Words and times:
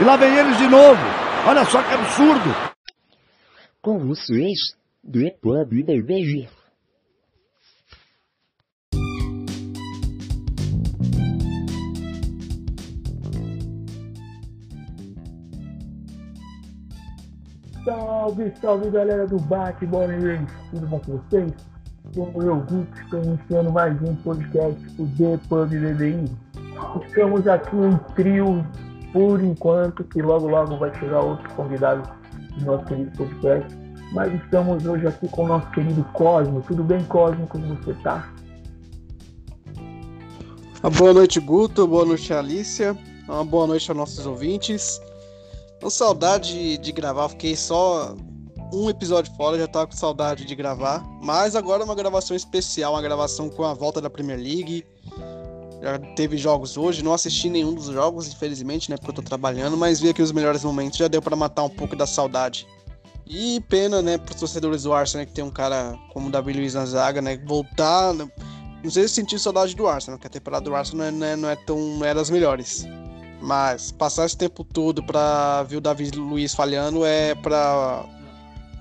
E 0.00 0.02
lá 0.02 0.16
vem 0.16 0.34
eles 0.34 0.56
de 0.56 0.66
novo. 0.66 0.98
Olha 1.46 1.62
só 1.66 1.82
que 1.82 1.92
absurdo. 1.92 2.54
Com 3.82 3.98
vocês, 3.98 4.58
depois 5.04 5.68
do 5.68 5.84
beijo. 5.84 6.48
Salve, 17.84 18.52
salve 18.58 18.90
galera 18.90 19.26
do 19.26 19.36
Bate 19.36 19.84
Bola 19.84 20.14
Tudo 20.70 20.86
bom 20.86 21.00
com 21.00 21.18
vocês? 21.18 21.52
Sou 22.14 22.42
eu, 22.42 22.56
Guto, 22.56 23.02
estou 23.02 23.22
iniciando 23.22 23.70
mais 23.70 24.00
um 24.00 24.16
podcast 24.16 24.80
do 24.96 25.06
The 25.18 25.38
Pub 25.46 25.68
BBI. 25.68 26.24
Estamos 27.04 27.46
aqui 27.46 27.76
em 27.76 27.98
trio 28.14 28.64
por 29.12 29.42
enquanto, 29.42 30.04
que 30.04 30.22
logo 30.22 30.48
logo 30.48 30.76
vai 30.76 30.94
chegar 30.98 31.20
outro 31.20 31.48
convidado 31.54 32.08
do 32.58 32.64
nosso 32.64 32.84
querido 32.84 33.10
podcast. 33.16 33.78
Mas 34.12 34.34
estamos 34.34 34.84
hoje 34.86 35.06
aqui 35.06 35.28
com 35.28 35.44
o 35.44 35.48
nosso 35.48 35.70
querido 35.70 36.04
Cosmo. 36.12 36.62
Tudo 36.62 36.82
bem, 36.82 37.02
Cosmo? 37.04 37.46
Como 37.46 37.74
você 37.76 37.94
tá? 38.02 38.32
Uma 40.82 40.90
boa 40.90 41.12
noite, 41.12 41.38
Guto. 41.38 41.86
Boa 41.86 42.04
noite, 42.04 42.32
Alicia. 42.32 42.96
Uma 43.28 43.44
boa 43.44 43.66
noite 43.66 43.90
aos 43.90 43.98
nossos 43.98 44.26
ouvintes. 44.26 45.00
Com 45.80 45.88
saudade 45.88 46.76
de 46.78 46.92
gravar, 46.92 47.28
fiquei 47.28 47.54
só 47.54 48.16
um 48.72 48.88
episódio 48.90 49.32
fora, 49.34 49.58
já 49.58 49.66
tava 49.66 49.86
com 49.86 49.96
saudade 49.96 50.44
de 50.44 50.54
gravar. 50.54 51.04
Mas 51.22 51.54
agora 51.54 51.82
é 51.82 51.84
uma 51.84 51.94
gravação 51.94 52.36
especial, 52.36 52.94
uma 52.94 53.02
gravação 53.02 53.48
com 53.48 53.64
a 53.64 53.74
volta 53.74 54.00
da 54.00 54.10
Premier 54.10 54.38
League. 54.38 54.84
Já 55.82 55.98
teve 55.98 56.36
jogos 56.36 56.76
hoje, 56.76 57.02
não 57.02 57.14
assisti 57.14 57.48
nenhum 57.48 57.74
dos 57.74 57.86
jogos, 57.86 58.28
infelizmente, 58.28 58.90
né? 58.90 58.96
Porque 58.96 59.10
eu 59.10 59.14
tô 59.14 59.22
trabalhando, 59.22 59.76
mas 59.76 59.98
vi 59.98 60.10
aqui 60.10 60.20
os 60.20 60.32
melhores 60.32 60.62
momentos, 60.62 60.98
já 60.98 61.08
deu 61.08 61.22
para 61.22 61.34
matar 61.34 61.64
um 61.64 61.70
pouco 61.70 61.96
da 61.96 62.06
saudade. 62.06 62.66
E 63.26 63.60
pena, 63.68 64.02
né, 64.02 64.18
pros 64.18 64.40
torcedores 64.40 64.82
do 64.82 64.92
Arsenal, 64.92 65.22
né, 65.22 65.26
que 65.26 65.32
tem 65.32 65.44
um 65.44 65.50
cara 65.50 65.96
como 66.12 66.28
o 66.28 66.30
Davi 66.30 66.52
Luiz 66.52 66.74
na 66.74 66.84
zaga, 66.84 67.22
né? 67.22 67.38
Voltar. 67.46 68.12
Né, 68.12 68.28
não 68.82 68.90
sei 68.90 69.06
se 69.06 69.14
sentir 69.14 69.38
saudade 69.38 69.74
do 69.74 69.86
Arsenal, 69.86 70.18
que 70.18 70.26
a 70.26 70.30
temporada 70.30 70.64
do 70.64 70.74
Arsenal 70.74 71.12
não 71.12 71.26
é, 71.26 71.36
não 71.36 71.48
é 71.48 71.56
tão. 71.56 71.78
não 71.78 72.04
é 72.04 72.12
das 72.12 72.28
melhores. 72.28 72.86
Mas 73.40 73.90
passar 73.92 74.26
esse 74.26 74.36
tempo 74.36 74.64
todo 74.64 75.02
pra 75.02 75.62
ver 75.62 75.76
o 75.76 75.80
Davi 75.80 76.10
Luiz 76.10 76.54
falhando 76.54 77.04
é 77.06 77.34
pra 77.36 78.04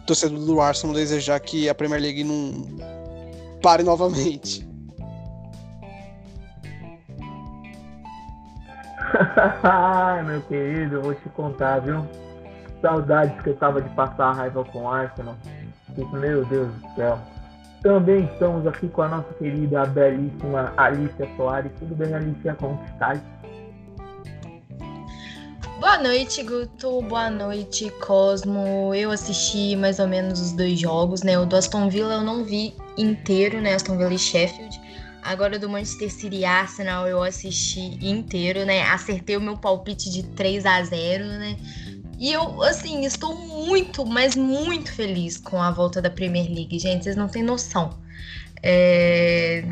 torcedor 0.06 0.40
do 0.40 0.60
Arsenal 0.60 0.96
desejar 0.96 1.40
que 1.40 1.70
a 1.70 1.76
Premier 1.76 2.02
League 2.02 2.24
não 2.24 2.80
pare 3.62 3.84
novamente. 3.84 4.68
Meu 10.26 10.42
querido, 10.42 10.96
eu 10.96 11.02
vou 11.02 11.14
te 11.14 11.30
contar, 11.30 11.80
viu? 11.80 12.06
Saudades 12.82 13.42
que 13.42 13.50
eu 13.50 13.56
tava 13.56 13.82
de 13.82 13.90
passar 13.90 14.30
a 14.30 14.34
raiva 14.34 14.64
com 14.66 14.84
o 14.84 14.90
Arsenal. 14.90 15.36
Meu 16.14 16.46
Deus 16.46 16.72
do 16.74 16.96
céu. 16.96 17.20
Também 17.82 18.26
estamos 18.26 18.66
aqui 18.68 18.88
com 18.90 19.02
a 19.02 19.08
nossa 19.08 19.34
querida, 19.34 19.86
belíssima 19.86 20.74
Alicia 20.78 21.28
Soares. 21.36 21.72
Tudo 21.80 21.96
bem, 21.96 22.14
Alicia? 22.14 22.56
Como 22.56 22.80
está? 22.86 23.14
Boa 25.80 25.98
noite, 25.98 26.44
Guto. 26.44 27.02
Boa 27.04 27.30
noite, 27.30 27.90
Cosmo. 28.06 28.94
Eu 28.94 29.12
assisti 29.12 29.78
mais 29.78 30.00
ou 30.00 30.08
menos 30.08 30.42
os 30.42 30.52
dois 30.52 30.78
jogos, 30.78 31.24
né? 31.24 31.40
O 31.40 31.46
do 31.46 31.56
Aston 31.56 31.90
Villa 31.90 32.16
eu 32.16 32.22
não 32.22 32.44
vi 32.44 32.76
inteiro, 32.98 33.62
né? 33.62 33.76
Aston 33.76 33.98
Villa 33.98 34.14
e 34.14 34.20
Sheffield. 34.20 34.89
Agora 35.22 35.60
do 35.60 35.70
Manchester 35.70 36.12
City 36.12 36.46
Arsenal 36.46 37.08
eu 37.08 37.22
assisti 37.22 38.00
inteiro, 38.02 38.66
né? 38.66 38.82
Acertei 38.84 39.38
o 39.38 39.42
meu 39.42 39.58
palpite 39.58 40.10
de 40.10 40.24
3 40.24 40.66
a 40.66 40.84
0, 40.84 41.26
né? 41.26 41.58
E 42.18 42.32
eu, 42.32 42.62
assim, 42.64 43.06
estou 43.06 43.36
muito, 43.36 44.06
mas 44.06 44.36
muito 44.36 44.92
feliz 44.92 45.38
com 45.38 45.62
a 45.62 45.72
volta 45.72 46.02
da 46.02 46.10
Premier 46.10 46.50
League, 46.50 46.78
gente. 46.78 47.04
Vocês 47.04 47.16
não 47.16 47.28
têm 47.28 47.44
noção. 47.44 47.98
É... 48.62 49.64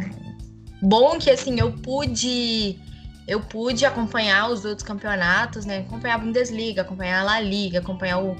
Bom 0.81 1.17
que, 1.17 1.29
assim, 1.29 1.59
eu 1.59 1.73
pude 1.73 2.79
eu 3.27 3.41
pude 3.41 3.85
acompanhar 3.85 4.49
os 4.49 4.63
outros 4.63 4.87
campeonatos, 4.87 5.65
né? 5.65 5.79
Acompanhar 5.79 6.15
a 6.15 6.17
Bundesliga, 6.19 6.81
acompanhar 6.81 7.19
a 7.19 7.23
La 7.23 7.39
Liga, 7.41 7.79
acompanhar 7.79 8.23
o, 8.23 8.37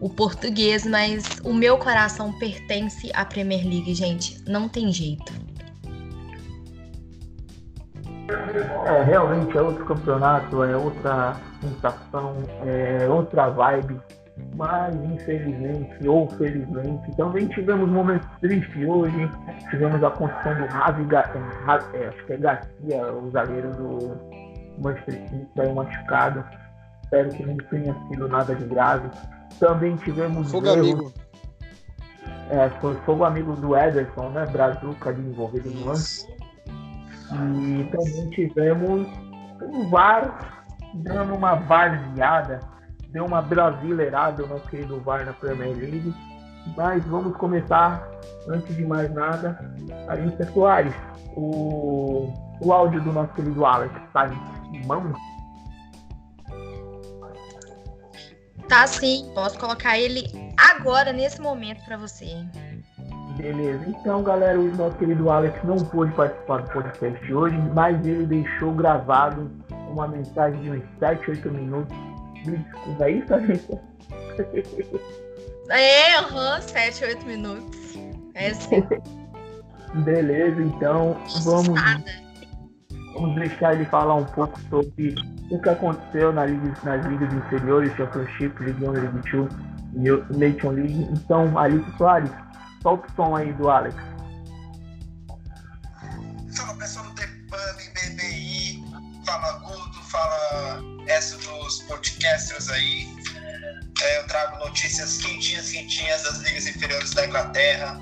o 0.00 0.08
português, 0.08 0.86
mas 0.86 1.24
o 1.44 1.52
meu 1.52 1.76
coração 1.76 2.32
pertence 2.38 3.10
à 3.12 3.24
Premier 3.26 3.62
League, 3.62 3.94
gente. 3.94 4.42
Não 4.46 4.66
tem 4.66 4.90
jeito. 4.90 5.30
É, 8.86 9.02
realmente 9.02 9.56
é 9.56 9.62
outro 9.62 9.84
campeonato, 9.84 10.62
é 10.62 10.76
outra 10.76 11.36
sensação, 11.60 12.36
é 12.64 13.08
outra 13.08 13.48
vibe. 13.50 14.00
Mas 14.56 14.94
infelizmente 14.94 16.08
ou 16.08 16.28
felizmente 16.30 17.14
também 17.16 17.46
tivemos 17.48 17.88
momentos 17.90 18.26
tristes 18.40 18.88
hoje. 18.88 19.30
Tivemos 19.70 20.02
a 20.02 20.10
construção 20.10 20.54
do 20.54 20.66
Ravi, 20.66 21.06
é, 21.14 22.06
acho 22.08 22.24
que 22.24 22.32
é 22.32 22.36
Garcia, 22.38 23.12
o 23.12 23.30
zagueiro 23.30 23.70
do 23.72 24.40
Manchester 24.78 25.28
City, 25.28 25.46
saiu 25.54 25.74
machucado. 25.74 26.44
Espero 27.02 27.28
que 27.30 27.44
não 27.44 27.56
tenha 27.56 27.94
sido 28.08 28.28
nada 28.28 28.54
de 28.54 28.64
grave. 28.64 29.08
Também 29.58 29.96
tivemos. 29.96 30.50
Fogo 30.50 30.66
erros. 30.66 30.78
amigo. 30.78 31.12
É, 32.50 32.68
foi 32.80 32.94
fogo 33.06 33.24
amigo 33.24 33.54
do 33.56 33.76
Ederson, 33.76 34.30
né? 34.30 34.46
Brazuca 34.46 35.10
ali 35.10 35.20
envolvido 35.20 35.70
no 35.70 35.86
lance. 35.86 36.26
E 37.32 37.84
também 37.90 38.30
tivemos 38.30 39.06
um 39.62 39.88
VAR 39.88 40.64
dando 40.94 41.34
uma 41.34 41.54
varzeada 41.54 42.60
deu 43.12 43.24
uma 43.24 43.42
brasileirada 43.42 44.44
o 44.44 44.48
nosso 44.48 44.68
querido 44.68 45.00
VAR 45.00 45.24
na 45.24 45.32
Premier 45.32 45.76
League. 45.76 46.14
Mas 46.76 47.04
vamos 47.06 47.36
começar, 47.36 48.06
antes 48.48 48.76
de 48.76 48.84
mais 48.84 49.12
nada, 49.12 49.58
Alícia 50.08 50.50
Soares. 50.52 50.94
O, 51.36 52.32
o 52.60 52.72
áudio 52.72 53.00
do 53.02 53.12
nosso 53.12 53.32
querido 53.34 53.64
Alex 53.64 53.94
está 54.06 54.28
em? 54.28 54.86
Tá 58.68 58.86
sim, 58.86 59.30
posso 59.34 59.58
colocar 59.58 59.98
ele 59.98 60.24
agora, 60.56 61.12
nesse 61.12 61.40
momento, 61.40 61.84
para 61.84 61.96
você. 61.96 62.46
Beleza, 63.40 63.84
então 63.88 64.22
galera, 64.22 64.60
o 64.60 64.76
nosso 64.76 64.96
querido 64.96 65.30
Alex 65.30 65.58
não 65.64 65.76
pôde 65.76 66.12
participar 66.12 66.62
do 66.62 66.70
podcast 66.70 67.32
hoje, 67.32 67.56
mas 67.74 68.04
ele 68.06 68.26
deixou 68.26 68.72
gravado 68.72 69.50
uma 69.90 70.06
mensagem 70.06 70.60
de 70.60 70.70
uns 70.70 70.82
7, 70.98 71.30
8 71.30 71.50
minutos 71.50 71.96
me 72.46 72.58
desculpa 72.58 73.04
aí, 73.04 73.22
tá, 73.22 73.38
gente? 73.40 73.80
É, 75.68 76.14
aham, 76.16 76.54
uhum, 76.56 76.62
7, 76.62 77.04
8 77.04 77.26
minutos. 77.26 77.98
É 78.34 78.48
assim. 78.50 78.82
Beleza, 80.04 80.62
então 80.62 81.16
vamos, 81.42 81.80
vamos 83.14 83.34
deixar 83.34 83.74
ele 83.74 83.84
falar 83.86 84.14
um 84.14 84.24
pouco 84.24 84.58
sobre 84.70 85.16
o 85.50 85.60
que 85.60 85.68
aconteceu 85.68 86.32
na 86.32 86.46
liga, 86.46 86.72
nas 86.84 87.04
ligas 87.06 87.32
inferiores, 87.32 87.92
Championship, 87.96 88.62
League 88.62 88.84
1, 88.84 88.90
League 88.92 89.30
2 89.32 89.48
e 89.96 90.38
Nation 90.38 90.70
League. 90.70 91.08
Então, 91.12 91.58
Alice 91.58 91.90
Soares, 91.98 92.30
solta 92.82 93.06
o 93.06 93.16
som 93.16 93.36
aí 93.36 93.52
do 93.54 93.68
Alex. 93.70 93.96
Fala 96.56 96.74
pessoal 96.78 97.06
do 97.06 97.14
Pub, 97.14 97.94
BBI, 97.94 98.84
fala 99.24 99.52
Guto, 99.58 100.02
fala 100.04 100.80
S 101.06 101.36
dos 101.36 101.82
podcasters 101.82 102.68
aí. 102.70 103.08
É, 104.02 104.18
eu 104.18 104.26
trago 104.26 104.64
notícias 104.64 105.18
quentinhas, 105.18 105.70
quentinhas 105.70 106.22
das 106.22 106.38
ligas 106.38 106.66
inferiores 106.66 107.12
da 107.12 107.26
Inglaterra. 107.26 107.98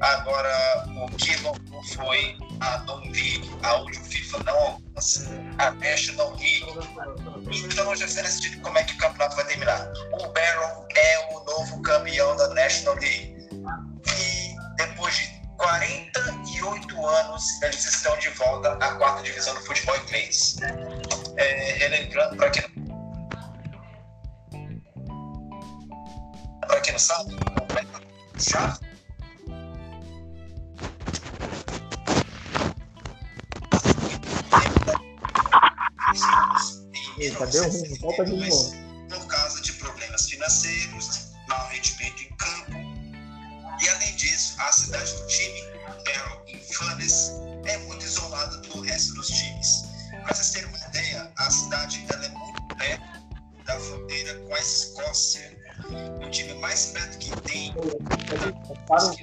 Agora, 0.00 0.50
o 0.88 1.16
que 1.16 1.36
não 1.42 1.54
foi 1.94 2.36
a 2.60 2.78
Non 2.78 3.02
League, 3.02 3.48
aonde 3.62 3.98
o 3.98 4.04
FIFA 4.04 4.38
não 4.44 4.58
alcança, 4.58 5.30
a 5.58 5.70
National 5.72 6.34
League. 6.36 6.66
Então 7.64 7.94
já 7.94 8.08
será 8.08 8.26
decidido 8.26 8.62
como 8.62 8.78
é 8.78 8.82
que 8.82 8.94
o 8.94 8.98
campeonato 8.98 9.36
vai 9.36 9.46
terminar. 9.46 9.86
O 10.12 10.26
Barrow 10.32 10.88
é 10.96 11.34
o 11.34 11.44
novo 11.44 11.82
campeão 11.82 12.34
da 12.36 12.48
National 12.48 12.96
League. 12.96 13.31
Depois 14.76 15.14
de 15.14 15.42
48 15.56 17.06
anos, 17.06 17.62
eles 17.62 17.84
estão 17.84 18.16
de 18.18 18.28
volta 18.30 18.72
à 18.72 18.94
quarta 18.94 19.22
divisão 19.22 19.54
do 19.54 19.60
futebol 19.62 19.96
inglês. 19.96 20.56
É, 21.36 21.72
relembrando, 21.78 22.36
para 22.36 22.50
quem, 22.50 22.62
quem 26.82 26.92
não 26.92 26.98
sabe, 26.98 27.34
já 28.38 28.78
Eita, 37.18 37.46
deu 37.46 37.70
ruim, 37.70 37.98
volta 38.00 38.24
de 38.24 38.32
novo. 38.32 38.81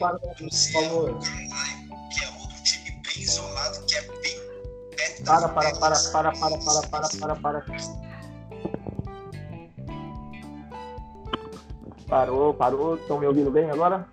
Para, 0.10 0.20
para, 0.20 0.34
por 0.36 0.44
Lucia, 0.44 0.82
favor. 0.82 1.20
Carolina, 1.20 1.56
que 2.12 2.24
é 2.24 2.28
outro 2.40 2.64
time 2.64 2.92
bem 2.92 3.22
isolado, 3.24 3.86
que 3.86 3.96
é 3.96 4.02
bem 4.02 4.40
perto 4.96 5.24
Para, 5.26 5.50
para, 5.50 5.76
para, 5.76 6.00
para, 6.12 6.32
para, 6.32 6.58
para, 6.58 6.88
para, 6.90 7.36
para, 7.36 7.36
para. 7.36 7.66
Parou, 12.08 12.54
parou. 12.54 12.96
Estão 12.96 13.20
me 13.20 13.28
ouvindo 13.28 13.52
bem 13.52 13.70
agora? 13.70 14.08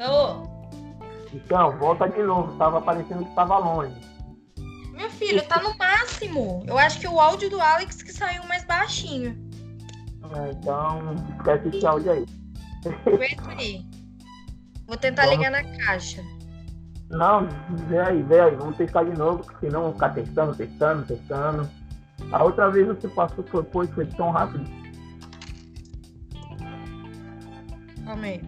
Ô, 0.00 0.42
Então, 1.32 1.76
volta 1.78 2.08
de 2.08 2.22
novo. 2.22 2.56
Tava 2.58 2.80
parecendo 2.80 3.22
que 3.24 3.30
estava 3.30 3.58
longe. 3.58 3.94
meu 4.92 5.10
filho, 5.10 5.46
tá 5.46 5.60
no 5.62 5.76
máximo. 5.76 6.64
Eu 6.66 6.76
acho 6.78 6.98
que 6.98 7.06
o 7.06 7.20
áudio 7.20 7.48
do 7.50 7.60
Alex 7.60 8.02
que 8.02 8.12
saiu 8.12 8.42
mais 8.44 8.64
baixinho. 8.64 9.36
É, 10.34 10.50
Então, 10.50 11.14
esquece 11.38 11.68
esse 11.68 11.86
áudio 11.86 12.12
aí. 12.12 12.26
Wait 13.06 13.40
aí. 13.58 13.84
Vou 14.86 14.96
tentar 14.96 15.26
Vamos. 15.26 15.36
ligar 15.38 15.50
na 15.50 15.64
caixa. 15.84 16.22
Não, 17.10 17.48
vê 17.88 17.98
aí, 17.98 18.22
vê 18.22 18.40
aí. 18.40 18.54
Vamos 18.56 18.76
testar 18.76 19.04
de 19.04 19.16
novo, 19.18 19.44
porque 19.44 19.66
senão 19.66 19.82
vamos 19.82 19.96
ficar 19.96 20.10
testando, 20.10 20.54
testando, 20.54 21.06
testando. 21.06 21.70
A 22.32 22.44
outra 22.44 22.70
vez 22.70 22.86
você 22.86 23.08
passou, 23.08 23.44
foi, 23.44 23.64
foi, 23.64 23.86
foi 23.88 24.06
tão 24.06 24.30
rápido. 24.30 24.64
Calma 28.04 28.24
aí. 28.24 28.40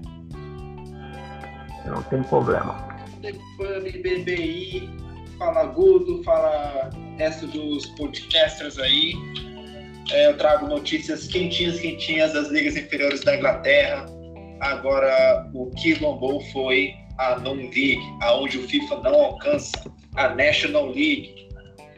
Não 1.86 2.02
tem 2.04 2.22
problema. 2.22 2.74
Pub, 3.56 3.82
BBI, 3.82 4.88
fala 5.38 5.64
Gudo, 5.66 6.22
fala 6.24 6.90
resto 7.18 7.46
dos 7.46 7.86
podcasters 7.86 8.78
aí. 8.78 9.14
É, 10.12 10.28
eu 10.28 10.36
trago 10.36 10.66
notícias 10.66 11.26
quentinhas, 11.26 11.78
quentinhas 11.78 12.32
das 12.32 12.48
ligas 12.48 12.76
inferiores 12.76 13.22
da 13.22 13.36
Inglaterra. 13.36 14.06
Agora, 14.60 15.50
o 15.54 15.70
que 15.70 15.94
bombou 15.94 16.40
foi 16.52 16.94
a 17.18 17.38
Non-League, 17.38 18.00
aonde 18.20 18.58
o 18.58 18.68
FIFA 18.68 18.96
não 19.00 19.14
alcança 19.14 19.72
a 20.16 20.28
National 20.34 20.86
League. 20.86 21.48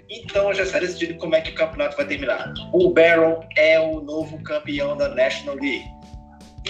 Então 0.09 0.53
já 0.53 0.63
está 0.63 0.79
decidido 0.79 1.15
como 1.15 1.35
é 1.35 1.41
que 1.41 1.51
o 1.51 1.55
campeonato 1.55 1.97
vai 1.97 2.07
terminar. 2.07 2.53
O 2.73 2.91
Barrow 2.91 3.45
é 3.57 3.81
o 3.81 4.01
novo 4.01 4.43
campeão 4.43 4.97
da 4.97 5.09
National 5.09 5.57
League. 5.57 5.85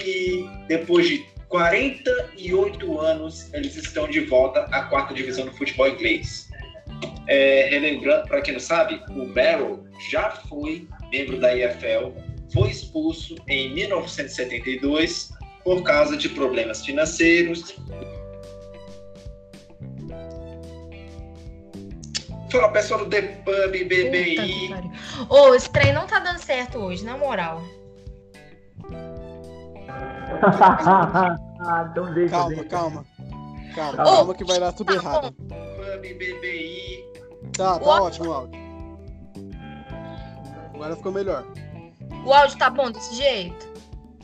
E 0.03 0.47
depois 0.67 1.07
de 1.07 1.25
48 1.49 2.99
anos, 2.99 3.53
eles 3.53 3.75
estão 3.75 4.07
de 4.07 4.21
volta 4.21 4.61
à 4.71 4.83
quarta 4.83 5.13
divisão 5.13 5.45
do 5.45 5.51
futebol 5.51 5.87
inglês. 5.87 6.49
É, 7.27 7.67
relembrando, 7.69 8.27
para 8.27 8.41
quem 8.41 8.53
não 8.53 8.59
sabe, 8.59 9.01
o 9.09 9.25
Barrow 9.27 9.85
já 10.09 10.31
foi 10.31 10.87
membro 11.11 11.39
da 11.39 11.55
EFL, 11.55 12.11
foi 12.51 12.69
expulso 12.69 13.35
em 13.47 13.73
1972 13.73 15.29
por 15.63 15.81
causa 15.83 16.17
de 16.17 16.29
problemas 16.29 16.85
financeiros. 16.85 17.75
Fala 22.51 22.69
pessoal 22.71 22.99
do 22.99 23.09
The 23.09 23.21
Pub 23.21 23.45
Puta 23.45 23.71
que 23.71 23.83
BBI. 23.85 24.69
Ô, 25.27 25.55
esse 25.55 25.69
trem 25.71 25.91
não 25.91 26.05
tá 26.05 26.19
dando 26.19 26.37
certo 26.37 26.77
hoje, 26.77 27.03
na 27.03 27.17
moral. 27.17 27.63
ah, 30.43 31.83
deixa, 32.13 32.29
Calma, 32.35 32.49
deixa. 32.49 32.63
calma. 32.65 33.05
Calma, 33.73 33.97
Tá 33.97 34.03
calma 34.03 34.35
que 34.35 34.43
vai 34.45 34.59
dar 34.59 34.71
tudo 34.73 34.87
Tá 34.87 34.93
errado. 34.93 35.31
Pub 35.33 36.01
BBI. 36.01 37.03
Tá, 37.57 37.79
tá 37.79 37.85
Ó. 37.85 38.03
ótimo 38.03 38.29
o 38.29 38.33
áudio. 38.33 38.61
Agora 40.75 40.95
ficou 40.95 41.11
melhor. 41.11 41.45
O 42.23 42.33
áudio 42.33 42.57
tá 42.57 42.69
bom 42.69 42.91
desse 42.91 43.15
jeito? 43.15 43.67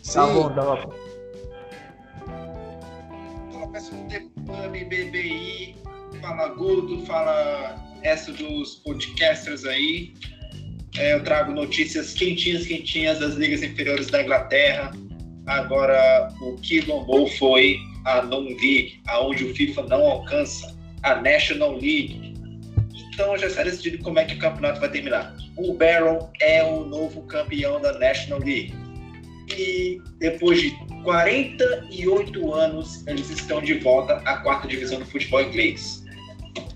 Sim, 0.04 0.14
Tá 0.14 0.28
bom, 0.28 0.50
tá 0.54 0.62
bom. 0.62 1.09
Fala 3.70 3.72
pessoal 3.72 4.02
do 4.02 4.10
The 4.10 4.20
Pub 4.48 4.90
BBI. 4.90 5.76
Fala 6.22 6.48
Gudo, 6.50 7.06
fala 7.06 7.76
resto 8.02 8.34
dos 8.34 8.76
podcasters 8.78 9.64
aí. 9.64 10.14
É, 10.98 11.14
eu 11.14 11.24
trago 11.24 11.52
notícias 11.52 12.14
quentinhas, 12.14 12.66
quentinhas 12.66 13.20
das 13.20 13.36
ligas 13.36 13.62
inferiores 13.62 14.08
da 14.08 14.24
Inglaterra. 14.24 14.92
Agora, 15.46 16.30
o 16.42 16.56
que 16.56 16.82
bombou 16.82 17.28
foi 17.28 17.78
a 18.06 18.24
Non-League, 18.24 19.02
aonde 19.08 19.44
o 19.46 19.54
FIFA 19.54 19.84
não 19.84 20.04
alcança 20.04 20.76
a 21.04 21.22
National 21.22 21.74
League. 21.74 22.34
Então 23.14 23.38
já 23.38 23.48
está 23.48 23.64
decidido 23.64 24.04
como 24.04 24.18
é 24.18 24.26
que 24.26 24.34
o 24.36 24.40
campeonato 24.40 24.80
vai 24.80 24.90
terminar. 24.90 25.36
O 25.58 25.74
Barrow 25.74 26.32
é 26.42 26.64
o 26.64 26.86
novo 26.86 27.22
campeão 27.24 27.80
da 27.80 27.94
National 28.00 28.40
League. 28.40 28.74
E 29.56 30.02
depois 30.18 30.60
de 30.60 30.89
48 31.04 32.54
anos, 32.54 33.06
eles 33.08 33.30
estão 33.30 33.62
de 33.62 33.76
volta 33.76 34.16
à 34.26 34.38
quarta 34.38 34.68
divisão 34.68 35.00
do 35.00 35.06
futebol 35.06 35.42
inglês. 35.42 36.04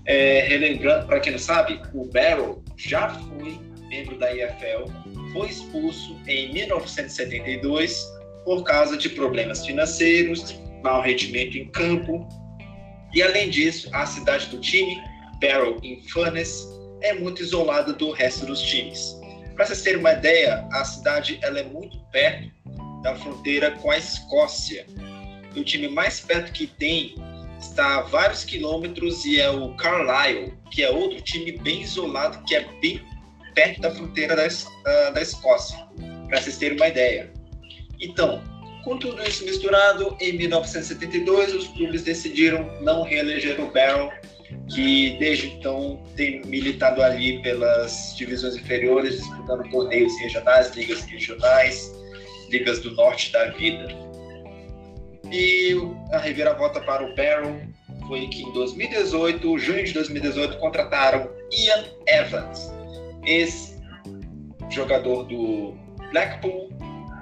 É, 0.06 0.46
relembrando, 0.48 1.06
para 1.06 1.20
quem 1.20 1.32
não 1.32 1.38
sabe, 1.38 1.80
o 1.92 2.04
Barrow 2.06 2.62
já 2.76 3.08
foi 3.08 3.58
membro 3.88 4.18
da 4.18 4.34
EFL, 4.34 4.90
foi 5.32 5.48
expulso 5.48 6.16
em 6.26 6.52
1972 6.52 8.04
por 8.44 8.62
causa 8.64 8.96
de 8.96 9.08
problemas 9.08 9.64
financeiros, 9.64 10.60
mau 10.82 11.00
rendimento 11.00 11.56
em 11.56 11.68
campo. 11.68 12.28
E 13.14 13.22
além 13.22 13.48
disso, 13.48 13.88
a 13.92 14.04
cidade 14.04 14.48
do 14.48 14.60
time, 14.60 15.00
Barrow 15.40 15.78
in 15.82 16.02
Furness, 16.08 16.68
é 17.02 17.14
muito 17.14 17.42
isolada 17.42 17.92
do 17.92 18.10
resto 18.10 18.46
dos 18.46 18.60
times. 18.62 19.18
Para 19.54 19.66
vocês 19.66 19.82
terem 19.82 20.00
uma 20.00 20.12
ideia, 20.12 20.66
a 20.72 20.84
cidade 20.84 21.38
ela 21.42 21.60
é 21.60 21.62
muito 21.62 21.98
perto 22.10 22.53
da 23.04 23.14
fronteira 23.14 23.70
com 23.72 23.90
a 23.90 23.98
Escócia. 23.98 24.84
E 25.54 25.60
o 25.60 25.64
time 25.64 25.86
mais 25.88 26.18
perto 26.18 26.50
que 26.52 26.66
tem 26.66 27.14
está 27.60 27.98
a 27.98 28.02
vários 28.02 28.44
quilômetros 28.44 29.24
e 29.24 29.38
é 29.40 29.48
o 29.48 29.74
Carlisle, 29.76 30.52
que 30.70 30.82
é 30.82 30.90
outro 30.90 31.20
time 31.20 31.52
bem 31.52 31.82
isolado, 31.82 32.42
que 32.44 32.56
é 32.56 32.66
bem 32.80 33.00
perto 33.54 33.80
da 33.80 33.90
fronteira 33.94 34.34
da, 34.34 34.46
da- 34.48 35.10
da 35.10 35.22
Escócia, 35.22 35.78
para 36.28 36.40
vocês 36.40 36.56
terem 36.56 36.76
uma 36.76 36.88
ideia. 36.88 37.30
Então, 38.00 38.42
com 38.82 38.98
tudo 38.98 39.22
isso 39.22 39.44
misturado, 39.44 40.16
em 40.20 40.32
1972 40.36 41.54
os 41.54 41.68
clubes 41.68 42.02
decidiram 42.02 42.68
não 42.82 43.02
reeleger 43.02 43.60
o 43.60 43.70
Barrow, 43.70 44.10
que 44.74 45.16
desde 45.18 45.48
então 45.48 46.02
tem 46.16 46.42
militado 46.44 47.02
ali 47.02 47.40
pelas 47.42 48.14
divisões 48.16 48.56
inferiores, 48.56 49.18
disputando 49.18 49.70
torneios 49.70 50.12
regionais, 50.20 50.70
ligas 50.74 51.02
regionais, 51.02 51.90
ligas 52.48 52.80
do 52.80 52.92
norte 52.92 53.32
da 53.32 53.50
vida. 53.50 53.88
E 55.32 55.74
a 56.12 56.18
reviravolta 56.18 56.80
para 56.80 57.04
o 57.04 57.14
Barrow 57.14 57.60
foi 58.06 58.26
que 58.28 58.42
em 58.42 58.52
2018, 58.52 59.58
junho 59.58 59.84
de 59.84 59.92
2018, 59.92 60.58
contrataram 60.58 61.30
Ian 61.50 61.84
Evans, 62.06 62.70
ex-jogador 63.24 65.24
do 65.24 65.74
Blackpool 66.10 66.70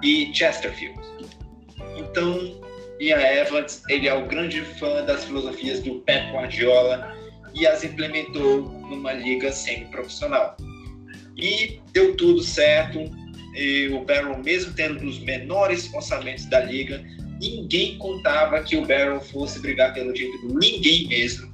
e 0.03 0.31
Chesterfield. 0.35 1.01
Então, 1.97 2.61
Ian 3.01 3.21
Evans, 3.21 3.83
ele 3.89 4.09
é 4.09 4.15
o 4.15 4.27
grande 4.27 4.63
fã 4.63 5.05
das 5.05 5.25
filosofias 5.25 5.81
do 5.81 6.01
Pep 6.01 6.33
Guardiola 6.33 7.15
e 7.55 7.67
as 7.67 7.85
implementou 7.85 8.63
numa 8.63 9.13
liga 9.13 9.53
semi-profissional. 9.53 10.57
E 11.37 11.81
deu 11.93 12.17
tudo 12.17 12.43
certo. 12.43 12.99
E 13.55 13.89
o 13.89 14.05
Barrow, 14.05 14.43
mesmo 14.43 14.73
tendo 14.75 15.05
os 15.05 15.19
menores 15.21 15.93
orçamentos 15.93 16.47
da 16.47 16.61
liga, 16.61 17.05
ninguém 17.41 17.99
contava 17.99 18.63
que 18.63 18.77
o 18.77 18.87
Barrow 18.87 19.21
fosse 19.21 19.61
brigar 19.61 19.93
pelo 19.93 20.13
título, 20.13 20.59
ninguém 20.59 21.09
mesmo. 21.09 21.53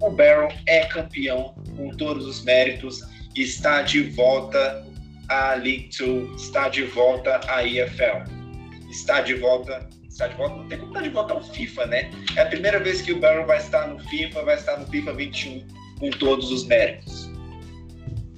O 0.00 0.10
Barrow 0.10 0.50
é 0.66 0.86
campeão 0.86 1.54
com 1.76 1.90
todos 1.90 2.26
os 2.26 2.44
méritos 2.44 3.00
está 3.42 3.82
de 3.82 4.02
volta 4.10 4.86
à 5.28 5.54
League 5.54 5.90
Two, 5.96 6.34
está 6.36 6.68
de 6.68 6.84
volta 6.84 7.40
à 7.48 7.64
EFL, 7.64 8.24
está 8.90 9.20
de 9.20 9.34
volta, 9.34 9.88
está 10.08 10.28
de 10.28 10.34
volta, 10.36 10.56
não 10.56 10.68
tem 10.68 10.78
como 10.78 10.92
estar 10.92 11.02
de 11.02 11.08
volta 11.10 11.34
ao 11.34 11.42
FIFA, 11.42 11.86
né? 11.86 12.10
É 12.36 12.42
a 12.42 12.46
primeira 12.46 12.80
vez 12.80 13.02
que 13.02 13.12
o 13.12 13.20
Barrow 13.20 13.46
vai 13.46 13.58
estar 13.58 13.86
no 13.86 13.98
FIFA, 14.08 14.42
vai 14.42 14.56
estar 14.56 14.76
no 14.78 14.86
FIFA 14.86 15.12
21 15.14 15.66
com 16.00 16.10
todos 16.10 16.50
os 16.50 16.66
méritos. 16.66 17.30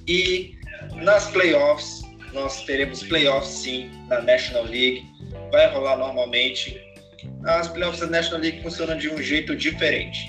E 0.07 0.55
nas 0.95 1.29
playoffs, 1.31 2.00
nós 2.33 2.63
teremos 2.63 3.03
playoffs 3.03 3.49
sim 3.49 3.89
na 4.07 4.21
National 4.21 4.63
League, 4.63 5.03
vai 5.51 5.71
rolar 5.71 5.97
normalmente. 5.97 6.79
As 7.45 7.67
playoffs 7.67 7.99
da 7.99 8.07
National 8.07 8.41
League 8.41 8.61
funcionam 8.61 8.97
de 8.97 9.09
um 9.09 9.21
jeito 9.21 9.55
diferente. 9.55 10.19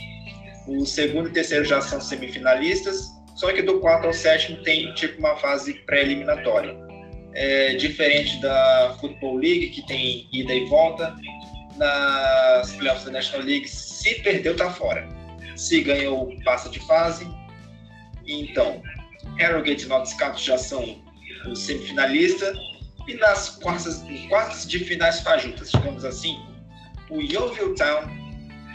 O 0.66 0.84
segundo 0.84 1.28
e 1.28 1.32
terceiro 1.32 1.64
já 1.64 1.80
são 1.80 2.00
semifinalistas, 2.00 3.10
só 3.36 3.52
que 3.52 3.62
do 3.62 3.80
quarto 3.80 4.06
ao 4.06 4.12
sétimo 4.12 4.62
tem 4.62 4.92
tipo 4.94 5.18
uma 5.18 5.36
fase 5.36 5.74
pré-eliminatória. 5.86 6.76
É 7.34 7.74
diferente 7.74 8.40
da 8.40 8.96
Football 9.00 9.36
League, 9.36 9.70
que 9.70 9.86
tem 9.86 10.28
ida 10.32 10.52
e 10.52 10.64
volta. 10.66 11.16
Nas 11.76 12.72
playoffs 12.74 13.04
da 13.04 13.12
National 13.12 13.46
League, 13.46 13.66
se 13.66 14.16
perdeu, 14.16 14.54
tá 14.54 14.70
fora. 14.70 15.08
Se 15.56 15.80
ganhou, 15.80 16.36
passa 16.44 16.68
de 16.68 16.78
fase. 16.86 17.26
Então, 18.26 18.82
Harrogate 19.38 19.86
e 19.86 19.88
County 19.88 20.44
já 20.44 20.58
são 20.58 21.02
os 21.50 21.60
semifinalistas 21.60 22.56
E 23.06 23.14
nas 23.14 23.50
quartas, 23.50 24.04
quartas 24.28 24.66
de 24.66 24.78
finais 24.80 25.20
fajutas, 25.20 25.70
digamos 25.70 26.04
assim, 26.04 26.38
o 27.10 27.20
Yeovil 27.20 27.74
Town, 27.74 28.08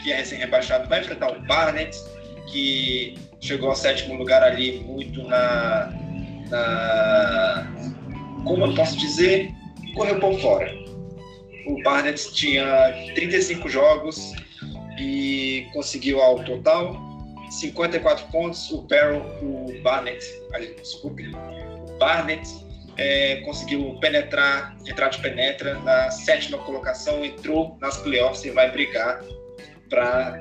que 0.02 0.12
é 0.12 0.16
recém-rebaixado, 0.16 0.88
vai 0.88 1.00
enfrentar 1.00 1.32
o 1.32 1.40
Barnet, 1.46 1.96
que 2.50 3.16
chegou 3.40 3.70
ao 3.70 3.76
sétimo 3.76 4.14
lugar 4.14 4.42
ali 4.42 4.80
muito 4.80 5.22
na, 5.24 5.92
na 6.50 7.66
como 8.44 8.66
eu 8.66 8.74
posso 8.74 8.96
dizer, 8.96 9.52
correu 9.94 10.20
por 10.20 10.38
fora. 10.40 10.72
O 11.66 11.82
Barnet 11.82 12.32
tinha 12.32 12.64
35 13.14 13.68
jogos 13.68 14.32
e 14.98 15.66
conseguiu 15.72 16.20
ao 16.20 16.42
total 16.44 16.96
54 17.50 18.26
pontos. 18.28 18.70
O 18.70 18.82
Barrow, 18.82 19.20
o 19.42 19.82
Barnet, 19.82 20.24
desculpe, 20.80 21.30
o 21.98 22.06
Barnet 22.08 22.48
é, 22.96 23.36
conseguiu 23.44 23.98
penetrar, 24.00 24.76
entrar 24.86 25.08
de 25.08 25.20
penetra 25.20 25.74
na 25.80 26.10
sétima 26.10 26.58
colocação, 26.58 27.24
entrou 27.24 27.76
nas 27.80 27.96
playoffs 27.98 28.44
e 28.44 28.50
vai 28.50 28.70
brigar 28.70 29.20
para 29.90 30.38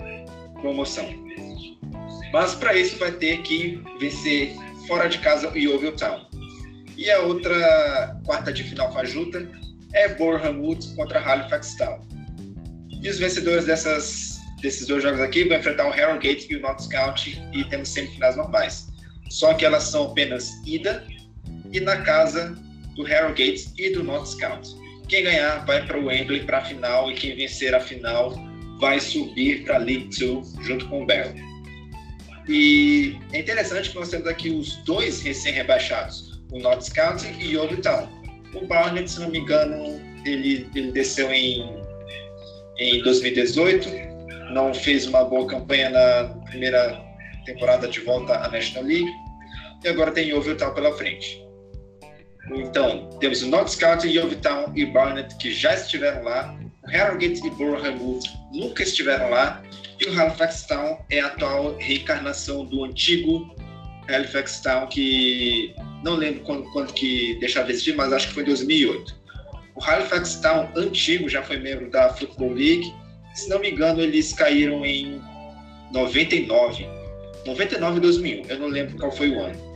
promoção. 0.61 1.07
Mas 2.31 2.53
para 2.53 2.75
isso 2.75 2.97
vai 2.97 3.11
ter 3.11 3.41
que 3.41 3.81
vencer 3.99 4.55
fora 4.87 5.09
de 5.09 5.17
casa 5.17 5.49
o 5.49 5.57
Yeovil 5.57 5.95
Town. 5.95 6.27
E 6.95 7.09
a 7.09 7.21
outra 7.21 8.19
quarta 8.23 8.53
de 8.53 8.63
final 8.63 8.93
fajuta 8.93 9.47
é 9.93 10.09
Boreham 10.09 10.61
Wood 10.61 10.95
contra 10.95 11.19
Halifax 11.19 11.75
Town. 11.75 12.05
E 13.01 13.09
os 13.09 13.17
vencedores 13.17 13.65
dessas, 13.65 14.39
desses 14.61 14.87
dois 14.87 15.03
jogos 15.03 15.21
aqui 15.21 15.43
vão 15.43 15.57
enfrentar 15.57 15.87
o 15.87 15.91
Harrogate 15.91 16.47
e 16.49 16.55
o 16.55 16.61
Notts 16.61 16.87
County 16.87 17.41
e 17.53 17.63
temos 17.65 17.89
semifinais 17.89 18.35
normais. 18.35 18.87
Só 19.29 19.53
que 19.53 19.65
elas 19.65 19.83
são 19.83 20.05
apenas 20.05 20.51
ida 20.65 21.05
e 21.71 21.79
na 21.79 22.01
casa 22.01 22.57
do 22.95 23.03
Harrogate 23.03 23.67
e 23.77 23.89
do 23.91 24.03
Notts 24.03 24.35
County. 24.35 24.75
Quem 25.07 25.23
ganhar 25.23 25.65
vai 25.65 25.85
para 25.85 25.97
o 25.97 26.05
Wembley 26.05 26.43
para 26.43 26.59
a 26.59 26.65
final 26.65 27.11
e 27.11 27.15
quem 27.15 27.35
vencer 27.35 27.73
a 27.73 27.79
final 27.79 28.35
vai 28.79 28.99
subir 28.99 29.63
para 29.63 29.75
a 29.75 29.77
League 29.77 30.09
Two 30.17 30.43
junto 30.61 30.87
com 30.89 31.03
o 31.03 31.05
Bell. 31.05 31.33
E 32.47 33.17
é 33.33 33.39
interessante 33.39 33.89
que 33.89 33.95
nós 33.95 34.09
temos 34.09 34.27
aqui 34.27 34.49
os 34.49 34.77
dois 34.77 35.21
recém-rebaixados, 35.21 36.41
o 36.51 36.59
Notts 36.59 36.89
County 36.89 37.27
e 37.39 37.57
o 37.57 37.81
Town. 37.81 38.07
O 38.53 38.65
Barnet, 38.65 39.09
se 39.09 39.19
não 39.19 39.29
me 39.29 39.39
engano, 39.39 40.01
ele, 40.25 40.69
ele 40.73 40.91
desceu 40.91 41.31
em, 41.31 41.69
em 42.77 43.01
2018, 43.03 43.89
não 44.51 44.73
fez 44.73 45.05
uma 45.05 45.23
boa 45.25 45.45
campanha 45.47 45.89
na 45.89 46.23
primeira 46.45 47.01
temporada 47.45 47.87
de 47.87 47.99
volta 48.01 48.33
à 48.35 48.49
National 48.49 48.83
League, 48.83 49.11
e 49.83 49.87
agora 49.87 50.11
tem 50.11 50.33
o 50.33 50.55
Town 50.55 50.73
pela 50.73 50.95
frente. 50.97 51.46
Então, 52.55 53.09
temos 53.19 53.41
o 53.41 53.47
Notts 53.47 53.75
County, 53.75 54.07
Yeovil 54.07 54.39
e 54.75 54.85
Barnet 54.85 55.35
que 55.35 55.51
já 55.51 55.73
estiveram 55.73 56.23
lá, 56.23 56.57
o 56.83 56.89
Harrogate 56.89 57.41
e 57.45 57.49
Wood 57.49 58.29
nunca 58.53 58.83
estiveram 58.83 59.29
lá, 59.29 59.61
e 59.99 60.05
o 60.05 60.19
Halifax 60.19 60.63
Town 60.63 60.97
é 61.09 61.19
a 61.19 61.27
atual 61.27 61.75
reencarnação 61.77 62.65
do 62.65 62.83
antigo 62.85 63.53
Halifax 64.07 64.61
Town, 64.61 64.87
que 64.87 65.73
não 66.03 66.15
lembro 66.15 66.41
quando, 66.41 66.63
quando 66.71 66.93
que 66.93 67.37
deixava 67.39 67.65
de 67.65 67.73
existir, 67.73 67.95
mas 67.95 68.13
acho 68.13 68.27
que 68.27 68.33
foi 68.35 68.43
em 68.43 68.47
2008. 68.47 69.15
O 69.75 69.83
Halifax 69.83 70.35
Town 70.35 70.69
antigo 70.75 71.27
já 71.27 71.43
foi 71.43 71.57
membro 71.57 71.89
da 71.89 72.13
Football 72.13 72.53
League, 72.53 72.93
se 73.33 73.49
não 73.49 73.59
me 73.59 73.71
engano 73.71 74.01
eles 74.01 74.33
caíram 74.33 74.85
em 74.85 75.21
99, 75.91 76.87
99 77.45 77.97
e 77.97 77.99
2001, 77.99 78.45
eu 78.49 78.59
não 78.59 78.67
lembro 78.67 78.97
qual 78.97 79.11
foi 79.11 79.29
o 79.29 79.41
ano. 79.41 79.66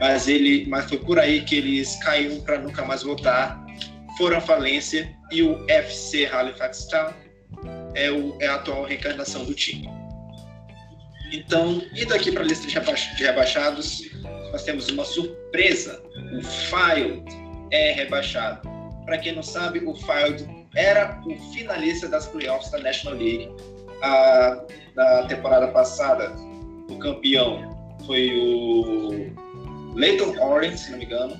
Mas 0.00 0.26
ele, 0.26 0.66
mas 0.66 0.86
foi 0.86 0.98
por 0.98 1.18
aí 1.18 1.42
que 1.42 1.56
eles 1.56 1.96
caíram 1.96 2.40
para 2.40 2.58
nunca 2.58 2.82
mais 2.84 3.02
voltar, 3.02 3.62
foram 4.16 4.38
à 4.38 4.40
falência 4.40 5.14
e 5.30 5.42
o 5.42 5.62
FC 5.68 6.26
Halifax 6.26 6.86
Town 6.86 7.12
é, 7.94 8.10
o, 8.10 8.36
é 8.40 8.46
a 8.46 8.54
atual 8.54 8.84
reencarnação 8.84 9.44
do 9.44 9.54
time. 9.54 9.88
Então, 11.32 11.82
indo 11.94 12.14
aqui 12.14 12.32
para 12.32 12.42
a 12.42 12.46
lista 12.46 12.66
de 12.66 13.22
rebaixados, 13.22 14.10
nós 14.50 14.64
temos 14.64 14.88
uma 14.88 15.04
surpresa. 15.04 16.02
O 16.32 16.42
Field 16.42 17.24
é 17.70 17.92
rebaixado. 17.92 18.68
Para 19.04 19.18
quem 19.18 19.34
não 19.34 19.42
sabe, 19.42 19.80
o 19.80 19.94
Field 19.94 20.48
era 20.74 21.20
o 21.26 21.36
finalista 21.52 22.08
das 22.08 22.26
playoffs 22.26 22.70
da 22.70 22.78
National 22.78 23.18
League. 23.18 23.48
A, 24.02 24.64
na 24.96 25.26
temporada 25.26 25.68
passada, 25.68 26.34
o 26.88 26.96
campeão 26.98 27.78
foi 28.06 28.32
o 28.36 29.32
Leighton 29.94 30.38
Orient, 30.38 30.76
se 30.76 30.90
não 30.90 30.98
me 30.98 31.04
engano. 31.04 31.38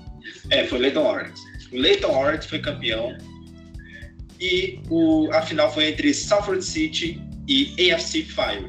É, 0.51 0.67
foi 0.67 0.79
Leighton 0.79 1.07
Orient. 1.07 1.35
Leighton 1.73 2.13
Orient 2.13 2.45
foi 2.45 2.59
campeão 2.59 3.17
e 4.41 4.81
o, 4.89 5.29
a 5.33 5.43
final 5.43 5.73
foi 5.73 5.89
entre 5.89 6.13
Salford 6.15 6.65
City 6.65 7.21
e 7.47 7.93
AFC 7.93 8.23
Fire. 8.23 8.69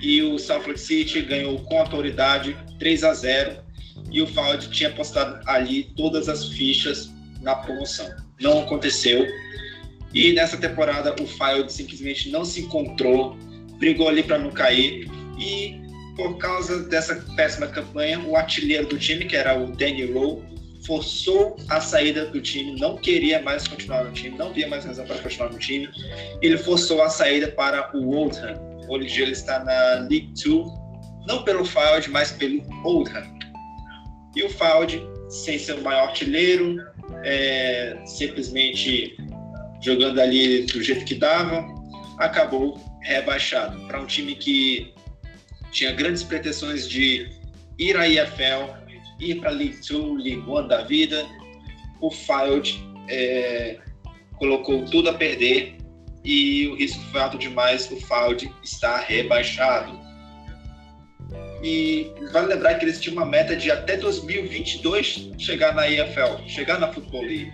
E 0.00 0.22
o 0.22 0.38
Salford 0.38 0.80
City 0.80 1.20
ganhou 1.20 1.58
com 1.60 1.78
autoridade 1.78 2.56
3 2.78 3.04
a 3.04 3.12
0 3.12 3.62
e 4.10 4.22
o 4.22 4.26
Fire 4.26 4.58
tinha 4.70 4.88
apostado 4.88 5.40
ali 5.46 5.84
todas 5.96 6.28
as 6.28 6.46
fichas 6.46 7.10
na 7.42 7.54
promoção. 7.54 8.08
Não 8.40 8.62
aconteceu. 8.62 9.26
E 10.14 10.32
nessa 10.32 10.56
temporada 10.56 11.14
o 11.22 11.26
Fire 11.26 11.68
simplesmente 11.68 12.30
não 12.30 12.44
se 12.44 12.62
encontrou, 12.62 13.36
brigou 13.78 14.08
ali 14.08 14.22
para 14.22 14.38
não 14.38 14.50
cair 14.50 15.08
e 15.38 15.80
por 16.20 16.36
causa 16.36 16.80
dessa 16.80 17.14
péssima 17.34 17.66
campanha, 17.66 18.20
o 18.20 18.36
artilheiro 18.36 18.86
do 18.86 18.98
time, 18.98 19.24
que 19.24 19.34
era 19.34 19.58
o 19.58 19.72
Danny 19.72 20.04
Rowe, 20.12 20.42
forçou 20.86 21.56
a 21.68 21.80
saída 21.80 22.26
do 22.26 22.40
time, 22.42 22.78
não 22.78 22.96
queria 22.96 23.40
mais 23.40 23.66
continuar 23.66 24.04
no 24.04 24.12
time, 24.12 24.36
não 24.36 24.52
via 24.52 24.68
mais 24.68 24.84
razão 24.84 25.06
para 25.06 25.16
continuar 25.18 25.50
no 25.50 25.58
time. 25.58 25.88
Ele 26.42 26.58
forçou 26.58 27.02
a 27.02 27.08
saída 27.08 27.48
para 27.48 27.90
o 27.96 28.10
Oldham. 28.10 28.54
Hoje 28.88 29.22
ele 29.22 29.32
está 29.32 29.64
na 29.64 30.06
League 30.10 30.32
Two, 30.42 30.66
não 31.26 31.42
pelo 31.42 31.64
Field, 31.64 32.10
mas 32.10 32.32
pelo 32.32 32.62
Oldham. 32.84 33.24
E 34.36 34.42
o 34.42 34.50
Field, 34.50 35.02
sem 35.28 35.58
ser 35.58 35.74
o 35.78 35.82
maior 35.82 36.08
artilheiro, 36.08 36.76
é, 37.24 37.96
simplesmente 38.04 39.16
jogando 39.82 40.20
ali 40.20 40.66
do 40.66 40.82
jeito 40.82 41.04
que 41.04 41.14
dava, 41.14 41.66
acabou 42.18 42.78
rebaixado 43.00 43.80
para 43.86 44.00
um 44.00 44.06
time 44.06 44.34
que 44.34 44.92
tinha 45.70 45.92
grandes 45.92 46.22
pretensões 46.22 46.88
de 46.88 47.30
ir 47.78 47.96
à 47.96 48.08
IFL, 48.08 48.74
ir 49.20 49.36
para 49.40 49.50
League 49.50 49.78
2, 49.88 50.22
League 50.22 50.44
1 50.46 50.68
da 50.68 50.82
vida, 50.82 51.26
o 52.00 52.10
Field 52.10 52.82
é, 53.08 53.78
colocou 54.38 54.84
tudo 54.86 55.10
a 55.10 55.14
perder 55.14 55.76
e 56.24 56.68
o 56.68 56.74
risco 56.74 57.00
foi 57.10 57.20
alto 57.20 57.38
demais, 57.38 57.90
o 57.90 57.96
Field 57.96 58.52
está 58.62 58.98
rebaixado. 58.98 59.98
E 61.62 62.10
vale 62.32 62.54
lembrar 62.54 62.74
que 62.76 62.84
eles 62.84 63.00
tinham 63.00 63.16
uma 63.16 63.26
meta 63.26 63.54
de 63.54 63.70
até 63.70 63.96
2022 63.96 65.30
chegar 65.38 65.74
na 65.74 65.88
EFL, 65.88 66.46
chegar 66.46 66.78
na 66.78 66.90
Football 66.92 67.22
League. 67.22 67.52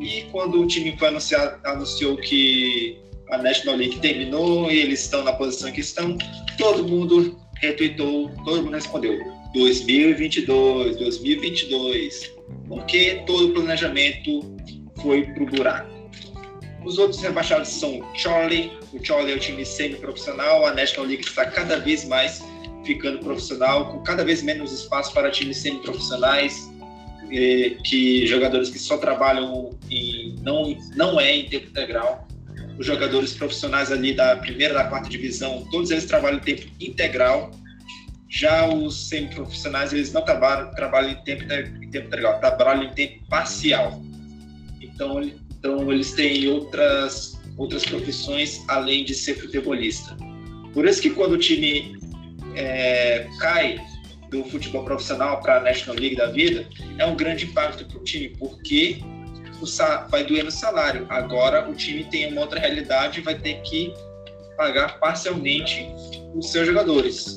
E 0.00 0.22
quando 0.30 0.60
o 0.60 0.66
time 0.66 0.96
foi 0.98 1.08
anunciar, 1.08 1.58
anunciou 1.64 2.16
que 2.16 2.98
a 3.30 3.38
National 3.38 3.76
League 3.76 3.98
terminou 4.00 4.70
e 4.70 4.78
eles 4.78 5.00
estão 5.00 5.22
na 5.24 5.32
posição 5.32 5.70
que 5.72 5.80
estão, 5.80 6.16
todo 6.58 6.86
mundo 6.86 7.38
retweetou, 7.56 8.30
todo 8.44 8.62
mundo 8.62 8.74
respondeu. 8.74 9.18
2022, 9.54 10.96
2022, 10.96 12.32
porque 12.68 13.22
todo 13.26 13.48
o 13.48 13.52
planejamento 13.52 14.54
foi 15.00 15.22
pro 15.32 15.46
buraco. 15.46 15.94
Os 16.84 16.98
outros 16.98 17.22
rebaixados 17.22 17.68
são 17.68 18.00
o 18.00 18.14
Charlie, 18.14 18.72
o 18.92 19.02
Charlie 19.02 19.32
é 19.32 19.36
o 19.36 19.40
time 19.40 19.64
semi-profissional, 19.64 20.66
a 20.66 20.74
National 20.74 21.06
League 21.06 21.24
está 21.24 21.46
cada 21.46 21.78
vez 21.78 22.04
mais 22.04 22.42
ficando 22.84 23.20
profissional, 23.20 23.90
com 23.90 24.02
cada 24.02 24.24
vez 24.24 24.42
menos 24.42 24.72
espaço 24.72 25.12
para 25.14 25.30
times 25.30 25.56
semi-profissionais, 25.58 26.70
que 27.84 28.26
jogadores 28.26 28.68
que 28.68 28.78
só 28.78 28.98
trabalham 28.98 29.70
não 30.42 30.76
não 30.94 31.18
é 31.18 31.34
em 31.34 31.48
tempo 31.48 31.68
integral. 31.68 32.28
Os 32.78 32.86
jogadores 32.86 33.32
profissionais 33.34 33.92
ali 33.92 34.14
da 34.14 34.36
primeira, 34.36 34.74
da 34.74 34.84
quarta 34.84 35.08
divisão, 35.08 35.66
todos 35.70 35.90
eles 35.90 36.04
trabalham 36.06 36.38
em 36.38 36.42
tempo 36.42 36.66
integral 36.80 37.50
já 38.34 38.66
os 38.66 39.08
semiprofissionais, 39.08 39.92
eles 39.92 40.12
não 40.12 40.22
trabalham, 40.22 40.68
trabalham 40.72 41.12
em 41.12 41.22
tempo, 41.22 41.44
em 41.44 41.88
tempo 41.88 42.08
integral, 42.08 42.40
trabalham 42.40 42.82
em 42.82 42.90
tempo 42.90 43.24
parcial. 43.28 44.02
Então, 44.80 45.22
então 45.22 45.92
eles 45.92 46.12
têm 46.12 46.48
outras, 46.48 47.40
outras 47.56 47.84
profissões 47.84 48.60
além 48.66 49.04
de 49.04 49.14
ser 49.14 49.34
futebolista. 49.34 50.16
Por 50.72 50.84
isso 50.84 51.00
que 51.00 51.10
quando 51.10 51.32
o 51.32 51.38
time 51.38 51.96
é, 52.56 53.28
cai 53.38 53.80
do 54.30 54.42
futebol 54.44 54.84
profissional 54.84 55.40
para 55.40 55.58
a 55.58 55.60
National 55.60 55.96
League 55.96 56.16
da 56.16 56.26
vida, 56.26 56.68
é 56.98 57.06
um 57.06 57.14
grande 57.14 57.44
impacto 57.44 57.84
para 57.84 57.98
o 57.98 58.02
time, 58.02 58.30
porque 58.30 58.98
o, 59.64 60.08
vai 60.08 60.24
doer 60.24 60.44
no 60.44 60.50
salário. 60.50 61.06
Agora 61.08 61.68
o 61.68 61.74
time 61.74 62.04
tem 62.04 62.30
uma 62.30 62.42
outra 62.42 62.60
realidade 62.60 63.20
e 63.20 63.22
vai 63.22 63.34
ter 63.34 63.60
que 63.62 63.92
pagar 64.56 64.98
parcialmente 64.98 65.86
os 66.34 66.50
seus 66.50 66.66
jogadores. 66.66 67.36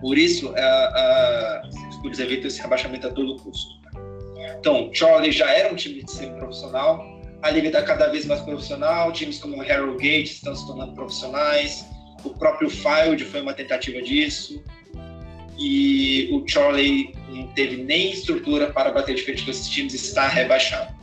Por 0.00 0.18
isso, 0.18 0.52
a, 0.56 0.60
a, 0.60 1.68
os 1.88 1.96
clubes 1.96 2.18
evitam 2.18 2.48
esse 2.48 2.60
rebaixamento 2.60 3.06
a 3.06 3.10
todo 3.10 3.36
custo. 3.36 3.76
Então, 4.58 4.90
Charlie 4.92 5.32
já 5.32 5.50
era 5.50 5.72
um 5.72 5.76
time 5.76 6.02
semi-profissional, 6.06 7.04
a 7.42 7.50
liga 7.50 7.68
está 7.68 7.82
cada 7.82 8.08
vez 8.08 8.26
mais 8.26 8.40
profissional, 8.40 9.12
times 9.12 9.38
como 9.38 9.56
o 9.56 9.60
Harrogate 9.60 10.24
estão 10.24 10.54
se 10.54 10.66
tornando 10.66 10.94
profissionais, 10.94 11.86
o 12.24 12.30
próprio 12.30 12.68
Field 12.68 13.24
foi 13.24 13.42
uma 13.42 13.54
tentativa 13.54 14.02
disso, 14.02 14.62
e 15.58 16.28
o 16.32 16.46
Charlie 16.46 17.14
não 17.28 17.46
teve 17.48 17.76
nem 17.76 18.10
estrutura 18.12 18.72
para 18.72 18.90
bater 18.90 19.14
de 19.14 19.22
frente 19.22 19.44
com 19.44 19.50
esses 19.50 19.68
times 19.68 19.94
e 19.94 19.96
está 19.96 20.28
rebaixado. 20.28 20.95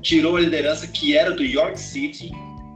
tirou 0.03 0.37
a 0.37 0.41
liderança 0.41 0.87
que 0.87 1.17
era 1.17 1.33
do 1.33 1.45
York 1.45 1.79
City. 1.79 2.31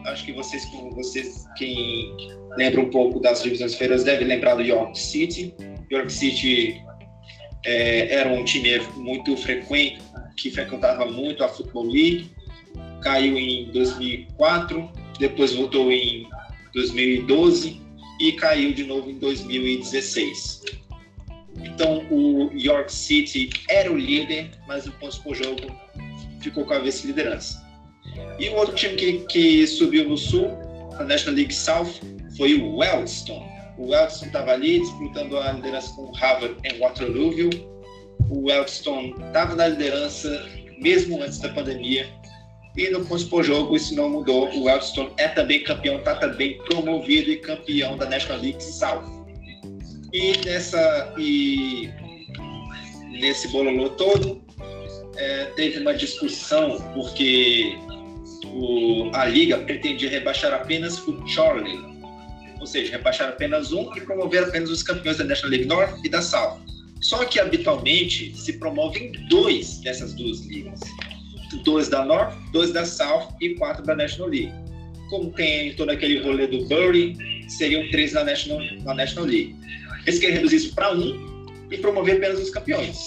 Acho 0.08 0.24
que 0.24 0.32
vocês, 0.32 0.66
vocês, 0.92 1.46
quem 1.56 2.16
lembra 2.56 2.80
um 2.80 2.90
pouco 2.90 3.20
das 3.20 3.42
divisões 3.42 3.74
feiras, 3.74 4.04
deve 4.04 4.24
lembrar 4.24 4.54
do 4.54 4.62
York 4.62 4.98
City. 4.98 5.54
York 5.90 6.10
City 6.10 6.82
é, 7.64 8.14
era 8.14 8.30
um 8.30 8.42
time 8.44 8.78
muito 8.96 9.36
frequente, 9.36 10.00
que 10.36 10.50
frequentava 10.50 11.04
muito 11.04 11.44
a 11.44 11.48
Football 11.48 11.84
League. 11.84 12.30
Caiu 13.02 13.38
em 13.38 13.70
2004, 13.70 14.90
depois 15.18 15.54
voltou 15.54 15.92
em 15.92 16.26
2012 16.74 17.80
e 18.20 18.32
caiu 18.32 18.72
de 18.72 18.84
novo 18.84 19.10
em 19.10 19.18
2016. 19.18 20.62
Então 21.64 22.06
o 22.10 22.50
York 22.54 22.92
City 22.92 23.50
era 23.68 23.92
o 23.92 23.96
líder, 23.96 24.50
mas 24.66 24.86
o 24.86 24.92
pontos 24.92 25.18
por 25.18 25.34
jogo 25.34 25.60
ficou 26.40 26.64
com 26.64 26.72
a 26.72 26.78
vice-liderança. 26.78 27.67
E 28.38 28.48
o 28.48 28.54
outro 28.54 28.74
time 28.74 28.94
que, 28.94 29.12
que 29.26 29.66
subiu 29.66 30.08
no 30.08 30.16
sul, 30.16 30.50
a 30.98 31.04
National 31.04 31.36
League 31.36 31.54
South, 31.54 31.94
foi 32.36 32.54
o 32.54 32.76
Wellston. 32.76 33.46
O 33.76 33.88
Wellston 33.88 34.26
estava 34.26 34.52
ali 34.52 34.80
disputando 34.80 35.36
a 35.38 35.52
liderança 35.52 35.92
com 35.94 36.02
o 36.02 36.12
Harvard 36.12 36.56
em 36.64 36.78
Waterlooville. 36.78 37.66
O 38.30 38.46
Wellston 38.46 39.14
estava 39.26 39.54
na 39.54 39.68
liderança 39.68 40.46
mesmo 40.80 41.22
antes 41.22 41.38
da 41.38 41.48
pandemia. 41.50 42.06
E 42.76 42.88
no 42.90 43.04
por 43.04 43.42
jogo 43.42 43.74
isso 43.74 43.94
não 43.96 44.08
mudou. 44.08 44.48
O 44.50 44.64
Wellston 44.64 45.10
é 45.16 45.28
também 45.28 45.64
campeão, 45.64 45.98
está 45.98 46.14
também 46.14 46.58
promovido 46.58 47.30
e 47.30 47.36
campeão 47.38 47.96
da 47.96 48.06
National 48.06 48.40
League 48.40 48.62
South. 48.62 49.02
E 50.12 50.36
nessa 50.44 51.12
e 51.18 51.90
nesse 53.20 53.48
bololô 53.48 53.90
todo 53.90 54.40
é, 55.16 55.46
teve 55.56 55.80
uma 55.80 55.92
discussão 55.92 56.78
porque 56.94 57.76
o, 58.54 59.10
a 59.14 59.24
liga 59.24 59.58
pretendia 59.58 60.10
rebaixar 60.10 60.52
apenas 60.52 60.98
o 61.06 61.26
Charlie, 61.26 61.78
ou 62.60 62.66
seja, 62.66 62.92
rebaixar 62.92 63.28
apenas 63.28 63.72
um 63.72 63.94
e 63.96 64.00
promover 64.00 64.44
apenas 64.44 64.70
os 64.70 64.82
campeões 64.82 65.18
da 65.18 65.24
National 65.24 65.50
League 65.50 65.66
North 65.66 66.04
e 66.04 66.08
da 66.08 66.20
South. 66.20 66.60
Só 67.00 67.24
que 67.24 67.38
habitualmente 67.38 68.36
se 68.36 68.54
promovem 68.54 69.12
dois 69.28 69.78
dessas 69.78 70.14
duas 70.14 70.40
ligas, 70.46 70.80
dois 71.64 71.88
da 71.88 72.04
North, 72.04 72.34
dois 72.52 72.72
da 72.72 72.84
South 72.84 73.28
e 73.40 73.50
quatro 73.54 73.84
da 73.84 73.94
National 73.94 74.28
League. 74.28 74.52
Como 75.08 75.30
tem 75.32 75.74
todo 75.74 75.90
aquele 75.90 76.20
rolê 76.20 76.46
do 76.46 76.66
Bury, 76.66 77.16
seriam 77.48 77.88
três 77.90 78.12
na 78.12 78.24
National, 78.24 78.60
na 78.84 78.94
National 78.94 79.26
League. 79.26 79.54
Eles 80.06 80.18
querem 80.18 80.36
reduzir 80.36 80.56
isso 80.56 80.74
para 80.74 80.92
um 80.92 81.46
e 81.70 81.78
promover 81.78 82.16
apenas 82.16 82.40
os 82.40 82.50
campeões. 82.50 83.06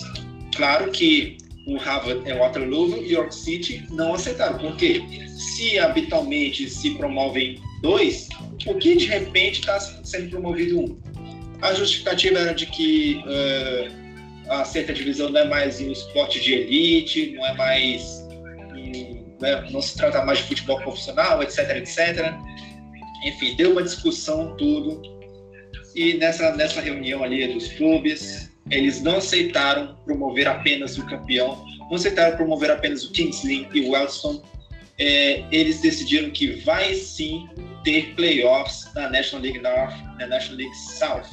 Claro 0.55 0.91
que 0.91 1.37
o 1.67 1.77
Harvard 1.77 2.27
e 2.27 2.33
Waterloo 2.33 2.97
e 2.97 3.13
York 3.13 3.33
City 3.33 3.85
não 3.91 4.15
aceitaram, 4.15 4.57
porque 4.57 5.03
se 5.37 5.77
habitualmente 5.79 6.69
se 6.69 6.91
promovem 6.91 7.61
dois, 7.81 8.27
por 8.63 8.77
que 8.77 8.95
de 8.95 9.05
repente 9.05 9.59
está 9.59 9.79
sendo 9.79 10.29
promovido 10.29 10.79
um? 10.79 10.99
A 11.61 11.73
justificativa 11.73 12.39
era 12.39 12.53
de 12.53 12.65
que 12.65 13.23
uh, 13.25 14.51
a 14.51 14.65
certa 14.65 14.93
divisão 14.93 15.29
não 15.29 15.41
é 15.41 15.47
mais 15.47 15.79
um 15.79 15.91
esporte 15.91 16.39
de 16.39 16.53
elite, 16.53 17.33
não 17.35 17.45
é 17.45 17.53
mais. 17.53 18.27
Um, 18.73 19.37
né, 19.39 19.67
não 19.71 19.81
se 19.81 19.95
trata 19.95 20.23
mais 20.25 20.39
de 20.39 20.45
futebol 20.45 20.79
profissional, 20.81 21.41
etc, 21.41 21.77
etc. 21.77 22.33
Enfim, 23.25 23.55
deu 23.55 23.71
uma 23.71 23.83
discussão, 23.83 24.55
tudo. 24.57 25.01
E 25.95 26.15
nessa, 26.15 26.55
nessa 26.55 26.81
reunião 26.81 27.23
ali 27.23 27.47
dos 27.53 27.67
clubes, 27.73 28.50
eles 28.69 29.01
não 29.01 29.17
aceitaram 29.17 29.95
promover 30.05 30.47
apenas 30.47 30.97
o 30.97 31.05
campeão, 31.05 31.65
não 31.89 31.95
aceitaram 31.95 32.35
promover 32.37 32.71
apenas 32.71 33.03
o 33.03 33.11
Kingsley 33.11 33.67
e 33.73 33.81
o 33.81 33.91
Wellston. 33.91 34.41
É, 34.97 35.43
eles 35.51 35.81
decidiram 35.81 36.29
que 36.29 36.47
vai 36.61 36.93
sim 36.93 37.49
ter 37.83 38.13
playoffs 38.15 38.87
na 38.93 39.09
National 39.09 39.43
League 39.43 39.59
North, 39.59 39.95
na 40.19 40.27
National 40.27 40.57
League 40.57 40.75
South. 40.75 41.29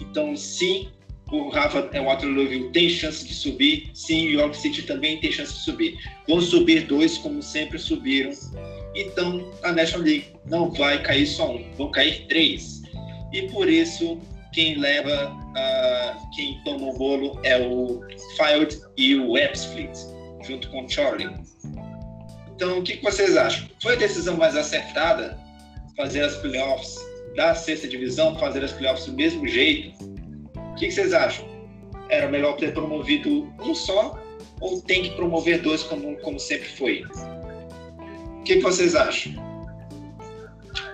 Então, 0.00 0.36
sim, 0.36 0.88
o 1.30 1.48
Rafa 1.48 1.82
Waterloo 1.82 2.70
tem 2.70 2.88
chance 2.88 3.26
de 3.26 3.34
subir, 3.34 3.90
sim, 3.94 4.28
o 4.28 4.40
York 4.40 4.56
City 4.56 4.82
também 4.82 5.18
tem 5.18 5.32
chance 5.32 5.54
de 5.54 5.60
subir. 5.60 5.98
Vão 6.28 6.40
subir 6.40 6.86
dois, 6.86 7.18
como 7.18 7.42
sempre 7.42 7.78
subiram. 7.78 8.30
Então, 8.94 9.52
a 9.62 9.72
National 9.72 10.06
League 10.06 10.26
não 10.46 10.70
vai 10.70 11.02
cair 11.02 11.26
só 11.26 11.56
um, 11.56 11.72
vão 11.72 11.90
cair 11.90 12.26
três. 12.28 12.82
E 13.32 13.42
por 13.48 13.68
isso, 13.68 14.20
quem 14.56 14.78
leva, 14.78 15.30
uh, 15.30 16.30
quem 16.34 16.58
toma 16.64 16.86
o 16.86 16.92
bolo 16.94 17.38
é 17.42 17.58
o 17.58 18.00
Field 18.38 18.80
e 18.96 19.14
o 19.14 19.36
Ebbsfleet, 19.36 19.92
junto 20.46 20.70
com 20.70 20.86
o 20.86 20.88
Charlie. 20.88 21.28
Então, 22.54 22.78
o 22.78 22.82
que 22.82 22.96
vocês 23.02 23.36
acham? 23.36 23.68
Foi 23.82 23.92
a 23.92 23.96
decisão 23.96 24.34
mais 24.38 24.56
acertada 24.56 25.38
fazer 25.94 26.22
as 26.22 26.36
playoffs 26.36 26.96
da 27.36 27.54
sexta 27.54 27.86
divisão, 27.86 28.34
fazer 28.38 28.64
as 28.64 28.72
playoffs 28.72 29.04
do 29.04 29.12
mesmo 29.12 29.46
jeito. 29.46 29.94
O 30.72 30.74
que, 30.76 30.90
vocês 30.90 31.12
acham? 31.12 31.46
Era 32.08 32.26
melhor 32.26 32.56
ter 32.56 32.72
promovido 32.72 33.52
um 33.60 33.74
só 33.74 34.18
ou 34.58 34.80
tem 34.80 35.02
que 35.02 35.10
promover 35.16 35.60
dois 35.60 35.82
como, 35.82 36.16
como 36.20 36.40
sempre 36.40 36.68
foi? 36.70 37.04
O 38.40 38.42
que, 38.42 38.56
que 38.56 38.62
vocês 38.62 38.94
acham? 38.94 39.34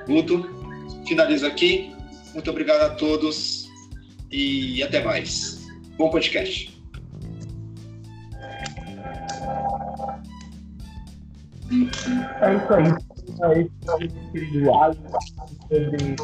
Guto, 0.09 0.51
finalizo 1.07 1.47
aqui. 1.47 1.95
Muito 2.35 2.51
obrigado 2.51 2.83
a 2.83 2.95
todos 2.95 3.69
e 4.31 4.83
até 4.83 5.05
mais. 5.05 5.67
Bom 5.99 6.11
podcast. 6.11 6.73
É 12.41 12.55
isso 12.55 12.73
aí 13.45 13.71
individuais 14.33 14.97
sobre 15.69 16.17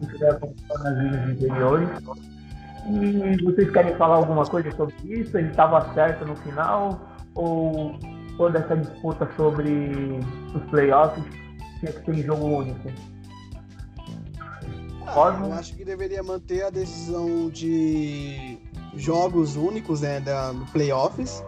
o 0.00 0.06
que 0.06 0.18
vai 0.18 0.30
acontecer 0.30 0.78
nas 0.78 0.98
ligas 0.98 1.30
interiores. 1.30 1.88
E 2.86 3.44
vocês 3.44 3.70
querem 3.70 3.94
falar 3.96 4.16
alguma 4.16 4.44
coisa 4.46 4.70
sobre 4.72 4.94
isso? 5.04 5.36
Ele 5.36 5.48
estava 5.48 5.92
certo 5.94 6.24
no 6.24 6.36
final? 6.36 7.16
Ou 7.34 7.98
toda 8.36 8.58
essa 8.58 8.76
disputa 8.76 9.28
sobre 9.36 9.70
os 10.54 10.62
playoffs 10.70 11.24
tinha 11.80 11.92
que 11.92 12.04
ser 12.04 12.14
em 12.14 12.22
jogo 12.22 12.46
único? 12.46 12.88
Ah, 15.10 15.14
Cosmo? 15.14 15.46
eu 15.46 15.52
acho 15.54 15.74
que 15.74 15.84
deveria 15.84 16.22
manter 16.22 16.62
a 16.62 16.70
decisão 16.70 17.50
de 17.50 18.58
jogos 18.94 19.56
únicos, 19.56 20.02
né, 20.02 20.20
da, 20.20 20.52
no 20.52 20.64
playoffs. 20.66 21.42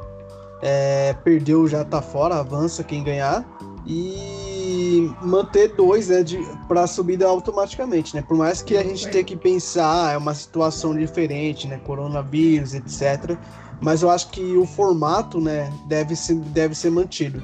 É, 0.60 1.14
perdeu 1.24 1.66
já 1.68 1.84
tá 1.84 2.02
fora, 2.02 2.36
avança 2.36 2.82
quem 2.82 3.02
ganhar. 3.04 3.44
E 3.86 5.10
manter 5.20 5.74
dois, 5.74 6.08
né, 6.08 6.22
de, 6.22 6.38
pra 6.68 6.86
subida 6.86 7.26
automaticamente, 7.26 8.14
né? 8.14 8.22
Por 8.22 8.36
mais 8.36 8.62
que 8.62 8.76
a 8.76 8.82
gente 8.82 9.08
tenha 9.08 9.24
que 9.24 9.36
pensar, 9.36 10.14
é 10.14 10.16
uma 10.16 10.34
situação 10.34 10.96
diferente, 10.96 11.66
né? 11.66 11.80
Coronavírus, 11.84 12.74
etc. 12.74 13.36
Mas 13.80 14.02
eu 14.02 14.10
acho 14.10 14.30
que 14.30 14.56
o 14.56 14.64
formato, 14.64 15.40
né, 15.40 15.72
deve 15.88 16.14
ser, 16.14 16.36
deve 16.36 16.74
ser 16.76 16.90
mantido. 16.90 17.42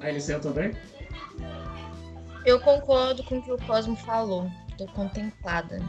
A 0.00 0.10
Eliseu 0.10 0.38
também? 0.38 0.72
Eu 2.44 2.60
concordo 2.60 3.24
com 3.24 3.38
o 3.38 3.42
que 3.42 3.50
o 3.50 3.58
Cosmo 3.66 3.96
falou. 3.96 4.50
Tô 4.76 4.86
contemplada. 4.88 5.80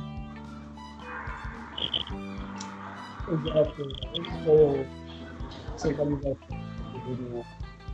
Exato. 3.28 3.82
O 4.48 4.86
centralização 5.78 6.38
do 7.04 7.46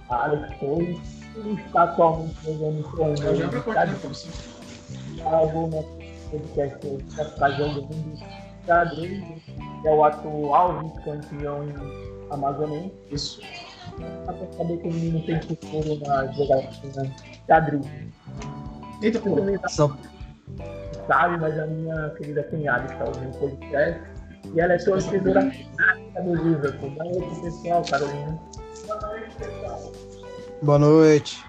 Alex 0.10 0.60
Torres. 0.60 1.21
Ele 1.34 1.54
está 1.62 1.84
atualmente 1.84 2.36
jogando 2.43 2.84
com 2.84 3.08
Eu 3.08 3.36
já 3.36 3.47
o 3.47 3.49
pra 3.49 3.62
cortar, 3.62 3.95
como 4.01 4.12
assim? 4.12 4.30
Algo 5.23 5.67
no 5.67 5.84
podcast 6.30 6.77
que 6.80 7.21
está 7.21 7.49
jogando 7.51 8.19
xadrez, 8.65 9.23
que 9.82 9.88
é 9.88 9.91
o 9.93 10.04
atual 10.04 10.82
vice-campeão 10.82 11.65
amazonense. 12.32 12.93
Isso. 13.10 13.41
Dá 14.25 14.34
pra 14.34 14.51
saber 14.51 14.77
que 14.80 14.89
o 14.89 14.93
menino 14.93 15.25
tem 15.25 15.41
futuro 15.41 15.99
na 16.06 16.27
jogatina 16.34 17.15
xadrez. 17.47 17.86
Eita, 19.01 19.19
pô. 19.19 19.38
Só, 19.69 19.97
sabe, 21.07 21.37
mas 21.37 21.57
a 21.59 21.65
minha 21.67 22.09
querida 22.11 22.43
cunhada 22.43 22.91
está 22.91 23.05
ouvindo 23.05 23.35
o 23.35 23.39
podcast 23.39 24.01
e 24.53 24.59
ela 24.59 24.73
é 24.73 24.77
torcedora 24.77 25.41
fanática 25.41 26.21
do 26.21 26.35
Liverpool. 26.35 26.89
Boa 26.91 27.05
noite, 27.05 27.41
pessoal, 27.41 27.83
Carolina. 27.89 28.39
boa 30.61 30.79
noite. 30.79 31.45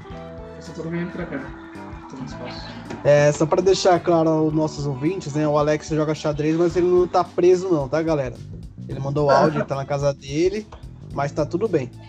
Eu 0.56 0.62
só 0.62 0.72
tô 0.72 0.88
vindo 0.88 1.10
pra 1.12 1.26
cá. 1.26 1.40
É, 3.04 3.32
só 3.32 3.46
para 3.46 3.62
deixar 3.62 3.98
claro 4.00 4.28
aos 4.28 4.52
nossos 4.52 4.86
ouvintes, 4.86 5.34
né? 5.34 5.48
O 5.48 5.58
Alex 5.58 5.88
joga 5.88 6.14
xadrez, 6.14 6.56
mas 6.56 6.76
ele 6.76 6.86
não 6.86 7.08
tá 7.08 7.24
preso 7.24 7.68
não, 7.68 7.88
tá, 7.88 8.02
galera? 8.02 8.34
Ele 8.88 9.00
mandou 9.00 9.30
áudio, 9.30 9.58
ele 9.58 9.66
tá 9.66 9.74
na 9.74 9.84
casa 9.84 10.12
dele, 10.12 10.66
mas 11.14 11.32
tá 11.32 11.46
tudo 11.46 11.68
bem. 11.68 11.90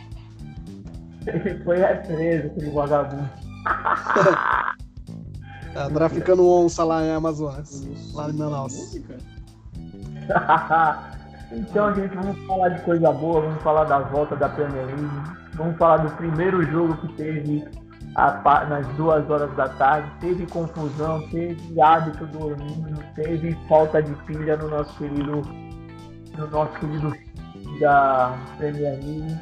Ele 1.25 1.63
foi 1.63 1.77
preso, 1.77 2.47
aquele 2.47 2.69
vagabundo. 2.71 3.29
Tá 5.73 5.89
traficando 5.89 6.47
onça 6.47 6.83
lá 6.83 7.03
em 7.03 7.11
Amazonas, 7.11 8.13
lá 8.13 8.29
em 8.29 8.33
Manaus. 8.33 8.97
Então, 11.55 11.93
gente, 11.93 12.15
vamos 12.15 12.35
falar 12.47 12.69
de 12.69 12.81
coisa 12.81 13.11
boa, 13.11 13.41
vamos 13.41 13.61
falar 13.61 13.83
da 13.83 13.99
volta 13.99 14.35
da 14.35 14.49
Premier 14.49 14.87
League, 14.87 15.37
vamos 15.53 15.77
falar 15.77 15.97
do 15.97 16.09
primeiro 16.15 16.63
jogo 16.63 16.97
que 16.97 17.13
teve 17.13 17.63
a 18.15 18.65
nas 18.65 18.87
duas 18.95 19.27
horas 19.29 19.53
da 19.55 19.69
tarde, 19.69 20.09
teve 20.19 20.45
confusão, 20.47 21.27
teve 21.29 21.81
hábito 21.81 22.25
dormindo, 22.27 22.99
teve 23.15 23.57
falta 23.67 24.01
de 24.01 24.13
pilha 24.23 24.57
no 24.57 24.69
nosso 24.69 24.95
querido, 24.97 25.41
no 26.37 26.47
nosso 26.47 26.73
querido 26.79 27.13
da 27.79 28.35
Premier 28.57 28.99
League. 29.03 29.37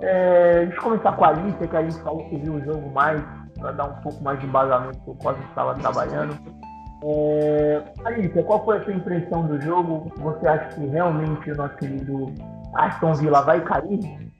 É, 0.00 0.66
deixa 0.66 0.76
eu 0.76 0.82
começar 0.82 1.12
com 1.12 1.24
a 1.24 1.28
Alicia, 1.28 1.66
que 1.66 1.76
a 1.76 1.82
gente 1.82 2.02
falou 2.02 2.28
que 2.28 2.36
viu 2.36 2.54
o 2.54 2.64
jogo 2.64 2.90
mais, 2.90 3.22
para 3.64 3.72
dar 3.72 3.84
um 3.84 3.94
pouco 4.02 4.22
mais 4.22 4.38
de 4.38 4.46
embasamento 4.46 5.00
que 5.00 5.08
eu 5.08 5.14
quase 5.14 5.42
estava 5.44 5.74
trabalhando. 5.74 6.38
É, 7.02 7.82
qual 8.46 8.62
foi 8.62 8.78
a 8.78 8.84
sua 8.84 8.92
impressão 8.92 9.46
do 9.46 9.58
jogo? 9.60 10.12
Você 10.18 10.46
acha 10.46 10.74
que 10.74 10.86
realmente 10.86 11.50
o 11.50 11.56
nosso 11.56 11.74
querido 11.76 12.26
Aston 12.74 13.14
Villa 13.14 13.40
vai 13.40 13.62
cair? 13.64 14.32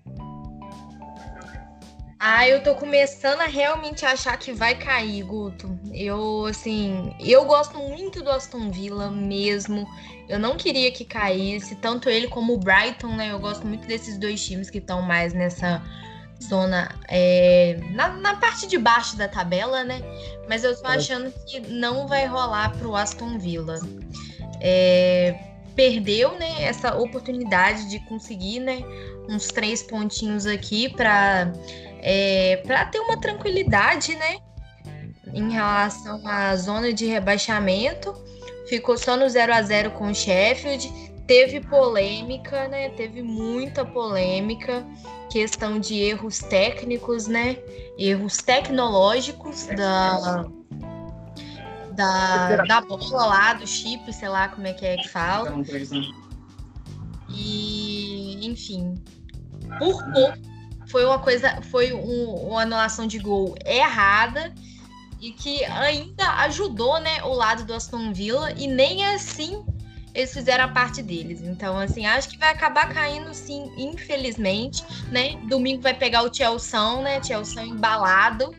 Ah, 2.21 2.49
eu 2.49 2.63
tô 2.63 2.75
começando 2.75 3.41
a 3.41 3.47
realmente 3.47 4.05
achar 4.05 4.37
que 4.39 4.53
vai 4.53 4.75
cair, 4.75 5.25
Guto. 5.25 5.79
Eu, 5.93 6.47
assim, 6.47 7.15
eu 7.19 7.45
gosto 7.45 7.79
muito 7.79 8.23
do 8.23 8.31
Aston 8.31 8.71
Villa 8.71 9.11
mesmo. 9.11 9.87
Eu 10.29 10.39
não 10.39 10.57
queria 10.57 10.91
que 10.91 11.05
caísse, 11.05 11.77
tanto 11.77 12.09
ele 12.09 12.29
como 12.29 12.55
o 12.55 12.59
Brighton, 12.59 13.15
né? 13.15 13.33
Eu 13.33 13.39
gosto 13.39 13.67
muito 13.67 13.87
desses 13.87 14.19
dois 14.19 14.45
times 14.45 14.71
que 14.71 14.79
estão 14.79 15.03
mais 15.03 15.35
nessa 15.35 15.83
zona, 16.49 16.89
é, 17.09 17.79
na, 17.93 18.09
na 18.09 18.37
parte 18.37 18.67
de 18.67 18.79
baixo 18.79 19.17
da 19.17 19.29
tabela, 19.29 19.85
né? 19.85 20.01
Mas 20.49 20.65
eu 20.65 20.77
tô 20.77 20.87
achando 20.87 21.33
que 21.47 21.61
não 21.61 22.07
vai 22.07 22.27
rolar 22.27 22.77
pro 22.79 22.95
Aston 22.95 23.39
Villa. 23.39 23.79
É, 24.61 25.39
perdeu, 25.75 26.39
né, 26.39 26.63
essa 26.63 26.97
oportunidade 26.97 27.89
de 27.91 27.99
conseguir, 28.07 28.61
né, 28.61 28.83
uns 29.29 29.49
três 29.49 29.83
pontinhos 29.83 30.47
aqui 30.47 30.89
para 30.89 31.53
é, 32.01 32.63
para 32.67 32.85
ter 32.85 33.01
uma 33.01 33.19
tranquilidade, 33.19 34.15
né? 34.15 34.37
Em 35.33 35.51
relação 35.51 36.21
à 36.27 36.55
zona 36.55 36.93
de 36.93 37.07
rebaixamento. 37.07 38.15
Ficou 38.69 38.97
só 38.97 39.17
no 39.17 39.29
0 39.29 39.55
a 39.55 39.63
0 39.63 39.91
com 39.93 40.11
o 40.11 40.15
Sheffield. 40.15 41.14
Teve 41.27 41.61
polêmica, 41.61 42.69
né? 42.69 42.91
Teve 42.91 43.23
muita 43.23 43.85
polêmica. 43.85 44.87
Questão 45.31 45.81
de 45.81 45.95
erros 45.95 46.39
técnicos, 46.39 47.27
né? 47.27 47.57
Erros 47.99 48.37
tecnológicos 48.39 49.67
da, 49.67 50.45
da, 51.93 52.57
da 52.65 52.81
bola 52.83 53.27
lá, 53.27 53.55
do 53.55 53.67
chip, 53.67 54.13
sei 54.13 54.29
lá 54.29 54.49
como 54.49 54.67
é 54.67 54.73
que 54.75 54.85
é 54.85 54.97
que 54.97 55.09
fala. 55.09 55.51
3, 55.65 55.91
né? 55.91 56.03
E, 57.29 58.47
enfim, 58.47 59.03
por 59.79 60.05
pouco 60.13 60.39
foi 60.89 61.05
uma 61.05 61.19
coisa, 61.19 61.61
foi 61.71 61.93
um- 61.93 62.35
uma 62.49 62.63
anulação 62.63 63.07
de 63.07 63.19
gol 63.19 63.55
errada 63.65 64.55
e 65.21 65.33
que 65.33 65.65
ainda 65.65 66.29
ajudou, 66.45 67.01
né, 67.01 67.23
o 67.25 67.33
lado 67.33 67.65
do 67.65 67.73
Aston 67.73 68.13
Villa 68.13 68.53
e 68.53 68.67
nem 68.67 69.05
assim 69.07 69.65
eles 70.15 70.33
fizeram 70.33 70.65
a 70.65 70.69
parte 70.69 71.03
deles. 71.03 71.43
Então, 71.43 71.77
assim, 71.79 72.07
acho 72.07 72.29
que 72.29 72.39
vai 72.39 72.51
acabar 72.51 72.93
caindo 72.93 73.35
sim, 73.35 73.71
infelizmente, 73.77 74.85
né? 75.11 75.37
Domingo 75.49 75.83
vai 75.83 75.95
pegar 75.95 76.23
o 76.23 76.33
Chelsea, 76.33 77.03
né? 77.03 77.23
Chelsea 77.23 77.65
embalado. 77.65 78.55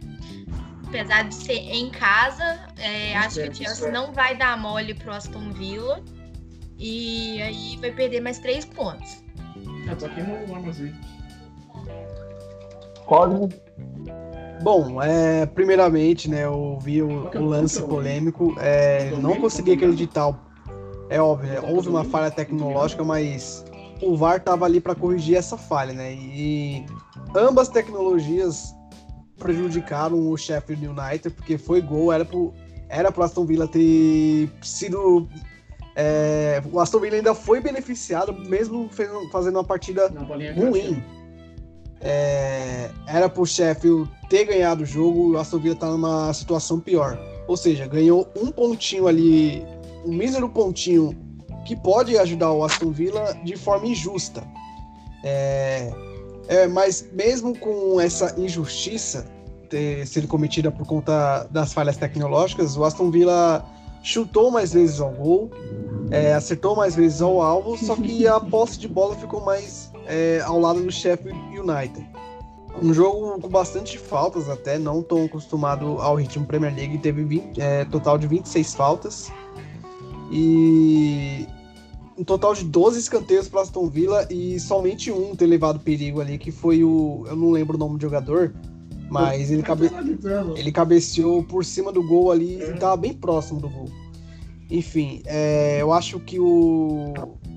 Apesar 0.88 1.24
de 1.24 1.34
ser 1.34 1.58
em 1.58 1.90
casa, 1.90 2.60
é, 2.78 3.16
acho 3.18 3.42
que 3.42 3.50
o 3.50 3.56
Chelsea 3.56 3.92
não 3.92 4.12
vai 4.12 4.38
dar 4.38 4.58
mole 4.58 4.94
pro 4.94 5.14
Aston 5.14 5.52
Villa. 5.52 6.04
E 6.78 7.42
aí 7.42 7.78
vai 7.78 7.92
perder 7.92 8.20
mais 8.20 8.38
três 8.40 8.66
pontos. 8.66 9.24
Eu 9.88 9.96
tô 9.98 10.06
aqui 10.06 10.22
no 10.22 10.56
Amazon. 10.56 10.90
Cosmo, 13.06 13.50
Bom, 14.62 15.02
é, 15.02 15.46
primeiramente, 15.46 16.30
né, 16.30 16.46
eu 16.46 16.80
vi 16.82 17.02
o, 17.02 17.30
o 17.30 17.46
lance 17.46 17.82
polêmico, 17.84 18.56
é, 18.60 19.12
não 19.12 19.40
consegui 19.40 19.74
acreditar. 19.74 20.34
É 21.10 21.22
óbvio, 21.22 21.50
né, 21.50 21.60
houve 21.62 21.90
uma 21.90 22.04
falha 22.04 22.32
tecnológica, 22.32 23.04
mas 23.04 23.64
o 24.02 24.16
VAR 24.16 24.40
tava 24.42 24.66
ali 24.66 24.82
para 24.82 24.96
corrigir 24.96 25.38
essa 25.38 25.58
falha, 25.58 25.94
né? 25.94 26.14
E 26.14 26.86
ambas 27.36 27.70
tecnologias 27.70 28.76
prejudicaram 29.38 30.30
o 30.30 30.38
Sheffield 30.38 30.88
United, 30.88 31.30
porque 31.36 31.58
foi 31.58 31.82
gol, 31.82 32.12
era 32.12 32.26
pro, 32.26 32.54
era 32.90 33.12
pro 33.12 33.24
Aston 33.24 33.46
Villa 33.46 33.68
ter 33.68 34.50
sido. 34.62 35.28
é, 35.96 36.62
o 36.72 36.80
Aston 36.80 37.00
Villa 37.00 37.18
ainda 37.18 37.34
foi 37.34 37.60
beneficiado, 37.60 38.34
mesmo 38.34 38.90
fazendo 39.32 39.56
uma 39.58 39.64
partida 39.64 40.12
ruim. 40.56 41.04
É, 42.02 42.92
era 43.08 43.28
pro 43.30 43.46
Sheffield 43.46 44.10
ter 44.30 44.46
ganhado 44.46 44.84
o 44.84 44.86
jogo, 44.86 45.34
o 45.34 45.38
Aston 45.38 45.60
Villa 45.60 45.76
tá 45.76 45.88
numa 45.88 46.34
situação 46.34 46.80
pior. 46.80 47.18
Ou 47.48 47.56
seja, 47.56 47.88
ganhou 47.88 48.28
um 48.36 48.52
pontinho 48.52 49.08
ali, 49.08 49.66
um 50.06 50.14
mísero 50.14 50.48
pontinho 50.50 51.16
que 51.66 51.76
pode 51.76 52.18
ajudar 52.18 52.52
o 52.52 52.64
Aston 52.64 52.92
Villa 52.92 53.34
de 53.44 53.56
forma 53.58 53.88
injusta. 53.88 54.44
É, 55.24 55.92
é, 56.48 56.68
mas 56.68 57.08
mesmo 57.12 57.58
com 57.58 58.00
essa 58.00 58.40
injustiça 58.40 59.26
ter 59.70 60.06
sido 60.06 60.28
cometida 60.28 60.72
por 60.72 60.86
conta 60.86 61.48
das 61.50 61.74
falhas 61.74 61.98
tecnológicas, 61.98 62.78
o 62.78 62.84
Aston 62.84 63.10
Villa 63.10 63.66
chutou 64.04 64.52
mais 64.52 64.72
vezes 64.72 65.02
ao 65.02 65.12
gol, 65.12 65.50
é, 66.12 66.34
acertou 66.34 66.76
mais 66.76 66.96
vezes 66.96 67.22
ao 67.24 67.42
alvo, 67.42 67.76
só 67.76 67.96
que 67.96 68.28
a 68.28 68.40
posse 68.52 68.78
de 68.78 68.88
bola 68.88 69.16
ficou 69.16 69.44
mais 69.44 69.92
é, 70.06 70.42
ao 70.46 70.60
lado 70.60 70.80
do 70.80 70.92
Sheffield 70.92 71.40
United. 71.58 72.08
Um 72.82 72.94
jogo 72.94 73.40
com 73.40 73.48
bastante 73.48 73.98
faltas 73.98 74.50
até, 74.50 74.78
não 74.78 75.02
tão 75.02 75.26
acostumado 75.26 75.98
ao 76.00 76.16
ritmo 76.16 76.46
Premier 76.46 76.76
League, 76.76 76.98
teve 77.00 77.24
20, 77.24 77.60
é, 77.60 77.86
total 77.86 78.18
de 78.18 78.28
26 78.28 78.76
faltas. 78.76 79.32
E 80.32 81.48
um 82.18 82.24
total 82.24 82.54
de 82.54 82.64
12 82.64 83.00
escanteios 83.00 83.48
para 83.48 83.62
Aston 83.62 83.88
Villa 83.90 84.28
e 84.32 84.60
somente 84.60 85.12
um 85.12 85.36
ter 85.36 85.46
levado 85.48 85.80
perigo 85.80 86.22
ali, 86.22 86.38
que 86.38 86.52
foi 86.52 86.84
o. 86.84 87.26
Eu 87.28 87.36
não 87.36 87.52
lembro 87.52 87.76
o 87.76 87.80
nome 87.80 87.98
do 87.98 88.02
jogador, 88.02 88.54
mas 89.10 89.52
ele, 89.52 89.62
cabe, 89.62 89.90
ele 90.56 90.72
cabeceou 90.72 91.44
por 91.44 91.64
cima 91.66 91.92
do 91.92 92.06
gol 92.08 92.32
ali 92.32 92.62
e 92.62 92.74
tava 92.74 92.98
bem 92.98 93.14
próximo 93.14 93.60
do 93.60 93.70
gol. 93.70 93.90
Enfim, 94.70 95.22
é, 95.26 95.82
eu 95.82 95.92
acho 95.94 96.20
que 96.20 96.40
o. 96.40 97.14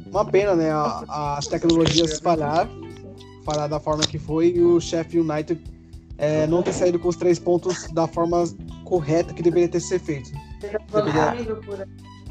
Uma 0.07 0.25
pena, 0.25 0.55
né? 0.55 0.71
a- 0.71 1.37
as 1.39 1.47
tecnologias 1.47 2.19
falhar, 2.21 2.69
falhar 3.45 3.69
da 3.69 3.79
forma 3.79 4.03
que 4.05 4.19
foi, 4.19 4.55
e 4.57 4.61
o 4.63 4.81
Sheffield 4.81 5.31
United 5.31 5.61
é, 6.17 6.47
não 6.47 6.63
ter 6.63 6.73
saído 6.73 6.99
com 6.99 7.09
os 7.09 7.17
três 7.17 7.39
pontos 7.39 7.87
da 7.93 8.07
forma 8.07 8.45
correta 8.85 9.33
que 9.35 9.43
deveria 9.43 9.69
ter 9.69 9.81
sido 9.81 10.01
feito. 10.01 10.31
Deveria- 10.93 11.35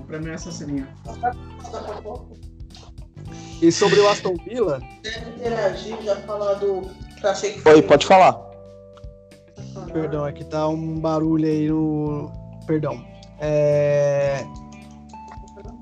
Pra 0.08 0.20
mim 0.20 0.30
é 0.30 0.34
assassininha. 0.34 0.88
E 3.62 3.72
sobre 3.72 4.00
o 4.00 4.08
Aston 4.08 4.36
Villa, 4.46 4.80
Deve 5.04 5.30
interagir, 5.32 6.02
já 6.02 6.16
falar 6.18 6.54
do. 6.56 6.90
achei 7.24 7.54
que 7.54 7.68
Oi, 7.68 7.82
pode 7.82 8.06
falar. 8.06 8.40
Perdão, 9.92 10.26
é 10.26 10.32
que 10.32 10.44
tá 10.46 10.68
um 10.68 11.00
barulho 11.00 11.46
aí 11.46 11.68
no. 11.70 12.32
Perdão. 12.66 13.04
É... 13.40 14.46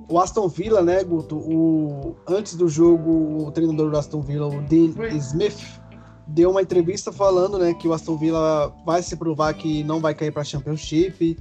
O 0.07 0.19
Aston 0.19 0.47
Villa, 0.47 0.81
né, 0.81 1.03
Guto? 1.03 1.37
O... 1.37 2.15
Antes 2.27 2.55
do 2.55 2.67
jogo, 2.67 3.45
o 3.45 3.51
treinador 3.51 3.91
do 3.91 3.97
Aston 3.97 4.21
Villa, 4.21 4.47
o 4.47 4.61
Dean. 4.61 4.93
Smith, 5.17 5.79
deu 6.27 6.49
uma 6.49 6.61
entrevista 6.61 7.11
falando, 7.11 7.57
né, 7.59 7.73
que 7.73 7.87
o 7.87 7.93
Aston 7.93 8.17
Villa 8.17 8.73
vai 8.85 9.01
se 9.01 9.15
provar 9.15 9.53
que 9.53 9.83
não 9.83 9.99
vai 9.99 10.13
cair 10.13 10.31
para 10.31 10.43
Championship. 10.43 11.37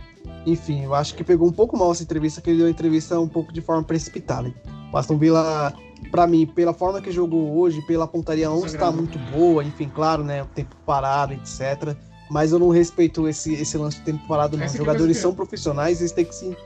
Enfim, 0.47 0.85
eu 0.85 0.95
acho 0.95 1.15
que 1.15 1.25
pegou 1.25 1.49
um 1.49 1.53
pouco 1.53 1.77
mal 1.77 1.93
essa 1.93 2.03
entrevista, 2.03 2.41
que 2.41 2.51
ele 2.51 2.59
deu 2.59 2.67
a 2.67 2.71
entrevista 2.71 3.19
um 3.19 3.29
pouco 3.29 3.53
de 3.53 3.61
forma 3.61 3.83
precipitada. 3.83 4.53
O 4.93 4.97
Aston 4.97 5.17
Villa, 5.17 5.73
para 6.11 6.27
mim, 6.27 6.47
pela 6.47 6.75
forma 6.75 7.01
que 7.01 7.11
jogou 7.11 7.57
hoje, 7.59 7.81
pela 7.83 8.07
pontaria 8.07 8.49
não 8.49 8.59
está 8.59 8.71
Sagrado. 8.71 8.97
muito 8.99 9.19
boa, 9.31 9.65
enfim, 9.65 9.91
claro, 9.93 10.23
né, 10.23 10.43
o 10.43 10.47
tempo 10.47 10.77
parado, 10.85 11.33
etc. 11.33 11.97
Mas 12.31 12.53
eu 12.53 12.59
não 12.59 12.69
respeito 12.69 13.29
esse, 13.29 13.55
esse 13.55 13.77
lance 13.77 13.99
de 13.99 14.05
tempo 14.05 14.27
parado, 14.27 14.57
não. 14.57 14.67
Os 14.67 14.75
é 14.75 14.79
jogadores 14.79 15.17
são 15.17 15.35
profissionais, 15.35 16.01
eles 16.01 16.13
têm 16.13 16.25
que 16.25 16.35
se. 16.35 16.57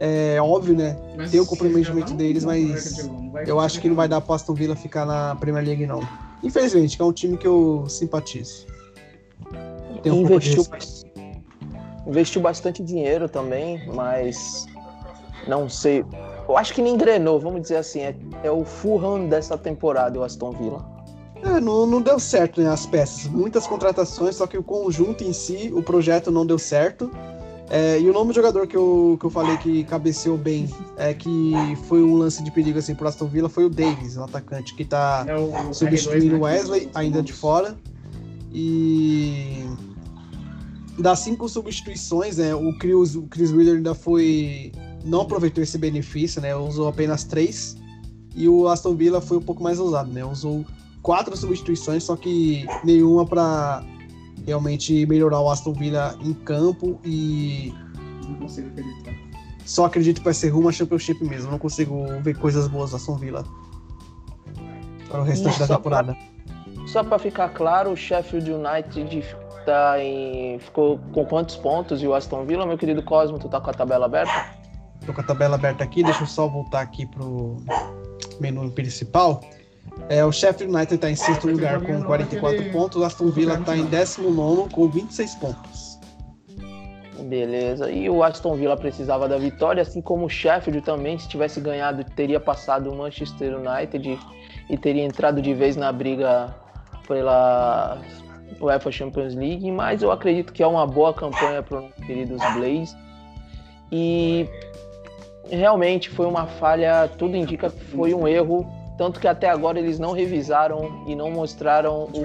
É 0.00 0.40
óbvio, 0.40 0.76
né? 0.76 0.96
Mas 1.16 1.32
Tem 1.32 1.40
o 1.40 1.46
comprometimento 1.46 2.14
deles, 2.14 2.44
mas 2.44 3.10
Eu 3.44 3.58
acho 3.58 3.80
que 3.80 3.88
não 3.88 3.96
vai 3.96 4.06
dar 4.06 4.20
pro 4.20 4.32
Aston 4.32 4.54
Villa 4.54 4.76
ficar 4.76 5.04
na 5.04 5.34
Premier 5.34 5.64
League, 5.64 5.86
não. 5.86 6.06
Infelizmente, 6.42 6.96
que 6.96 7.02
é 7.02 7.04
um 7.04 7.12
time 7.12 7.36
que 7.36 7.46
eu 7.46 7.84
simpatizo. 7.88 8.66
Tem 10.02 10.12
um 10.12 10.22
investiu, 10.22 10.64
investiu 12.06 12.40
bastante 12.40 12.82
dinheiro 12.82 13.28
também, 13.28 13.86
mas 13.92 14.66
não 15.46 15.68
sei. 15.68 16.04
Eu 16.48 16.56
acho 16.56 16.72
que 16.72 16.80
nem 16.80 16.94
engrenou, 16.94 17.40
vamos 17.40 17.62
dizer 17.62 17.76
assim. 17.76 18.00
É, 18.00 18.14
é 18.44 18.50
o 18.50 18.64
Fulham 18.64 19.26
dessa 19.26 19.58
temporada, 19.58 20.18
o 20.18 20.22
Aston 20.22 20.52
Villa. 20.52 20.98
É, 21.42 21.60
não, 21.60 21.86
não 21.86 22.02
deu 22.02 22.18
certo, 22.18 22.60
né, 22.60 22.68
as 22.68 22.86
peças. 22.86 23.26
Muitas 23.26 23.66
contratações, 23.66 24.36
só 24.36 24.46
que 24.46 24.58
o 24.58 24.62
conjunto 24.62 25.22
em 25.22 25.32
si, 25.32 25.70
o 25.74 25.82
projeto 25.82 26.30
não 26.30 26.44
deu 26.44 26.58
certo. 26.58 27.10
É, 27.70 28.00
e 28.00 28.08
o 28.08 28.12
nome 28.12 28.32
do 28.32 28.34
jogador 28.34 28.66
que 28.66 28.76
eu, 28.76 29.16
que 29.20 29.26
eu 29.26 29.30
falei 29.30 29.56
que 29.58 29.84
cabeceou 29.84 30.38
bem, 30.38 30.72
é 30.96 31.12
que 31.12 31.52
foi 31.86 32.02
um 32.02 32.16
lance 32.16 32.42
de 32.42 32.50
perigo 32.50 32.78
assim 32.78 32.94
pro 32.94 33.06
Aston 33.06 33.26
Villa, 33.26 33.48
foi 33.48 33.64
o 33.66 33.70
Davis, 33.70 34.16
o 34.16 34.24
atacante, 34.24 34.74
que 34.74 34.84
tá 34.84 35.24
É 35.28 35.36
o 35.36 35.74
substituindo 35.74 36.36
o 36.36 36.40
R2, 36.40 36.42
né? 36.42 36.56
Wesley, 36.56 36.90
ainda 36.94 37.22
de 37.22 37.32
fora. 37.32 37.76
E 38.52 39.66
das 40.98 41.20
cinco 41.20 41.48
substituições, 41.48 42.38
né, 42.38 42.54
o 42.54 42.72
Chris, 42.78 43.14
o 43.14 43.22
Chris 43.22 43.52
Wheeler 43.52 43.76
ainda 43.76 43.94
foi. 43.94 44.72
não 45.04 45.20
aproveitou 45.22 45.62
esse 45.62 45.76
benefício, 45.76 46.40
né? 46.40 46.56
Usou 46.56 46.88
apenas 46.88 47.24
três. 47.24 47.76
E 48.34 48.48
o 48.48 48.68
Aston 48.68 48.94
Villa 48.94 49.20
foi 49.20 49.36
um 49.36 49.42
pouco 49.42 49.62
mais 49.62 49.78
ousado, 49.78 50.10
né? 50.10 50.24
Usou 50.24 50.64
quatro 51.02 51.36
substituições, 51.36 52.04
só 52.04 52.16
que 52.16 52.66
nenhuma 52.82 53.26
para 53.26 53.84
realmente 54.48 55.06
melhorar 55.06 55.40
o 55.40 55.50
Aston 55.50 55.74
Villa 55.74 56.16
em 56.22 56.32
campo 56.32 56.98
e 57.04 57.72
Não 58.26 58.34
consigo 58.36 58.68
acreditar. 58.68 59.14
só 59.64 59.84
acredito 59.84 60.18
que 60.18 60.24
vai 60.24 60.34
ser 60.34 60.48
rumo 60.48 60.68
a 60.68 60.72
Championship 60.72 61.22
mesmo. 61.22 61.50
Não 61.50 61.58
consigo 61.58 62.06
ver 62.22 62.36
coisas 62.38 62.66
boas 62.66 62.90
do 62.90 62.96
Aston 62.96 63.16
Villa 63.16 63.44
para 65.08 65.20
o 65.20 65.24
restante 65.24 65.58
da 65.58 65.66
Só 65.66 65.76
temporada. 65.76 66.16
Só 66.86 67.04
pra 67.04 67.18
ficar 67.18 67.50
claro, 67.50 67.92
o 67.92 67.96
Sheffield 67.96 68.50
United 68.50 69.22
tá 69.66 70.02
em, 70.02 70.58
ficou 70.58 70.98
com 71.12 71.26
quantos 71.26 71.56
pontos 71.56 72.02
e 72.02 72.06
o 72.06 72.14
Aston 72.14 72.46
Villa, 72.46 72.64
meu 72.64 72.78
querido 72.78 73.02
Cosmo, 73.02 73.38
tu 73.38 73.48
tá 73.48 73.60
com 73.60 73.68
a 73.68 73.74
tabela 73.74 74.06
aberta? 74.06 74.56
Tô 75.04 75.12
com 75.12 75.20
a 75.20 75.24
tabela 75.24 75.56
aberta 75.56 75.84
aqui, 75.84 76.02
deixa 76.02 76.22
eu 76.22 76.26
só 76.26 76.48
voltar 76.48 76.80
aqui 76.80 77.04
pro 77.04 77.58
menu 78.40 78.70
principal. 78.70 79.42
É, 80.08 80.24
o 80.24 80.32
Sheffield 80.32 80.74
United 80.74 80.94
está 80.94 81.10
em 81.10 81.16
sexto 81.16 81.48
lugar 81.48 81.80
com 81.80 82.02
44 82.02 82.70
pontos, 82.70 83.00
o 83.00 83.04
Aston 83.04 83.30
Villa 83.30 83.58
está 83.58 83.76
em 83.76 83.84
19 83.84 84.70
com 84.70 84.88
26 84.88 85.34
pontos. 85.36 85.98
Beleza. 87.24 87.90
E 87.90 88.08
o 88.08 88.22
Aston 88.22 88.54
Villa 88.54 88.76
precisava 88.76 89.28
da 89.28 89.36
vitória, 89.36 89.82
assim 89.82 90.00
como 90.00 90.26
o 90.26 90.30
Sheffield 90.30 90.80
também, 90.80 91.18
se 91.18 91.28
tivesse 91.28 91.60
ganhado, 91.60 92.04
teria 92.16 92.40
passado 92.40 92.90
o 92.90 92.96
Manchester 92.96 93.56
United 93.58 94.18
e 94.70 94.78
teria 94.78 95.04
entrado 95.04 95.42
de 95.42 95.52
vez 95.52 95.76
na 95.76 95.92
briga 95.92 96.54
pela 97.06 97.98
UEFA 98.60 98.90
Champions 98.90 99.34
League, 99.34 99.70
mas 99.70 100.02
eu 100.02 100.10
acredito 100.10 100.52
que 100.52 100.62
é 100.62 100.66
uma 100.66 100.86
boa 100.86 101.12
campanha 101.12 101.62
para 101.62 101.80
os 101.80 101.92
queridos 102.06 102.40
Blaze. 102.54 102.96
E 103.90 104.48
realmente 105.50 106.10
foi 106.10 106.26
uma 106.26 106.46
falha, 106.46 107.08
tudo 107.18 107.36
indica 107.36 107.70
que 107.70 107.84
foi 107.84 108.14
um 108.14 108.26
erro, 108.26 108.66
tanto 108.98 109.20
que 109.20 109.28
até 109.28 109.48
agora 109.48 109.78
eles 109.78 109.98
não 110.00 110.10
revisaram 110.10 111.04
e 111.06 111.14
não 111.14 111.30
mostraram 111.30 112.10
o, 112.12 112.20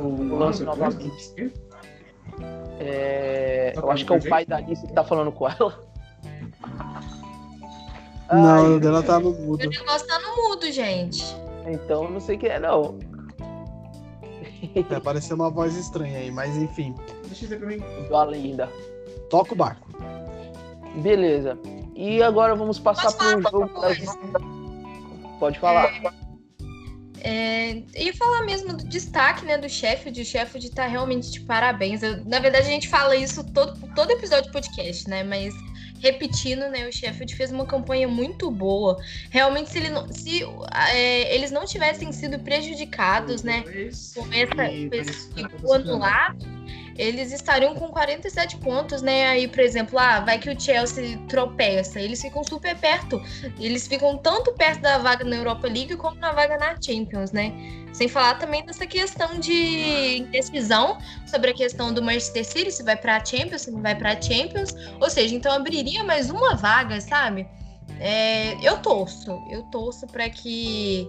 o 0.00 0.38
lance 0.38 0.64
novamente. 0.64 1.10
coisa. 1.34 1.52
é, 2.80 3.74
eu 3.76 3.90
acho 3.90 4.06
que 4.06 4.12
é 4.14 4.16
o 4.16 4.28
pai 4.28 4.46
da 4.46 4.56
Alice 4.56 4.84
que 4.84 4.92
tá 4.94 5.04
falando 5.04 5.30
com 5.30 5.46
ela. 5.48 5.86
Não, 8.28 8.64
Ai, 8.64 8.70
o 8.72 8.80
dela 8.80 9.04
tá 9.04 9.20
no 9.20 9.30
mudo. 9.30 9.64
O 9.64 9.70
negócio 9.70 10.04
tá 10.08 10.18
no 10.18 10.48
mudo, 10.48 10.72
gente. 10.72 11.24
então 11.64 12.02
eu 12.02 12.10
não 12.10 12.18
sei 12.18 12.36
quem 12.36 12.50
é 12.50 12.58
não. 12.58 12.98
Vai 14.90 15.00
parecer 15.00 15.34
uma 15.34 15.48
voz 15.48 15.76
estranha 15.76 16.18
aí, 16.18 16.28
mas 16.32 16.56
enfim. 16.56 16.92
Deixa 17.26 17.44
eu 17.44 17.50
ver 17.50 17.60
pra 17.60 17.68
mim. 17.68 17.78
Do 18.08 18.16
Alinda. 18.16 18.68
Toca 19.30 19.52
o 19.52 19.56
barco. 19.56 19.86
Beleza. 20.96 21.56
E 21.94 22.20
agora 22.20 22.56
vamos 22.56 22.80
passar 22.80 23.12
para 23.12 23.38
um 23.38 23.42
jogo. 23.42 23.70
Pode 25.38 25.58
falar. 25.58 25.92
É, 27.20 27.82
ia 27.96 28.14
falar 28.14 28.44
mesmo 28.44 28.76
do 28.76 28.84
destaque, 28.88 29.44
né, 29.44 29.58
do 29.58 29.68
Sheffield. 29.68 30.20
O 30.20 30.24
Sheffield 30.24 30.70
tá 30.70 30.86
realmente 30.86 31.30
de 31.30 31.40
parabéns. 31.40 32.02
Eu- 32.02 32.24
na 32.24 32.38
verdade, 32.38 32.66
a 32.68 32.70
gente 32.70 32.88
fala 32.88 33.16
isso 33.16 33.42
todo, 33.52 33.76
todo 33.94 34.10
episódio 34.12 34.46
de 34.46 34.52
podcast, 34.52 35.08
né? 35.08 35.24
Mas 35.24 35.52
repetindo, 36.00 36.68
né, 36.68 36.86
o 36.86 36.92
Sheffield 36.92 37.34
fez 37.34 37.50
uma 37.50 37.66
campanha 37.66 38.06
muito 38.06 38.50
boa. 38.50 38.96
Realmente, 39.30 39.70
se, 39.70 39.78
ele 39.78 39.88
não- 39.88 40.12
se, 40.12 40.42
é, 40.92 41.34
eles 41.34 41.50
não 41.50 41.64
tivessem 41.64 42.12
sido 42.12 42.38
prejudicados, 42.38 43.42
né, 43.42 43.62
com 44.14 44.32
essa, 44.32 44.70
E 44.70 44.88
com 44.88 44.94
esse 44.94 45.28
dois- 45.30 45.52
gol 45.62 45.72
anulado, 45.74 46.46
eles 46.98 47.32
estariam 47.32 47.74
com 47.74 47.88
47 47.88 48.56
pontos, 48.58 49.02
né? 49.02 49.26
Aí, 49.26 49.48
por 49.48 49.60
exemplo, 49.60 49.98
ah, 49.98 50.20
vai 50.20 50.38
que 50.38 50.50
o 50.50 50.58
Chelsea 50.58 51.18
tropeça, 51.28 52.00
eles 52.00 52.20
ficam 52.20 52.42
super 52.42 52.76
perto. 52.76 53.20
Eles 53.58 53.86
ficam 53.86 54.16
tanto 54.16 54.52
perto 54.54 54.80
da 54.80 54.98
vaga 54.98 55.24
na 55.24 55.36
Europa 55.36 55.66
League 55.66 55.96
como 55.96 56.16
na 56.16 56.32
vaga 56.32 56.56
na 56.56 56.76
Champions, 56.80 57.32
né? 57.32 57.52
Sem 57.92 58.08
falar 58.08 58.34
também 58.38 58.64
dessa 58.64 58.86
questão 58.86 59.38
de 59.38 60.18
indecisão 60.18 60.98
sobre 61.26 61.50
a 61.50 61.54
questão 61.54 61.92
do 61.92 62.02
Manchester 62.02 62.44
City, 62.44 62.70
se 62.70 62.82
vai 62.82 62.96
pra 62.96 63.24
Champions, 63.24 63.62
se 63.62 63.70
não 63.70 63.80
vai 63.80 63.94
pra 63.94 64.20
Champions. 64.20 64.74
Ou 65.00 65.08
seja, 65.08 65.34
então 65.34 65.52
abriria 65.52 66.04
mais 66.04 66.30
uma 66.30 66.54
vaga, 66.54 67.00
sabe? 67.00 67.46
É, 67.98 68.54
eu 68.66 68.78
torço, 68.78 69.30
eu 69.50 69.62
torço 69.64 70.06
para 70.06 70.28
que, 70.28 71.08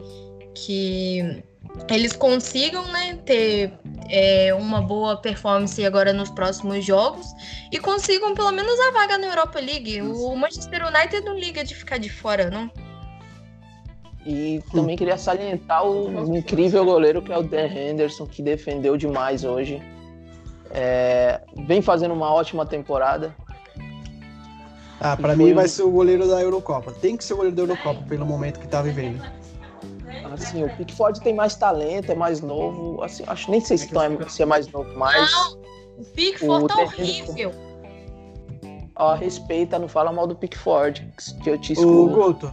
que 0.54 1.44
eles 1.90 2.14
consigam 2.14 2.86
né, 2.92 3.18
ter 3.26 3.72
é, 4.10 4.54
uma 4.54 4.82
boa 4.82 5.18
performance 5.18 5.84
agora 5.86 6.12
nos 6.12 6.30
próximos 6.30 6.84
jogos 6.84 7.28
e 7.72 7.80
consigam 7.80 8.34
pelo 8.34 8.52
menos 8.52 8.80
a 8.80 8.92
vaga 8.92 9.18
na 9.18 9.28
Europa 9.28 9.60
League. 9.60 10.02
O 10.02 10.36
Manchester 10.36 10.86
United 10.86 11.22
não 11.22 11.38
liga 11.38 11.64
de 11.64 11.76
ficar 11.76 11.98
de 11.98 12.10
fora, 12.10 12.50
não. 12.50 12.70
E 14.26 14.62
também 14.74 14.98
queria 14.98 15.18
salientar 15.18 15.86
o 15.86 16.36
incrível 16.36 16.84
goleiro 16.84 17.22
que 17.22 17.32
é 17.32 17.38
o 17.38 17.44
Dan 17.44 17.68
Henderson, 17.68 18.26
que 18.26 18.42
defendeu 18.42 18.98
demais 18.98 19.46
hoje. 19.46 19.82
É, 20.72 21.40
vem 21.66 21.82
fazendo 21.82 22.14
uma 22.14 22.34
ótima 22.34 22.66
temporada. 22.66 23.34
Ah, 25.00 25.16
pra 25.16 25.34
E 25.34 25.38
mim 25.38 25.54
vai 25.54 25.68
ser 25.68 25.84
o 25.84 25.92
goleiro 25.92 26.28
da 26.28 26.42
Eurocopa. 26.42 26.92
Tem 26.92 27.16
que 27.16 27.24
ser 27.24 27.34
o 27.34 27.38
goleiro 27.38 27.56
da 27.56 27.62
Eurocopa 27.64 28.04
pelo 28.10 28.26
momento 28.26 28.60
que 28.60 28.68
tá 28.68 28.82
vivendo. 28.82 29.24
Assim, 30.38 30.64
o 30.64 30.70
Pickford 30.78 31.20
tem 31.22 31.34
mais 31.34 31.56
talento, 31.56 32.12
é 32.12 32.16
mais 32.16 32.42
novo. 32.42 33.02
Assim, 33.04 33.24
acho 33.28 33.50
nem 33.52 33.60
sei 33.60 33.78
se, 33.78 33.90
tão- 33.90 34.30
se 34.30 34.44
é 34.44 34.46
mais 34.46 34.68
novo, 34.72 34.90
mas 34.98 35.30
O 35.98 36.04
Pickford 36.16 36.66
O 36.66 36.68
tá 36.68 36.82
horrível. 36.82 37.52
ó, 38.96 39.14
respeita, 39.16 39.80
não 39.80 39.88
fala 39.88 40.12
mal 40.12 40.28
do 40.28 40.36
Pickford, 40.36 41.12
que 41.44 41.50
eu 41.50 41.58
te 41.58 41.72
O 41.72 41.74
excluo. 41.74 42.10
Guto, 42.10 42.52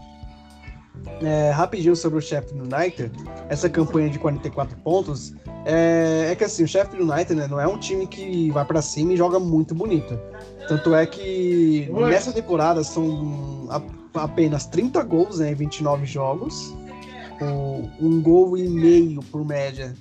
é, 1.22 1.50
rapidinho 1.50 1.94
sobre 1.94 2.18
o 2.18 2.22
Sheffield 2.22 2.62
United, 2.74 3.10
essa 3.48 3.68
campanha 3.68 4.08
de 4.08 4.18
44 4.18 4.76
pontos, 4.78 5.34
é, 5.66 6.28
é 6.30 6.34
que 6.34 6.44
assim, 6.44 6.64
o 6.64 6.68
Sheffield 6.68 7.10
United 7.10 7.34
né, 7.34 7.46
não 7.46 7.60
é 7.60 7.66
um 7.66 7.78
time 7.78 8.06
que 8.06 8.50
vai 8.50 8.64
pra 8.64 8.80
cima 8.80 9.12
e 9.12 9.16
joga 9.16 9.38
muito 9.38 9.74
bonito. 9.74 10.18
Tanto 10.68 10.94
é 10.94 11.04
que 11.06 11.88
nessa 11.92 12.32
temporada 12.32 12.82
são 12.82 13.68
apenas 14.14 14.64
30 14.66 15.02
gols 15.02 15.38
né, 15.40 15.50
em 15.50 15.54
29 15.54 16.06
jogos, 16.06 16.74
com 17.44 17.90
um 18.00 18.22
gol 18.22 18.56
e 18.56 18.68
meio 18.68 19.22
por 19.24 19.44
média 19.44 19.94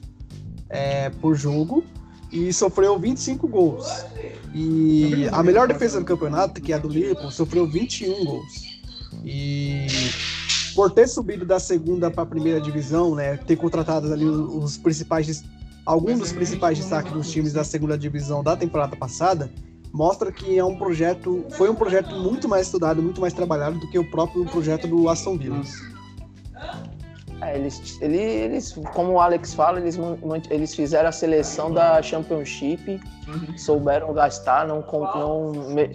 é, 0.70 1.10
por 1.10 1.36
jogo, 1.36 1.84
e 2.32 2.52
sofreu 2.52 2.98
25 2.98 3.48
gols. 3.48 3.88
E 4.54 5.28
a 5.32 5.44
melhor 5.44 5.68
defesa 5.68 6.00
do 6.00 6.06
campeonato, 6.06 6.62
que 6.62 6.72
é 6.72 6.76
a 6.76 6.80
do 6.80 6.88
Liverpool, 6.88 7.30
sofreu 7.30 7.68
21 7.68 8.26
gols. 8.26 8.64
E 9.24 9.86
por 10.74 10.90
ter 10.92 11.08
subido 11.08 11.46
da 11.46 11.60
segunda 11.60 12.10
para 12.10 12.24
a 12.24 12.26
primeira 12.26 12.60
divisão, 12.60 13.14
né, 13.14 13.38
ter 13.38 13.56
contratado 13.56 14.12
ali 14.12 14.26
os, 14.26 14.78
principais, 14.78 15.44
alguns 15.86 16.20
dos 16.20 16.32
principais 16.32 16.80
destaques 16.80 17.12
dos 17.12 17.30
times 17.30 17.54
da 17.54 17.64
segunda 17.64 17.98
divisão 17.98 18.44
da 18.44 18.56
temporada 18.58 18.96
passada, 18.96 19.52
mostra 19.92 20.32
que 20.32 20.58
é 20.58 20.66
um 20.66 20.76
projeto, 20.76 21.46
foi 21.52 21.70
um 21.70 21.76
projeto 21.76 22.16
muito 22.16 22.50
mais 22.50 22.66
estudado, 22.66 23.02
muito 23.02 23.22
mais 23.22 23.34
trabalhado 23.34 23.80
do 23.80 23.88
que 23.92 24.00
o 24.00 24.10
próprio 24.10 24.44
projeto 24.46 24.88
do 24.88 25.08
Aston 25.08 25.38
Villa. 25.38 25.62
É, 27.46 27.56
eles, 27.58 28.00
ele- 28.02 28.18
eles, 28.18 28.74
como 28.94 29.14
o 29.14 29.20
Alex 29.20 29.54
fala, 29.54 29.80
eles, 29.80 29.98
eles 30.50 30.74
fizeram 30.76 31.10
a 31.10 31.12
seleção 31.12 31.72
da 31.72 32.02
Championship, 32.02 33.00
souberam 33.58 34.14
gastar, 34.14 34.68
não, 34.68 34.82
não 35.16 35.52
me- 35.74 35.90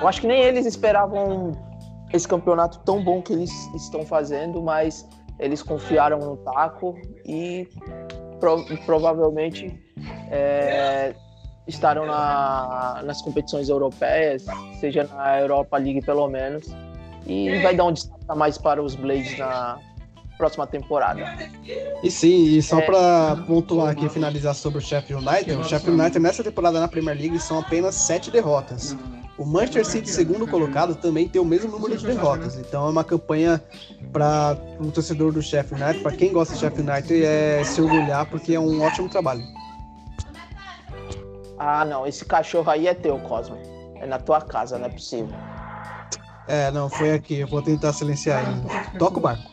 eu 0.00 0.08
acho 0.08 0.20
que 0.20 0.26
nem 0.26 0.40
eles 0.42 0.66
esperavam 0.66 1.52
esse 2.12 2.26
campeonato 2.26 2.78
tão 2.80 3.02
bom 3.02 3.20
que 3.22 3.32
eles 3.32 3.50
estão 3.74 4.04
fazendo, 4.04 4.62
mas 4.62 5.06
eles 5.38 5.62
confiaram 5.62 6.18
no 6.18 6.36
taco 6.38 6.96
e 7.26 7.68
pro- 8.38 8.64
provavelmente 8.86 9.78
é, 10.30 11.14
estarão 11.66 12.06
na- 12.06 13.02
nas 13.04 13.20
competições 13.22 13.68
europeias, 13.68 14.44
seja 14.80 15.04
na 15.04 15.40
Europa 15.40 15.76
League 15.76 16.02
pelo 16.02 16.26
menos, 16.28 16.66
e 17.26 17.58
vai 17.62 17.74
dar 17.74 17.84
um 17.84 17.92
destaque 17.92 18.24
mais 18.36 18.56
para 18.56 18.82
os 18.82 18.94
Blades 18.94 19.36
na 19.38 19.78
próxima 20.40 20.66
temporada. 20.66 21.20
E 22.02 22.10
sim, 22.10 22.56
e 22.56 22.62
só 22.62 22.78
É. 22.78 22.86
pra 22.86 23.36
pontuar 23.46 23.90
aqui 23.90 24.06
e 24.06 24.08
finalizar 24.08 24.54
sobre 24.54 24.78
o 24.78 24.82
Sheffield 24.82 25.22
United, 25.22 25.52
o 25.52 25.64
Sheffield 25.64 26.00
United 26.00 26.18
nessa 26.18 26.42
temporada 26.42 26.80
na 26.80 26.88
Premier 26.88 27.14
League 27.16 27.38
são 27.38 27.58
apenas 27.58 27.94
sete 27.94 28.30
derrotas. 28.30 28.96
O 29.36 29.44
Manchester 29.44 29.86
City, 29.86 30.08
segundo 30.08 30.46
colocado, 30.46 30.94
também 30.94 31.28
tem 31.28 31.40
o 31.40 31.44
mesmo 31.44 31.70
número 31.70 31.96
de 31.96 32.06
derrotas. 32.06 32.56
Então 32.56 32.86
é 32.86 32.90
uma 32.90 33.04
campanha 33.04 33.62
para 34.12 34.56
o 34.80 34.90
torcedor 34.90 35.30
do 35.30 35.42
Sheffield 35.42 35.82
United, 35.82 36.02
para 36.02 36.12
quem 36.16 36.32
gosta 36.32 36.54
do 36.54 36.60
Sheffield 36.60 36.90
United, 36.90 37.24
é 37.24 37.62
se 37.64 37.80
orgulhar 37.82 38.24
porque 38.26 38.54
é 38.54 38.60
um 38.60 38.82
ótimo 38.82 39.08
trabalho. 39.08 39.42
Ah, 41.58 41.84
não, 41.84 42.06
esse 42.06 42.24
cachorro 42.24 42.70
aí 42.70 42.86
é 42.86 42.94
teu, 42.94 43.18
Cosmo. 43.18 43.58
É 43.96 44.06
na 44.06 44.18
tua 44.18 44.40
casa, 44.40 44.78
não 44.78 44.86
é 44.86 44.88
possível. 44.88 45.34
É, 46.48 46.70
não, 46.72 46.88
foi 46.88 47.12
aqui, 47.12 47.40
eu 47.40 47.46
vou 47.46 47.62
tentar 47.62 47.92
silenciar 47.92 48.42
ele. 48.42 48.98
Toca 48.98 49.18
o 49.18 49.20
barco. 49.20 49.48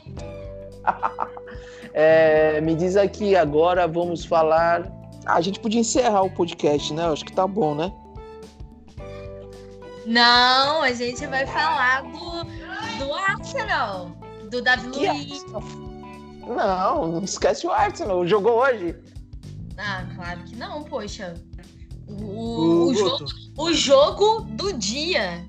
É, 1.99 2.61
me 2.61 2.75
diz 2.75 2.95
aqui 2.95 3.35
agora, 3.35 3.87
vamos 3.87 4.23
falar. 4.23 4.83
Ah, 5.25 5.37
a 5.37 5.41
gente 5.41 5.59
podia 5.59 5.79
encerrar 5.79 6.21
o 6.21 6.29
podcast, 6.29 6.93
né? 6.93 7.05
Eu 7.05 7.13
acho 7.13 7.25
que 7.25 7.33
tá 7.33 7.47
bom, 7.47 7.73
né? 7.73 7.91
Não, 10.05 10.83
a 10.83 10.91
gente 10.93 11.25
vai 11.25 11.47
falar 11.47 12.03
do, 12.03 13.03
do 13.03 13.13
Arsenal, 13.13 14.11
do 14.51 14.61
Davi 14.61 14.91
Que 14.91 15.09
Luiz. 15.09 15.43
Não, 16.45 17.07
não 17.07 17.23
esquece 17.23 17.65
o 17.65 17.71
Arsenal. 17.71 18.27
Jogou 18.27 18.59
hoje. 18.59 18.95
Ah, 19.75 20.05
claro 20.15 20.43
que 20.43 20.55
não, 20.55 20.83
poxa. 20.83 21.33
O, 22.07 22.13
o, 22.13 22.85
O 22.85 22.87
o 22.89 22.93
jogo, 22.93 23.25
o 23.57 23.73
jogo 23.73 24.41
do 24.51 24.71
dia. 24.73 25.43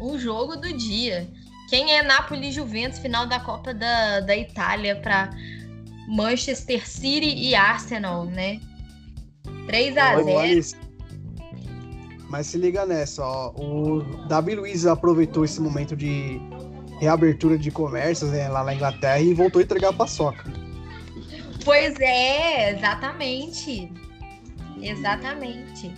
O 0.00 0.18
jogo 0.18 0.56
do 0.56 0.72
dia. 0.72 1.30
Quem 1.72 1.90
é 1.96 2.02
Napoli 2.02 2.50
e 2.50 2.52
Juventus, 2.52 2.98
final 2.98 3.26
da 3.26 3.40
Copa 3.40 3.72
da, 3.72 4.20
da 4.20 4.36
Itália 4.36 4.94
para 4.94 5.30
Manchester 6.06 6.86
City 6.86 7.34
e 7.34 7.54
Arsenal, 7.54 8.26
né? 8.26 8.60
3 9.68 9.96
a 9.96 10.18
Ô, 10.18 10.22
0 10.22 10.38
Alice, 10.38 10.76
Mas 12.28 12.48
se 12.48 12.58
liga 12.58 12.84
nessa, 12.84 13.24
ó. 13.24 13.54
O 13.56 14.02
Davi 14.28 14.54
Luiz 14.54 14.84
aproveitou 14.84 15.46
esse 15.46 15.62
momento 15.62 15.96
de 15.96 16.38
reabertura 17.00 17.56
de 17.56 17.70
comércios 17.70 18.30
né, 18.32 18.50
lá 18.50 18.62
na 18.62 18.74
Inglaterra 18.74 19.20
e 19.20 19.32
voltou 19.32 19.60
a 19.60 19.62
entregar 19.62 19.88
a 19.88 19.94
paçoca. 19.94 20.52
Pois 21.64 21.98
é, 22.00 22.76
exatamente. 22.76 23.90
Exatamente. 24.78 25.90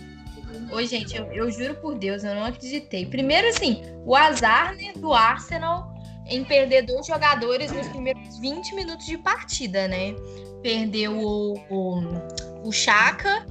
Oi, 0.71 0.87
gente, 0.87 1.15
eu, 1.15 1.31
eu 1.31 1.51
juro 1.51 1.75
por 1.75 1.95
Deus, 1.95 2.23
eu 2.23 2.35
não 2.35 2.45
acreditei. 2.45 3.05
Primeiro, 3.05 3.47
assim, 3.47 3.81
o 4.05 4.15
azar 4.15 4.75
né, 4.75 4.93
do 4.95 5.13
Arsenal 5.13 5.93
em 6.27 6.43
perder 6.43 6.83
dois 6.85 7.05
jogadores 7.05 7.71
nos 7.71 7.87
primeiros 7.87 8.39
20 8.39 8.73
minutos 8.75 9.05
de 9.05 9.17
partida, 9.17 9.87
né? 9.87 10.15
Perdeu 10.61 11.17
o, 11.17 11.53
o, 11.69 12.67
o 12.67 12.71
Chaka 12.71 13.45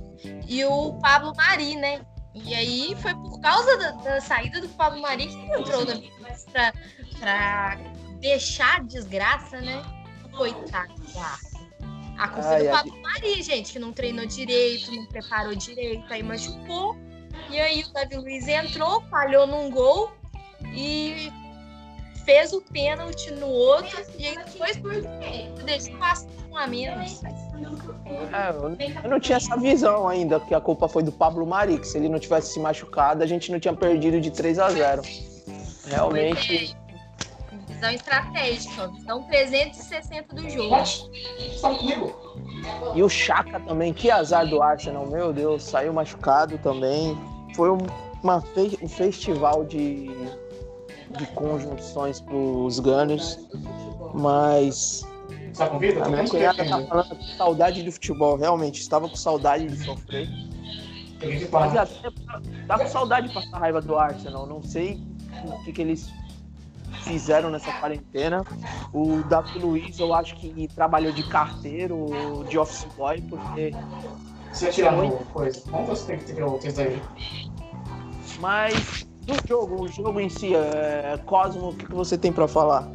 e 0.48 0.64
o 0.64 0.94
Pablo 0.94 1.32
Mari, 1.36 1.76
né? 1.76 2.00
E 2.34 2.52
aí 2.52 2.96
foi 3.00 3.14
por 3.14 3.40
causa 3.40 3.76
da, 3.76 3.90
da 3.92 4.20
saída 4.20 4.60
do 4.60 4.68
Pablo 4.70 5.00
Mari 5.00 5.28
que 5.28 5.36
entrou 5.36 5.84
Luiz 5.84 6.44
pra, 6.50 6.72
pra 7.20 7.78
deixar 8.18 8.78
a 8.78 8.82
desgraça, 8.82 9.60
né? 9.60 9.82
Coitado 10.32 10.94
do 10.94 11.18
Arsenal. 11.18 11.53
A 12.18 12.28
culpa 12.28 12.48
Ai, 12.48 12.62
do 12.62 12.68
ai. 12.68 12.72
Pablo 12.72 13.02
Mari, 13.02 13.42
gente, 13.42 13.72
que 13.72 13.78
não 13.78 13.92
treinou 13.92 14.26
direito, 14.26 14.92
não 14.92 15.06
preparou 15.06 15.54
direito, 15.54 16.04
aí 16.12 16.22
machucou. 16.22 16.96
E 17.50 17.58
aí 17.58 17.82
o 17.82 17.92
Davi 17.92 18.16
Luiz 18.16 18.46
entrou, 18.48 19.02
falhou 19.02 19.46
num 19.46 19.70
gol 19.70 20.12
e 20.72 21.30
fez 22.24 22.52
o 22.52 22.60
pênalti 22.62 23.30
no 23.32 23.48
outro. 23.48 24.04
E 24.18 24.26
aí 24.26 24.36
depois 24.36 24.80
deixou 25.64 25.96
passar 25.98 26.28
um 26.50 26.56
a 26.56 26.66
menos. 26.66 27.22
É, 27.24 28.50
eu, 28.50 29.02
eu 29.02 29.10
não 29.10 29.20
tinha 29.20 29.36
essa 29.36 29.56
visão 29.56 30.08
ainda, 30.08 30.40
que 30.40 30.54
a 30.54 30.60
culpa 30.60 30.88
foi 30.88 31.02
do 31.02 31.12
Pablo 31.12 31.46
Mari, 31.46 31.78
que 31.78 31.86
se 31.86 31.98
ele 31.98 32.08
não 32.08 32.18
tivesse 32.18 32.52
se 32.52 32.60
machucado, 32.60 33.22
a 33.22 33.26
gente 33.26 33.50
não 33.50 33.60
tinha 33.60 33.74
perdido 33.74 34.20
de 34.20 34.30
3 34.30 34.58
a 34.58 34.70
0 34.70 35.02
Realmente, 35.86 36.74
Visão 37.84 37.90
estratégica, 37.96 38.88
visão 38.88 39.22
360 39.24 40.34
do 40.34 40.48
jogo. 40.48 40.74
E 42.94 43.02
o 43.02 43.08
Chaka 43.10 43.60
também, 43.60 43.92
que 43.92 44.10
azar 44.10 44.48
do 44.48 44.62
Arsenal, 44.62 45.06
meu 45.06 45.34
Deus, 45.34 45.64
saiu 45.64 45.92
machucado 45.92 46.56
também. 46.58 47.14
Foi 47.54 47.70
um, 47.70 47.76
uma 48.22 48.40
fe- 48.40 48.78
um 48.80 48.88
festival 48.88 49.64
de, 49.66 50.06
de 51.18 51.26
conjunções 51.34 52.22
pros 52.22 52.78
Gunners, 52.80 53.38
mas 54.14 55.06
a 55.60 56.08
minha 56.08 56.26
cunhada 56.26 56.64
tá 56.64 56.80
falando 56.86 57.16
com 57.16 57.22
saudade 57.36 57.82
do 57.82 57.92
futebol, 57.92 58.36
realmente, 58.38 58.80
estava 58.80 59.06
com 59.10 59.16
saudade 59.16 59.66
de 59.66 59.76
sofrer. 59.84 60.26
Mas 61.52 61.76
até 61.76 62.10
tá 62.66 62.78
com 62.78 62.86
saudade 62.88 63.28
de 63.28 63.34
passar 63.34 63.58
raiva 63.58 63.82
do 63.82 63.94
Arsenal, 63.98 64.46
não 64.46 64.62
sei 64.62 64.98
o 65.44 65.64
que, 65.64 65.72
que 65.74 65.82
eles 65.82 66.10
fizeram 67.02 67.50
nessa 67.50 67.72
quarentena. 67.72 68.44
O 68.92 69.22
Davi 69.24 69.58
Luiz, 69.58 69.98
eu 69.98 70.14
acho 70.14 70.34
que 70.36 70.68
trabalhou 70.74 71.12
de 71.12 71.22
carteiro, 71.24 72.06
de 72.48 72.58
office 72.58 72.86
boy, 72.96 73.20
porque. 73.22 73.72
Você 74.52 74.70
tirar 74.70 74.92
no 74.92 75.10
coisa. 75.10 75.60
Como 75.68 75.86
você 75.86 76.06
tem 76.06 76.18
que 76.18 76.32
ter 76.32 76.42
o 76.42 76.58
texto 76.58 76.80
aí? 76.80 77.02
Mas 78.38 79.06
do 79.22 79.34
jogo, 79.48 79.82
o 79.82 79.88
jogo 79.88 80.20
em 80.20 80.28
si, 80.28 80.54
é... 80.54 81.18
Cosmo, 81.24 81.70
o 81.70 81.74
que, 81.74 81.86
que 81.86 81.94
você 81.94 82.16
tem 82.16 82.32
pra 82.32 82.46
falar? 82.46 82.88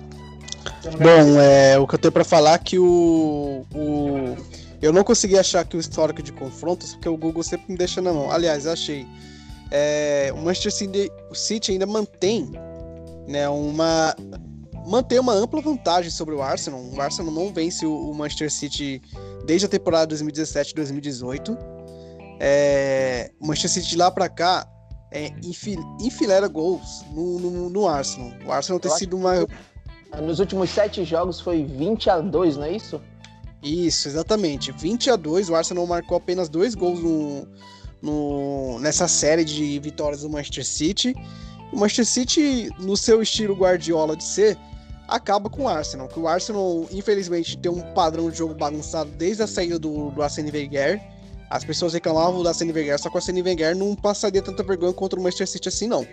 Bom, 0.83 1.39
é, 1.41 1.77
o 1.77 1.87
que 1.87 1.95
eu 1.95 1.99
tenho 1.99 2.11
pra 2.11 2.23
falar 2.23 2.53
é 2.53 2.57
que 2.57 2.79
o, 2.79 3.65
o. 3.73 4.37
Eu 4.81 4.93
não 4.93 5.03
consegui 5.03 5.37
achar 5.37 5.61
aqui 5.61 5.75
o 5.75 5.79
histórico 5.79 6.21
de 6.21 6.31
confrontos, 6.31 6.93
porque 6.93 7.09
o 7.09 7.17
Google 7.17 7.43
sempre 7.43 7.71
me 7.71 7.77
deixa 7.77 8.01
na 8.01 8.13
mão. 8.13 8.31
Aliás, 8.31 8.65
achei. 8.65 9.05
É, 9.71 10.31
o 10.33 10.37
Manchester 10.37 10.71
City, 10.71 11.11
o 11.29 11.35
City 11.35 11.73
ainda 11.73 11.85
mantém 11.85 12.51
né, 13.29 13.47
uma. 13.47 14.15
Mantém 14.87 15.19
uma 15.19 15.33
ampla 15.33 15.61
vantagem 15.61 16.09
sobre 16.09 16.33
o 16.33 16.41
Arsenal. 16.41 16.81
O 16.81 16.99
Arsenal 16.99 17.31
não 17.31 17.53
vence 17.53 17.85
o, 17.85 18.11
Manchester 18.13 18.51
City 18.51 19.01
desde 19.45 19.67
a 19.67 19.69
temporada 19.69 20.15
2017-2018. 20.15 21.55
É, 22.39 23.31
o 23.39 23.45
Manchester 23.47 23.71
City 23.83 23.89
de 23.89 23.97
lá 23.97 24.09
pra 24.09 24.27
cá 24.29 24.67
é, 25.11 25.27
enfi- 25.43 25.77
enfileira 26.01 26.47
gols 26.47 27.03
no, 27.11 27.39
no, 27.39 27.69
no 27.69 27.87
Arsenal. 27.87 28.31
O 28.45 28.51
Arsenal 28.51 28.79
tem 28.79 28.91
Eu 28.91 28.97
sido 28.97 29.17
uma. 29.17 29.45
Nos 30.23 30.39
últimos 30.39 30.69
sete 30.71 31.03
jogos 31.03 31.39
foi 31.39 31.63
20 31.63 32.09
a 32.09 32.19
2, 32.19 32.57
não 32.57 32.63
é 32.63 32.71
isso? 32.71 32.99
Isso, 33.61 34.07
exatamente. 34.07 34.71
20 34.71 35.11
a 35.11 35.15
2, 35.15 35.49
o 35.49 35.55
Arsenal 35.55 35.85
marcou 35.85 36.17
apenas 36.17 36.49
dois 36.49 36.73
gols 36.73 36.99
no, 36.99 37.47
no- 38.01 38.79
nessa 38.79 39.07
série 39.07 39.43
de 39.45 39.77
vitórias 39.79 40.21
do 40.21 40.29
Manchester 40.29 40.65
City. 40.65 41.13
O 41.71 41.77
Manchester 41.77 42.05
City, 42.05 42.69
no 42.79 42.97
seu 42.97 43.21
estilo 43.21 43.55
Guardiola 43.55 44.15
de 44.15 44.23
ser, 44.23 44.57
acaba 45.07 45.49
com 45.49 45.63
o 45.63 45.67
Arsenal. 45.67 46.07
Que 46.07 46.19
o 46.19 46.27
Arsenal, 46.27 46.87
infelizmente, 46.91 47.57
tem 47.57 47.71
um 47.71 47.81
padrão 47.93 48.29
de 48.29 48.37
jogo 48.37 48.53
bagunçado 48.55 49.09
desde 49.11 49.43
a 49.43 49.47
saída 49.47 49.77
do, 49.77 50.09
do 50.11 50.21
Arsene 50.23 50.51
Wenger. 50.51 51.01
As 51.49 51.63
pessoas 51.63 51.93
reclamavam 51.93 52.41
do 52.41 52.47
Arsene 52.47 52.71
Wenger, 52.71 52.99
só 52.99 53.09
que 53.09 53.15
o 53.15 53.17
Arsene 53.17 53.41
Wenger 53.41 53.75
não 53.75 53.95
passaria 53.95 54.41
tanta 54.41 54.63
vergonha 54.63 54.93
contra 54.93 55.19
o 55.19 55.23
Manchester 55.23 55.47
City 55.47 55.69
assim, 55.69 55.87
não. 55.87 56.05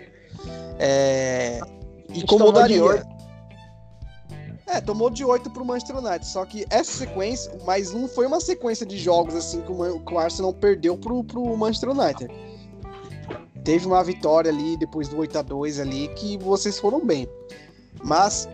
É... 0.79 1.59
Incomodaria. 2.09 2.77
tomou 2.79 2.93
de 2.93 2.99
oito. 2.99 3.17
É, 4.69 4.81
tomou 4.81 5.09
de 5.09 5.23
8 5.23 5.49
pro 5.51 5.63
Manchester 5.63 5.97
United. 5.97 6.27
Só 6.27 6.43
que 6.45 6.65
essa 6.69 6.91
sequência, 6.91 7.51
mas 7.65 7.93
não 7.93 8.05
foi 8.07 8.27
uma 8.27 8.41
sequência 8.41 8.85
de 8.85 8.97
jogos 8.97 9.33
assim 9.33 9.61
que 9.61 9.71
o, 9.71 9.77
Man- 9.77 9.99
que 9.99 10.13
o 10.13 10.19
Arsenal 10.19 10.53
perdeu 10.53 10.97
pro, 10.97 11.23
pro 11.23 11.55
Manchester 11.55 11.91
United. 11.91 12.29
Teve 13.67 13.85
uma 13.85 14.01
vitória 14.01 14.49
ali 14.49 14.77
depois 14.77 15.09
do 15.09 15.17
8 15.17 15.39
a 15.39 15.41
2 15.41 15.81
ali 15.81 16.07
que 16.15 16.37
vocês 16.37 16.79
foram 16.79 17.05
bem. 17.05 17.27
Mas 18.01 18.47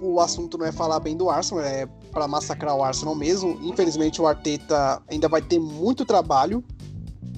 o 0.00 0.18
assunto 0.20 0.56
não 0.56 0.64
é 0.64 0.72
falar 0.72 1.00
bem 1.00 1.14
do 1.14 1.28
Arsenal, 1.28 1.62
é 1.62 1.86
para 2.10 2.26
massacrar 2.26 2.74
o 2.74 2.82
Arsenal 2.82 3.14
mesmo. 3.14 3.58
Infelizmente 3.60 4.22
o 4.22 4.26
Arteta 4.26 5.02
ainda 5.06 5.28
vai 5.28 5.42
ter 5.42 5.58
muito 5.58 6.06
trabalho. 6.06 6.64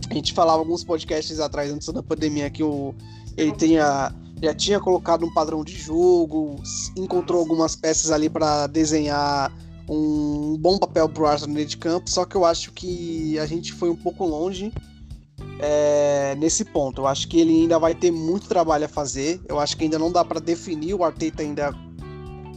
A 0.09 0.15
gente 0.15 0.33
falava 0.33 0.61
alguns 0.61 0.85
podcasts 0.85 1.41
atrás 1.41 1.73
antes 1.73 1.89
da 1.89 2.01
pandemia 2.01 2.49
que 2.49 2.63
o, 2.63 2.95
ele 3.37 3.51
tenha 3.51 4.15
já 4.41 4.55
tinha 4.55 4.79
colocado 4.79 5.27
um 5.27 5.35
padrão 5.35 5.65
de 5.65 5.75
jogo, 5.75 6.63
encontrou 6.97 7.41
algumas 7.41 7.75
peças 7.75 8.13
ali 8.13 8.31
para 8.31 8.69
desenhar 8.69 9.53
um 9.89 10.57
bom 10.57 10.79
papel 10.79 11.09
pro 11.09 11.27
Arsenal 11.27 11.57
dentro 11.57 11.71
de 11.71 11.77
campo, 11.77 12.09
só 12.09 12.25
que 12.25 12.37
eu 12.37 12.45
acho 12.45 12.71
que 12.71 13.37
a 13.41 13.47
gente 13.47 13.73
foi 13.73 13.91
um 13.91 13.97
pouco 13.97 14.25
longe 14.25 14.73
é, 15.61 16.35
nesse 16.39 16.65
ponto. 16.65 17.03
Eu 17.03 17.07
acho 17.07 17.29
que 17.29 17.41
ele 17.41 17.63
ainda 17.63 17.79
vai 17.79 17.95
ter 17.95 18.11
muito 18.11 18.49
trabalho 18.49 18.85
a 18.85 18.89
fazer. 18.89 19.41
Eu 19.49 19.59
acho 19.59 19.77
que 19.77 19.85
ainda 19.85 19.99
não 19.99 20.11
dá 20.11 20.25
para 20.25 20.41
definir 20.41 20.95
o 20.95 21.05
Arteta 21.05 21.43
ainda 21.43 21.73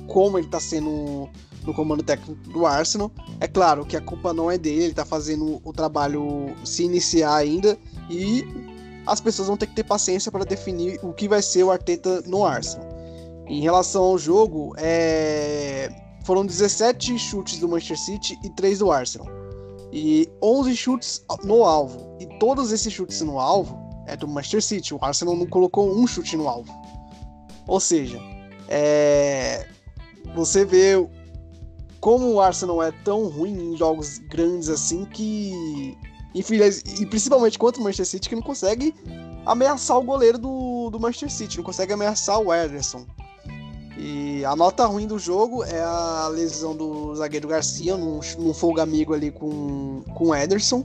como 0.07 0.37
ele 0.37 0.47
tá 0.47 0.59
sendo 0.59 1.29
no 1.65 1.73
comando 1.73 2.03
técnico 2.03 2.49
do 2.49 2.65
Arsenal. 2.65 3.11
É 3.39 3.47
claro 3.47 3.85
que 3.85 3.95
a 3.95 4.01
culpa 4.01 4.33
não 4.33 4.49
é 4.49 4.57
dele, 4.57 4.85
ele 4.85 4.93
tá 4.93 5.05
fazendo 5.05 5.61
o 5.63 5.73
trabalho 5.73 6.55
se 6.63 6.83
iniciar 6.83 7.35
ainda 7.35 7.77
e 8.09 8.45
as 9.05 9.19
pessoas 9.19 9.47
vão 9.47 9.57
ter 9.57 9.67
que 9.67 9.75
ter 9.75 9.83
paciência 9.83 10.31
para 10.31 10.43
definir 10.43 10.99
o 11.03 11.13
que 11.13 11.27
vai 11.27 11.41
ser 11.41 11.63
o 11.63 11.71
Arteta 11.71 12.21
no 12.25 12.45
Arsenal. 12.45 12.87
Em 13.47 13.61
relação 13.61 14.03
ao 14.03 14.17
jogo, 14.17 14.73
é, 14.77 15.89
foram 16.23 16.45
17 16.45 17.17
chutes 17.19 17.59
do 17.59 17.67
Manchester 17.67 17.99
City 17.99 18.39
e 18.43 18.49
3 18.49 18.79
do 18.79 18.91
Arsenal. 18.91 19.40
E 19.91 20.29
11 20.41 20.75
chutes 20.75 21.25
no 21.43 21.63
alvo. 21.63 22.17
E 22.19 22.25
todos 22.39 22.71
esses 22.71 22.91
chutes 22.91 23.21
no 23.21 23.39
alvo 23.39 23.77
é 24.07 24.15
do 24.15 24.27
Manchester 24.27 24.61
City. 24.61 24.93
O 24.93 24.99
Arsenal 25.01 25.35
não 25.35 25.45
colocou 25.45 25.93
um 25.93 26.07
chute 26.07 26.37
no 26.37 26.47
alvo. 26.47 26.71
Ou 27.67 27.79
seja, 27.79 28.19
é, 28.67 29.67
você 30.33 30.65
vê 30.65 30.95
como 31.99 32.31
o 32.31 32.41
Arsenal 32.41 32.81
é 32.81 32.91
tão 33.03 33.27
ruim 33.27 33.73
em 33.73 33.77
jogos 33.77 34.17
grandes 34.17 34.69
assim 34.69 35.05
que. 35.05 35.97
E 36.33 37.05
principalmente 37.05 37.59
contra 37.59 37.81
o 37.81 37.83
Manchester 37.83 38.05
City, 38.05 38.29
que 38.29 38.35
não 38.35 38.41
consegue 38.41 38.95
ameaçar 39.45 39.97
o 39.97 40.03
goleiro 40.03 40.37
do, 40.37 40.89
do 40.89 40.99
Manchester 40.99 41.29
City, 41.29 41.57
não 41.57 41.63
consegue 41.63 41.91
ameaçar 41.91 42.39
o 42.39 42.53
Ederson. 42.53 43.05
E 44.03 44.43
a 44.43 44.55
nota 44.55 44.83
ruim 44.87 45.05
do 45.05 45.19
jogo 45.19 45.63
é 45.63 45.79
a 45.79 46.27
lesão 46.27 46.75
do 46.75 47.15
zagueiro 47.15 47.47
Garcia 47.47 47.95
num, 47.95 48.19
num 48.39 48.51
folga 48.51 48.81
amigo 48.81 49.13
ali 49.13 49.29
com, 49.29 50.01
com 50.15 50.29
o 50.29 50.35
Ederson. 50.35 50.83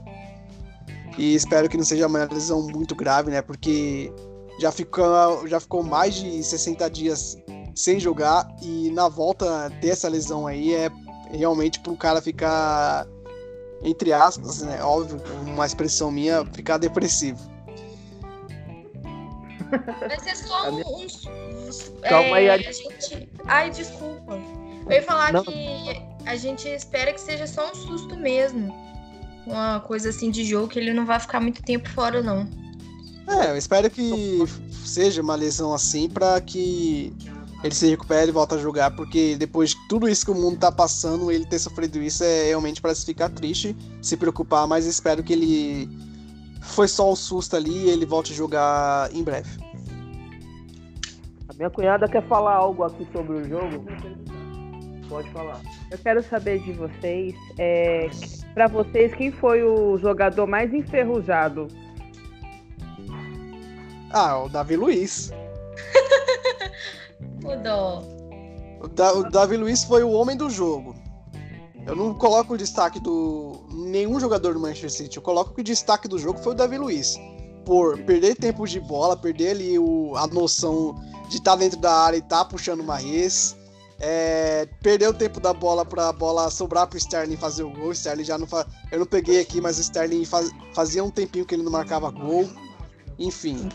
E 1.17 1.33
espero 1.33 1.67
que 1.67 1.75
não 1.75 1.83
seja 1.83 2.05
uma 2.05 2.25
lesão 2.25 2.61
muito 2.61 2.93
grave, 2.93 3.31
né? 3.31 3.41
Porque 3.41 4.13
já 4.59 4.71
ficou, 4.71 5.47
já 5.47 5.59
ficou 5.59 5.81
mais 5.81 6.13
de 6.13 6.43
60 6.43 6.87
dias 6.91 7.35
sem 7.75 7.99
jogar 7.99 8.47
e 8.61 8.91
na 8.91 9.09
volta 9.09 9.71
ter 9.81 9.89
essa 9.89 10.07
lesão 10.07 10.45
aí 10.45 10.75
é 10.75 10.91
realmente 11.31 11.79
pro 11.79 11.97
cara 11.97 12.21
ficar, 12.21 13.07
entre 13.81 14.13
aspas, 14.13 14.61
né? 14.61 14.79
Óbvio, 14.83 15.19
uma 15.41 15.65
expressão 15.65 16.11
minha, 16.11 16.45
ficar 16.53 16.77
depressivo. 16.77 17.39
Vai 19.99 20.19
ser 20.19 20.35
só 20.35 20.69
um. 20.71 20.79
um- 20.79 21.07
Calma 22.01 22.37
aí, 22.37 22.45
é, 22.45 22.51
Ari. 22.51 22.67
a 22.67 22.71
gente. 22.71 23.29
Ai, 23.45 23.69
desculpa. 23.69 24.33
Eu 24.85 24.91
ia 24.91 25.03
falar 25.03 25.33
Não. 25.33 25.43
que 25.43 26.01
a 26.25 26.35
gente 26.35 26.67
espera 26.69 27.11
que 27.11 27.19
seja 27.19 27.45
só 27.47 27.71
um 27.71 27.75
susto 27.75 28.15
mesmo. 28.15 28.73
Uma 29.45 29.79
coisa 29.81 30.09
assim 30.09 30.29
de 30.31 30.43
jogo 30.45 30.67
que 30.67 30.79
ele 30.79 30.93
não 30.93 31.05
vai 31.05 31.19
ficar 31.19 31.39
muito 31.39 31.61
tempo 31.63 31.89
fora, 31.89 32.21
não. 32.21 32.47
É, 33.27 33.51
eu 33.51 33.57
espero 33.57 33.89
que 33.89 34.43
seja 34.85 35.21
uma 35.21 35.35
lesão 35.35 35.73
assim 35.73 36.09
pra 36.09 36.39
que 36.39 37.13
ele 37.63 37.73
se 37.75 37.87
recupere 37.89 38.29
e 38.29 38.31
volte 38.33 38.53
a 38.55 38.57
jogar, 38.57 38.91
porque 38.91 39.35
depois 39.35 39.71
de 39.71 39.87
tudo 39.89 40.07
isso 40.07 40.23
que 40.25 40.31
o 40.31 40.35
mundo 40.35 40.57
tá 40.57 40.71
passando, 40.71 41.29
ele 41.31 41.45
ter 41.45 41.59
sofrido 41.59 42.01
isso 42.01 42.23
é 42.23 42.43
realmente 42.45 42.81
para 42.81 42.93
se 42.95 43.05
ficar 43.05 43.29
triste, 43.29 43.75
se 44.01 44.15
preocupar, 44.15 44.67
mas 44.67 44.85
espero 44.85 45.23
que 45.23 45.33
ele 45.33 45.89
foi 46.67 46.87
só 46.87 47.11
um 47.11 47.15
susto 47.15 47.55
ali 47.55 47.85
e 47.85 47.89
ele 47.89 48.05
volte 48.05 48.33
a 48.33 48.35
jogar 48.35 49.13
em 49.13 49.23
breve. 49.23 49.49
A 51.49 51.53
minha 51.53 51.69
cunhada 51.69 52.07
quer 52.07 52.25
falar 52.27 52.55
algo 52.55 52.83
aqui 52.83 53.07
sobre 53.11 53.37
o 53.37 53.43
jogo. 53.47 53.85
Pode 55.09 55.29
falar. 55.31 55.61
Eu 55.89 55.97
quero 55.97 56.21
saber 56.23 56.59
de 56.59 56.73
vocês, 56.73 57.33
é, 57.57 58.09
para 58.53 58.67
vocês, 58.67 59.13
quem 59.15 59.31
foi 59.31 59.63
o 59.63 59.97
jogador 59.97 60.45
mais 60.45 60.73
enferrujado? 60.73 61.67
Ah, 64.11 64.39
o 64.43 64.49
Davi 64.49 64.75
Luiz. 64.75 65.31
O 67.43 67.55
dó. 67.55 68.03
O, 68.81 68.87
Da- 68.89 69.13
o 69.13 69.29
Davi 69.29 69.55
Luiz 69.55 69.83
foi 69.85 70.03
o 70.03 70.11
homem 70.11 70.35
do 70.35 70.49
jogo. 70.49 70.93
Eu 71.87 71.95
não 71.95 72.13
coloco 72.13 72.53
o 72.53 72.57
destaque 72.57 72.99
do 72.99 73.61
nenhum 73.71 74.19
jogador 74.19 74.53
do 74.53 74.59
Manchester 74.59 74.91
City. 74.91 75.17
Eu 75.17 75.23
coloco 75.23 75.53
que 75.53 75.61
o 75.61 75.63
destaque 75.63 76.07
do 76.07 76.19
jogo 76.19 76.37
foi 76.39 76.51
o 76.51 76.55
Davi 76.55 76.77
Luiz. 76.77 77.17
Por 77.65 77.97
perder 77.99 78.35
tempo 78.35 78.67
de 78.67 78.79
bola, 78.79 79.15
perder 79.15 79.51
ali 79.51 79.79
o, 79.79 80.13
a 80.15 80.27
noção 80.27 80.95
de 81.29 81.37
estar 81.37 81.55
dentro 81.55 81.79
da 81.79 81.93
área 81.93 82.17
e 82.17 82.19
estar 82.19 82.43
puxando 82.45 82.81
uma 82.81 82.97
res. 82.97 83.55
É, 83.99 84.67
perder 84.81 85.07
o 85.07 85.13
tempo 85.13 85.39
da 85.39 85.53
bola 85.53 85.83
para 85.83 86.09
a 86.09 86.13
bola 86.13 86.51
sobrar 86.51 86.87
para 86.87 86.95
o 86.95 86.97
Sterling 86.97 87.37
fazer 87.37 87.63
o 87.63 87.69
gol. 87.71 87.87
O 87.87 87.91
Sterling 87.93 88.25
já 88.25 88.37
não 88.37 88.45
fa... 88.45 88.67
Eu 88.91 88.99
não 88.99 89.05
peguei 89.05 89.39
aqui, 89.39 89.61
mas 89.61 89.77
o 89.77 89.81
Sterling 89.81 90.25
faz- 90.25 90.51
fazia 90.73 91.03
um 91.03 91.09
tempinho 91.09 91.45
que 91.45 91.55
ele 91.55 91.63
não 91.63 91.71
marcava 91.71 92.11
gol. 92.11 92.49
Enfim, 93.17 93.69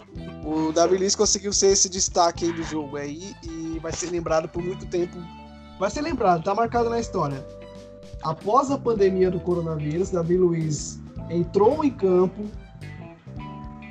o 0.44 0.70
Davi 0.70 0.96
Luiz 0.96 1.16
conseguiu 1.16 1.52
ser 1.52 1.72
esse 1.72 1.88
destaque 1.88 2.44
aí 2.44 2.52
do 2.52 2.62
jogo 2.62 2.96
aí 2.96 3.34
e 3.42 3.78
vai 3.80 3.92
ser 3.92 4.10
lembrado 4.10 4.48
por 4.48 4.62
muito 4.62 4.86
tempo. 4.86 5.16
Vai 5.80 5.90
ser 5.90 6.02
lembrado, 6.02 6.44
tá 6.44 6.54
marcado 6.54 6.88
na 6.88 7.00
história. 7.00 7.44
Após 8.22 8.70
a 8.70 8.78
pandemia 8.78 9.30
do 9.30 9.40
coronavírus, 9.40 10.10
Davi 10.10 10.36
Luiz 10.36 11.00
entrou 11.28 11.84
em 11.84 11.90
campo, 11.90 12.44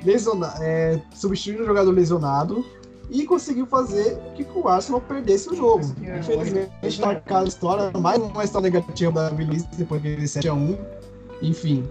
lesiona, 0.04 0.54
é, 0.60 1.00
substituindo 1.14 1.62
o 1.62 1.66
jogador 1.66 1.90
lesionado 1.90 2.64
e 3.10 3.26
conseguiu 3.26 3.66
fazer 3.66 4.16
que 4.34 4.46
o 4.54 4.66
Arsenal 4.68 5.00
perdesse 5.02 5.50
o 5.50 5.54
jogo. 5.54 5.84
Infelizmente, 6.00 6.70
tá 6.98 7.06
marcado 7.06 7.42
na 7.42 7.48
história, 7.48 7.98
mais 7.98 8.22
uma 8.22 8.44
história 8.44 8.70
negativa 8.70 9.12
da 9.12 9.28
Davi 9.28 9.44
Luiz 9.44 9.64
depois 9.76 10.02
daquele 10.02 10.24
7x1. 10.24 10.78
Enfim, 11.42 11.84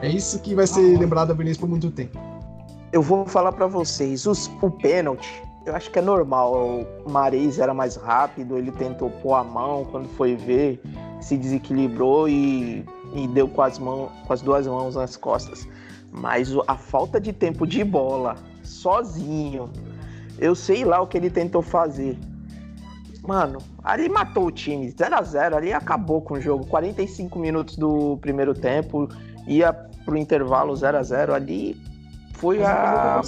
é 0.00 0.08
isso 0.08 0.38
que 0.40 0.54
vai 0.54 0.66
ser 0.66 0.96
lembrado 0.96 1.28
da 1.28 1.34
Davi 1.34 1.44
Luiz 1.44 1.56
por 1.56 1.68
muito 1.68 1.90
tempo. 1.90 2.16
Eu 2.92 3.02
vou 3.02 3.26
falar 3.26 3.52
pra 3.52 3.66
vocês, 3.66 4.26
os, 4.26 4.48
o 4.62 4.70
pênalti, 4.70 5.42
eu 5.68 5.76
acho 5.76 5.90
que 5.90 5.98
é 5.98 6.02
normal. 6.02 6.86
O 7.06 7.10
Mares 7.10 7.58
era 7.58 7.72
mais 7.74 7.96
rápido, 7.96 8.56
ele 8.56 8.72
tentou 8.72 9.10
pôr 9.10 9.34
a 9.34 9.44
mão, 9.44 9.84
quando 9.84 10.08
foi 10.08 10.34
ver, 10.34 10.80
se 11.20 11.36
desequilibrou 11.36 12.28
e, 12.28 12.84
e 13.14 13.28
deu 13.28 13.48
com 13.48 13.62
as, 13.62 13.78
mãos, 13.78 14.10
com 14.26 14.32
as 14.32 14.40
duas 14.40 14.66
mãos 14.66 14.96
nas 14.96 15.16
costas. 15.16 15.68
Mas 16.10 16.48
a 16.66 16.74
falta 16.74 17.20
de 17.20 17.32
tempo 17.32 17.66
de 17.66 17.84
bola, 17.84 18.36
sozinho, 18.62 19.70
eu 20.38 20.54
sei 20.54 20.84
lá 20.84 21.00
o 21.00 21.06
que 21.06 21.16
ele 21.16 21.30
tentou 21.30 21.60
fazer. 21.62 22.18
Mano, 23.26 23.58
ali 23.84 24.08
matou 24.08 24.46
o 24.46 24.50
time, 24.50 24.90
0 24.90 25.14
a 25.14 25.22
0 25.22 25.56
ali 25.56 25.72
acabou 25.72 26.22
com 26.22 26.34
o 26.34 26.40
jogo. 26.40 26.66
45 26.66 27.38
minutos 27.38 27.76
do 27.76 28.16
primeiro 28.22 28.54
tempo, 28.54 29.06
ia 29.46 29.72
pro 30.04 30.16
intervalo 30.16 30.74
0 30.74 30.96
a 30.96 31.02
0 31.02 31.34
ali 31.34 31.76
foi 32.32 32.64
a 32.64 33.20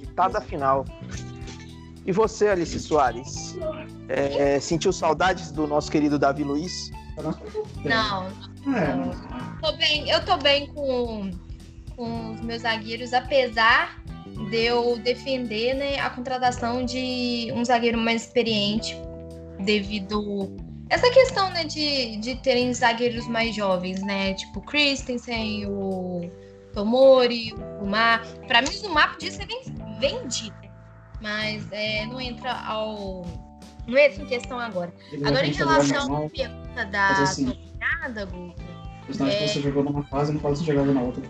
matada 0.00 0.40
final. 0.40 0.84
E 2.06 2.12
você, 2.12 2.48
Alice 2.48 2.78
Soares? 2.78 3.56
É, 4.08 4.60
sentiu 4.60 4.92
saudades 4.92 5.50
do 5.50 5.66
nosso 5.66 5.90
querido 5.90 6.18
Davi 6.18 6.44
Luiz? 6.44 6.90
Não, 7.84 8.28
não. 8.64 9.10
Tô 9.60 9.72
bem, 9.76 10.08
eu 10.08 10.24
tô 10.24 10.36
bem 10.36 10.68
com, 10.68 11.30
com 11.96 12.32
os 12.34 12.40
meus 12.42 12.62
zagueiros, 12.62 13.12
apesar 13.12 14.00
de 14.50 14.56
eu 14.56 14.98
defender 14.98 15.74
né, 15.74 15.98
a 15.98 16.10
contratação 16.10 16.84
de 16.84 17.50
um 17.54 17.64
zagueiro 17.64 17.98
mais 17.98 18.22
experiente, 18.22 18.94
devido 19.60 20.54
essa 20.88 21.10
questão 21.10 21.50
né, 21.50 21.64
de, 21.64 22.16
de 22.18 22.36
terem 22.36 22.72
zagueiros 22.72 23.26
mais 23.26 23.54
jovens, 23.56 24.00
né? 24.02 24.34
Tipo 24.34 24.60
o 24.60 24.62
Christensen, 24.62 25.66
o 25.66 26.30
Tomori, 26.72 27.52
o 27.54 27.80
Zumar. 27.80 28.24
Pra 28.46 28.62
mim, 28.62 28.68
o 28.68 28.72
Zumar 28.72 29.12
podia 29.14 29.32
ser 29.32 29.46
ven- 29.46 29.74
vendido, 29.98 30.54
mas 31.20 31.66
é, 31.72 32.06
não 32.06 32.20
entra 32.20 32.52
ao, 32.52 33.24
Não 33.86 33.96
essa 33.96 34.20
em 34.22 34.26
questão 34.26 34.58
agora. 34.58 34.92
Ele 35.12 35.26
Agora, 35.26 35.46
em 35.46 35.52
relação 35.52 36.26
à 36.26 36.28
pergunta 36.30 36.84
da 36.86 37.08
assim- 37.22 37.46
Guto, 37.46 38.62
é... 39.24 39.46
Você 39.46 39.60
jogou 39.60 39.84
numa 39.84 40.02
fase, 40.04 40.32
não 40.32 40.40
pode 40.40 40.58
ser 40.58 40.64
jogado 40.64 40.92
na 40.92 41.00
outra. 41.02 41.22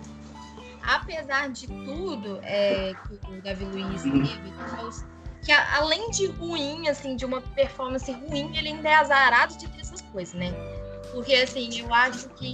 apesar 0.83 1.51
de 1.51 1.67
tudo 1.67 2.39
é, 2.43 2.95
que 2.95 3.31
o 3.31 3.43
Davi 3.43 3.65
Luiz 3.65 4.05
Uhum. 4.05 4.23
teve, 4.23 4.53
que 5.45 5.53
além 5.53 6.11
de 6.11 6.27
ruim, 6.27 6.89
assim, 6.89 7.17
de 7.17 7.25
uma 7.25 7.41
performance 7.41 8.11
ruim, 8.11 8.57
ele 8.57 8.69
ainda 8.69 8.89
é 8.89 8.95
azarado 8.95 9.57
de 9.57 9.69
ter 9.69 9.81
essas 9.81 10.01
coisas, 10.03 10.35
né? 10.35 10.53
Porque, 11.13 11.35
assim, 11.35 11.69
eu 11.79 11.95
acho 11.95 12.29
que 12.31 12.53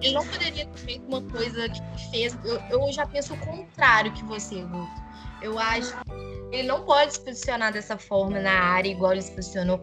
ele 0.00 0.14
não 0.14 0.26
poderia 0.26 0.66
ter 0.66 0.78
feito 0.78 1.06
uma 1.06 1.20
coisa 1.22 1.68
que 1.68 2.10
fez. 2.10 2.36
Eu, 2.44 2.60
eu 2.70 2.92
já 2.92 3.06
penso 3.06 3.34
o 3.34 3.38
contrário 3.38 4.10
que 4.12 4.24
você, 4.24 4.62
Guto. 4.62 5.02
Eu 5.42 5.58
acho 5.58 5.92
que 5.92 6.23
ele 6.54 6.68
não 6.68 6.84
pode 6.84 7.14
se 7.14 7.20
posicionar 7.20 7.72
dessa 7.72 7.98
forma 7.98 8.40
na 8.40 8.52
área, 8.52 8.90
igual 8.90 9.12
ele 9.12 9.22
se 9.22 9.32
posicionou 9.32 9.80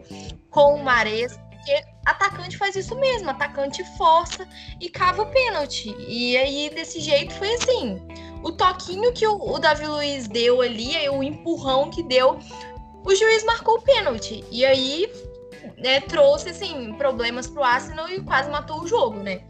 com 0.50 0.74
o 0.74 0.84
Mares, 0.84 1.38
porque 1.50 1.82
atacante 2.06 2.56
faz 2.56 2.74
isso 2.74 2.94
mesmo, 2.96 3.30
atacante 3.30 3.84
força 3.96 4.46
e 4.80 4.88
cava 4.88 5.22
o 5.22 5.26
pênalti. 5.26 5.94
E 6.08 6.36
aí, 6.36 6.70
desse 6.70 7.00
jeito, 7.00 7.32
foi 7.34 7.54
assim. 7.54 8.00
O 8.42 8.50
toquinho 8.50 9.12
que 9.12 9.26
o, 9.26 9.36
o 9.36 9.58
Davi 9.58 9.86
Luiz 9.86 10.26
deu 10.26 10.60
ali, 10.60 10.96
aí 10.96 11.08
o 11.08 11.22
empurrão 11.22 11.90
que 11.90 12.02
deu, 12.02 12.38
o 13.04 13.14
juiz 13.14 13.44
marcou 13.44 13.76
o 13.76 13.82
pênalti. 13.82 14.44
E 14.50 14.64
aí 14.64 15.08
né, 15.78 16.00
trouxe 16.00 16.50
assim, 16.50 16.94
problemas 16.94 17.46
pro 17.46 17.62
Arsenal 17.62 18.08
e 18.08 18.20
quase 18.20 18.50
matou 18.50 18.82
o 18.82 18.88
jogo, 18.88 19.18
né? 19.18 19.42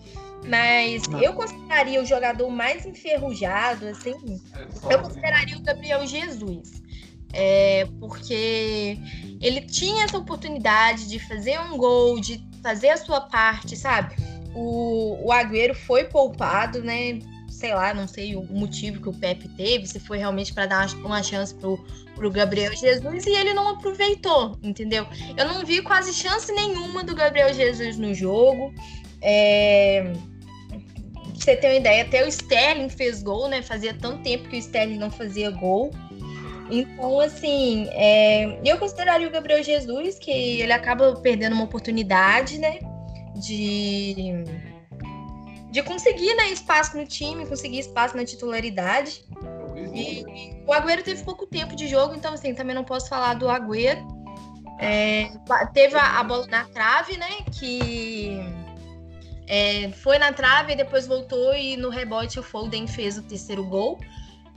Mas 0.45 1.03
eu 1.23 1.35
consideraria 1.35 2.03
o 2.03 2.05
jogador 2.05 2.51
mais 2.51 2.85
enferrujado, 2.85 3.87
assim, 3.87 4.41
eu 4.91 4.99
consideraria 5.01 5.57
o 5.57 5.63
Gabriel 5.63 6.05
Jesus. 6.07 6.83
É, 7.33 7.87
porque 7.99 8.99
ele 9.41 9.63
tinha 9.63 10.05
essa 10.05 10.19
oportunidade 10.19 11.09
de 11.09 11.19
fazer 11.19 11.59
um 11.61 11.77
gol, 11.77 12.21
de 12.21 12.43
fazer 12.63 12.91
a 12.91 12.97
sua 12.97 13.21
parte, 13.21 13.77
sabe? 13.77 14.15
O, 14.55 15.27
o 15.27 15.33
Agüero 15.33 15.75
foi 15.75 16.05
poupado, 16.05 16.83
né? 16.83 17.19
Sei 17.49 17.75
lá, 17.75 17.93
não 17.95 18.07
sei 18.07 18.37
o 18.37 18.43
motivo 18.45 19.01
que 19.01 19.09
o 19.09 19.13
Pepe 19.13 19.49
teve, 19.49 19.87
se 19.87 19.99
foi 19.99 20.19
realmente 20.19 20.53
para 20.53 20.67
dar 20.67 20.87
uma 20.97 21.23
chance 21.23 21.55
pro, 21.55 21.79
pro 22.15 22.31
Gabriel 22.31 22.75
Jesus 22.75 23.27
e 23.27 23.31
ele 23.31 23.55
não 23.55 23.69
aproveitou, 23.69 24.59
entendeu? 24.63 25.07
Eu 25.37 25.47
não 25.47 25.65
vi 25.65 25.83
quase 25.83 26.13
chance 26.13 26.53
nenhuma 26.53 27.03
do 27.03 27.15
Gabriel 27.15 27.53
Jesus 27.53 27.97
no 27.97 28.15
jogo. 28.15 28.73
É... 29.21 30.13
Você 31.35 31.57
ter 31.57 31.69
uma 31.69 31.77
ideia, 31.77 32.03
até 32.05 32.25
o 32.25 32.29
Sterling 32.29 32.89
fez 32.89 33.23
gol, 33.23 33.49
né? 33.49 33.63
Fazia 33.63 33.93
tanto 33.95 34.23
tempo 34.23 34.49
que 34.49 34.57
o 34.57 34.59
Sterling 34.59 34.99
não 34.99 35.11
fazia 35.11 35.51
gol. 35.51 35.91
Então, 36.75 37.21
assim, 37.21 37.87
é, 37.91 38.59
eu 38.65 38.79
consideraria 38.79 39.29
o 39.29 39.31
Gabriel 39.31 39.63
Jesus, 39.63 40.19
que 40.19 40.31
ele 40.31 40.73
acaba 40.73 41.15
perdendo 41.17 41.53
uma 41.53 41.65
oportunidade, 41.65 42.59
né? 42.59 42.79
De, 43.35 44.43
de 45.71 45.83
conseguir 45.83 46.35
né, 46.35 46.49
espaço 46.49 46.97
no 46.97 47.07
time, 47.07 47.45
conseguir 47.45 47.79
espaço 47.81 48.17
na 48.17 48.25
titularidade. 48.25 49.23
E 49.95 50.25
o 50.67 50.73
Agüero 50.73 51.03
teve 51.03 51.23
pouco 51.23 51.47
tempo 51.47 51.77
de 51.77 51.87
jogo, 51.87 52.15
então, 52.15 52.33
assim, 52.33 52.55
também 52.55 52.75
não 52.75 52.85
posso 52.85 53.07
falar 53.07 53.35
do 53.35 53.51
Agüero. 53.51 54.01
É, 54.79 55.31
teve 55.75 55.95
a, 55.95 56.21
a 56.21 56.25
bola 56.25 56.47
na 56.47 56.65
trave, 56.65 57.19
né? 57.19 57.43
Que 57.61 58.41
é, 59.47 59.91
foi 59.91 60.17
na 60.17 60.33
trave 60.33 60.75
depois 60.75 61.07
voltou 61.07 61.55
e 61.55 61.77
no 61.77 61.91
rebote 61.91 62.41
o 62.41 62.43
Foden 62.43 62.87
fez 62.87 63.19
o 63.19 63.23
terceiro 63.23 63.63
gol. 63.63 63.99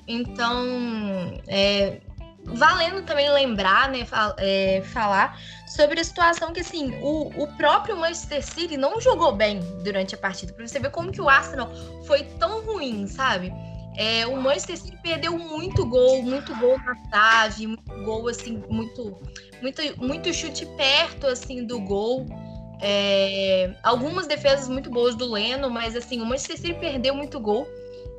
Então, 0.07 1.41
é, 1.47 1.99
valendo 2.45 3.03
também 3.03 3.29
lembrar, 3.31 3.89
né, 3.89 4.05
fal- 4.05 4.35
é, 4.37 4.81
falar 4.93 5.39
sobre 5.67 5.99
a 5.99 6.03
situação 6.03 6.53
que, 6.53 6.59
assim, 6.59 6.93
o, 7.01 7.43
o 7.43 7.47
próprio 7.57 7.97
Manchester 7.97 8.45
City 8.45 8.77
não 8.77 9.01
jogou 9.01 9.31
bem 9.31 9.59
durante 9.83 10.13
a 10.15 10.17
partida. 10.17 10.53
Pra 10.53 10.67
você 10.67 10.79
ver 10.79 10.91
como 10.91 11.11
que 11.11 11.21
o 11.21 11.27
Arsenal 11.29 11.69
foi 12.05 12.23
tão 12.39 12.63
ruim, 12.65 13.07
sabe? 13.07 13.51
É, 13.97 14.27
o 14.27 14.35
Manchester 14.35 14.77
City 14.77 14.97
perdeu 15.01 15.37
muito 15.37 15.85
gol, 15.85 16.21
muito 16.21 16.55
gol 16.57 16.77
na 16.79 16.95
trave, 17.09 17.65
muito 17.67 18.03
gol, 18.03 18.27
assim, 18.27 18.61
muito, 18.69 19.17
muito, 19.61 19.81
muito 19.97 20.33
chute 20.33 20.65
perto, 20.77 21.27
assim, 21.27 21.65
do 21.65 21.79
gol. 21.79 22.25
É, 22.81 23.73
algumas 23.81 24.27
defesas 24.27 24.67
muito 24.67 24.89
boas 24.89 25.15
do 25.15 25.31
Leno, 25.31 25.69
mas, 25.69 25.95
assim, 25.95 26.21
o 26.21 26.25
Manchester 26.25 26.57
City 26.57 26.73
perdeu 26.73 27.15
muito 27.15 27.39
gol. 27.39 27.65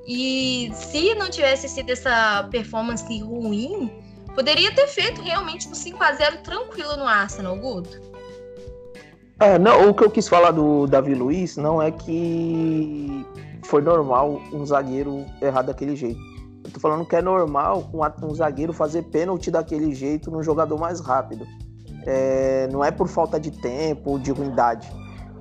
E 0.06 0.70
se 0.74 1.14
não 1.14 1.28
tivesse 1.28 1.68
sido 1.68 1.90
essa 1.90 2.46
performance 2.50 3.20
ruim, 3.20 3.90
poderia 4.34 4.72
ter 4.74 4.86
feito 4.86 5.20
realmente 5.20 5.68
um 5.68 5.74
5 5.74 6.02
a 6.02 6.12
0 6.12 6.38
tranquilo 6.44 6.96
no 6.96 7.04
Arsenal, 7.04 7.56
Guto. 7.56 8.00
É, 9.40 9.58
não, 9.58 9.90
o 9.90 9.94
que 9.94 10.04
eu 10.04 10.10
quis 10.10 10.28
falar 10.28 10.52
do 10.52 10.86
Davi 10.86 11.14
Luiz 11.14 11.56
não 11.56 11.82
é 11.82 11.90
que 11.90 13.26
foi 13.64 13.82
normal 13.82 14.40
um 14.52 14.64
zagueiro 14.64 15.26
errar 15.42 15.62
daquele 15.62 15.96
jeito. 15.96 16.20
Eu 16.64 16.70
tô 16.70 16.80
falando 16.80 17.04
que 17.04 17.16
é 17.16 17.22
normal 17.22 17.90
um, 17.92 18.26
um 18.26 18.34
zagueiro 18.34 18.72
fazer 18.72 19.02
pênalti 19.02 19.50
daquele 19.50 19.94
jeito 19.94 20.30
num 20.30 20.42
jogador 20.42 20.78
mais 20.78 21.00
rápido. 21.00 21.46
É, 22.06 22.68
não 22.72 22.84
é 22.84 22.90
por 22.90 23.08
falta 23.08 23.38
de 23.38 23.50
tempo 23.50 24.12
ou 24.12 24.18
de 24.18 24.30
ruindade. 24.30 24.90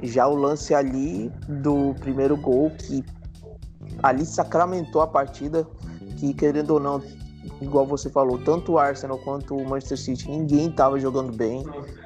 Já 0.03 0.27
o 0.27 0.35
lance 0.35 0.73
ali 0.73 1.31
do 1.47 1.95
primeiro 1.99 2.35
gol, 2.35 2.71
que 2.71 3.03
ali 4.05 4.25
sacramentou 4.25 5.01
a 5.01 5.07
partida, 5.07 5.67
que 6.17 6.33
querendo 6.33 6.71
ou 6.71 6.79
não, 6.79 7.01
igual 7.59 7.85
você 7.85 8.09
falou, 8.09 8.37
tanto 8.37 8.73
o 8.73 8.77
Arsenal 8.77 9.17
quanto 9.17 9.55
o 9.55 9.67
Manchester 9.67 9.97
City, 9.97 10.29
ninguém 10.29 10.69
estava 10.69 10.99
jogando 10.99 11.35
bem. 11.35 11.65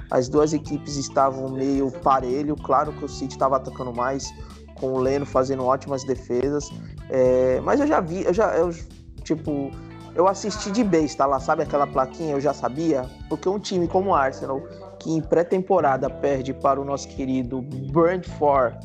As 0.10 0.30
duas 0.30 0.54
equipes 0.54 0.96
estavam 0.96 1.50
meio 1.50 1.92
parelho. 1.92 2.56
Claro 2.56 2.94
que 2.94 3.04
o 3.04 3.10
City 3.10 3.34
estava 3.34 3.58
atacando 3.58 3.94
mais, 3.94 4.34
com 4.76 4.94
o 4.94 5.00
Leno 5.00 5.26
fazendo 5.26 5.66
ótimas 5.66 6.04
defesas. 6.06 6.72
É, 7.10 7.60
mas 7.62 7.82
eu 7.82 7.88
já 7.88 8.00
vi, 8.00 8.24
eu 8.24 8.34
já, 8.34 8.56
eu, 8.56 8.74
tipo, 9.24 9.70
eu 10.16 10.26
assisti 10.26 10.72
de 10.72 10.84
besta 10.84 11.26
lá, 11.26 11.40
sabe 11.40 11.64
aquela 11.64 11.86
plaquinha? 11.86 12.32
Eu 12.32 12.42
já 12.42 12.54
sabia, 12.54 13.06
porque 13.28 13.48
um 13.50 13.60
time 13.60 13.88
como 13.88 14.12
o 14.12 14.16
Arsenal, 14.16 14.62
que 14.98 15.12
em 15.12 15.22
pré-temporada 15.22 16.10
perde 16.10 16.54
para 16.54 16.80
o 16.80 16.86
nosso 16.86 17.10
querido 17.10 17.62
Brentford 17.62 18.78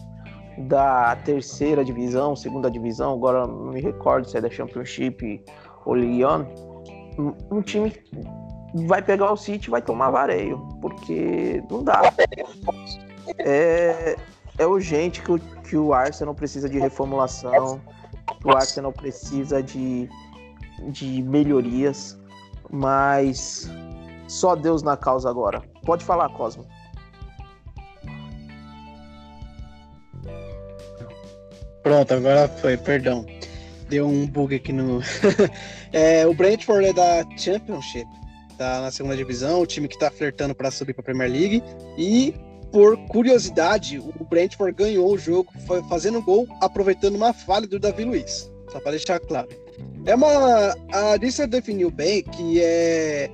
da 0.59 1.17
terceira 1.25 1.85
divisão, 1.85 2.37
segunda 2.37 2.71
divisão, 2.71 3.13
agora 3.13 3.47
não 3.47 3.73
me 3.73 3.81
recordo 3.81 4.29
se 4.29 4.37
é 4.37 4.41
da 4.41 4.51
Championship 4.51 5.43
ou 5.85 5.95
Lyon, 5.95 6.45
um- 7.51 7.63
time 7.63 7.93
vai 8.87 9.03
pegar 9.03 9.33
o 9.33 9.37
City 9.37 9.69
e 9.69 9.71
vai 9.71 9.83
tomar 9.83 10.11
vareio, 10.11 10.59
porque 10.81 11.63
não 11.71 11.83
dá. 11.83 12.03
É, 13.39 14.17
é 14.59 14.67
urgente 14.67 15.23
que 15.23 15.33
o, 15.33 15.39
que 15.39 15.77
o 15.77 15.93
Arsenal 15.95 16.35
precisa 16.35 16.69
de 16.69 16.79
reformulação, 16.79 17.81
que 18.41 18.47
o 18.47 18.51
Arsenal 18.57 18.93
precisa 18.93 19.63
de, 19.63 20.09
de 20.89 21.23
melhorias, 21.23 22.19
mas 22.71 23.71
só 24.27 24.55
Deus 24.55 24.83
na 24.83 24.97
causa 24.97 25.31
agora. 25.31 25.63
Pode 25.85 26.05
falar, 26.05 26.29
Cosmo. 26.31 26.67
Pronto, 31.85 32.13
agora 32.15 32.49
foi, 32.49 32.77
perdão. 32.77 33.25
Deu 33.89 34.09
um 34.09 34.27
bug 34.27 34.57
aqui 34.57 34.73
no. 34.73 35.01
É, 35.93 36.27
o 36.27 36.35
Brentford 36.35 36.87
é 36.89 36.93
da 36.93 37.25
Championship, 37.37 38.09
tá 38.59 38.81
na 38.81 38.91
segunda 38.91 39.17
divisão, 39.17 39.61
o 39.61 39.67
time 39.67 39.87
que 39.87 39.97
tá 39.97 40.11
flertando 40.11 40.53
para 40.53 40.69
subir 40.73 40.93
para 40.93 41.05
Premier 41.05 41.31
League. 41.31 41.63
E, 41.97 42.35
por 42.73 42.97
curiosidade, 43.07 44.01
o 44.01 44.25
Brentford 44.25 44.75
ganhou 44.77 45.13
o 45.13 45.17
jogo 45.17 45.53
fa- 45.69 45.85
fazendo 45.85 46.21
gol, 46.21 46.49
aproveitando 46.61 47.15
uma 47.15 47.33
falha 47.33 47.69
do 47.69 47.79
Davi 47.79 48.05
Luiz. 48.05 48.51
Só 48.73 48.81
para 48.81 48.91
deixar 48.91 49.21
claro. 49.21 49.49
É 50.05 50.17
uma. 50.17 50.75
A 50.93 51.17
Dissler 51.17 51.47
definiu 51.47 51.93
bem 51.93 52.25
que 52.25 52.61
é. 52.61 53.31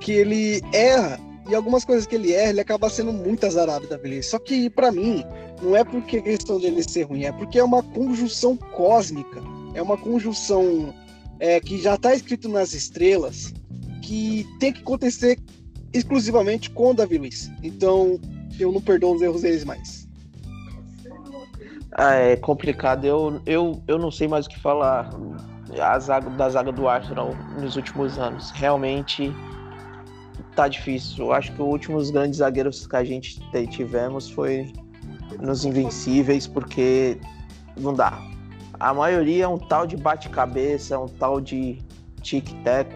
que 0.00 0.10
ele 0.10 0.60
erra. 0.72 1.20
E 1.50 1.54
algumas 1.54 1.84
coisas 1.84 2.06
que 2.06 2.14
ele 2.14 2.32
erra, 2.32 2.50
ele 2.50 2.60
acaba 2.60 2.88
sendo 2.88 3.12
muito 3.12 3.44
azarado, 3.44 3.88
Davi 3.88 4.08
Luiz. 4.08 4.26
Só 4.26 4.38
que, 4.38 4.70
para 4.70 4.92
mim, 4.92 5.24
não 5.60 5.76
é 5.76 5.82
porque 5.82 6.18
a 6.18 6.22
questão 6.22 6.60
dele 6.60 6.80
ser 6.80 7.02
ruim, 7.02 7.24
é 7.24 7.32
porque 7.32 7.58
é 7.58 7.64
uma 7.64 7.82
conjunção 7.82 8.56
cósmica. 8.56 9.42
É 9.74 9.82
uma 9.82 9.96
conjunção 9.98 10.94
é, 11.40 11.58
que 11.58 11.82
já 11.82 11.96
está 11.96 12.14
escrito 12.14 12.48
nas 12.48 12.72
estrelas 12.72 13.52
que 14.00 14.46
tem 14.60 14.72
que 14.72 14.80
acontecer 14.80 15.40
exclusivamente 15.92 16.70
com 16.70 16.92
o 16.92 16.94
Davi 16.94 17.18
Luiz. 17.18 17.50
Então, 17.64 18.20
eu 18.56 18.70
não 18.70 18.80
perdoo 18.80 19.16
os 19.16 19.20
erros 19.20 19.42
deles 19.42 19.64
mais. 19.64 20.08
Ah, 21.90 22.14
é 22.14 22.36
complicado. 22.36 23.04
Eu, 23.04 23.42
eu, 23.44 23.82
eu 23.88 23.98
não 23.98 24.12
sei 24.12 24.28
mais 24.28 24.46
o 24.46 24.48
que 24.48 24.60
falar 24.60 25.10
a 25.80 25.98
zaga, 25.98 26.30
da 26.30 26.48
zaga 26.48 26.70
do 26.70 26.88
Arsenal 26.88 27.34
nos 27.58 27.74
últimos 27.74 28.20
anos. 28.20 28.52
Realmente 28.52 29.34
tá 30.54 30.68
difícil. 30.68 31.26
Eu 31.26 31.32
acho 31.32 31.52
que 31.52 31.60
os 31.62 31.68
últimos 31.68 32.10
grandes 32.10 32.38
zagueiros 32.38 32.86
que 32.86 32.96
a 32.96 33.04
gente 33.04 33.40
te- 33.50 33.66
tivemos 33.66 34.28
foi 34.30 34.72
nos 35.40 35.64
Invencíveis, 35.64 36.46
porque 36.46 37.18
não 37.76 37.94
dá. 37.94 38.18
A 38.78 38.92
maioria 38.94 39.44
é 39.44 39.48
um 39.48 39.58
tal 39.58 39.86
de 39.86 39.96
bate-cabeça, 39.96 40.94
é 40.94 40.98
um 40.98 41.06
tal 41.06 41.40
de 41.40 41.78
tic-tac. 42.22 42.88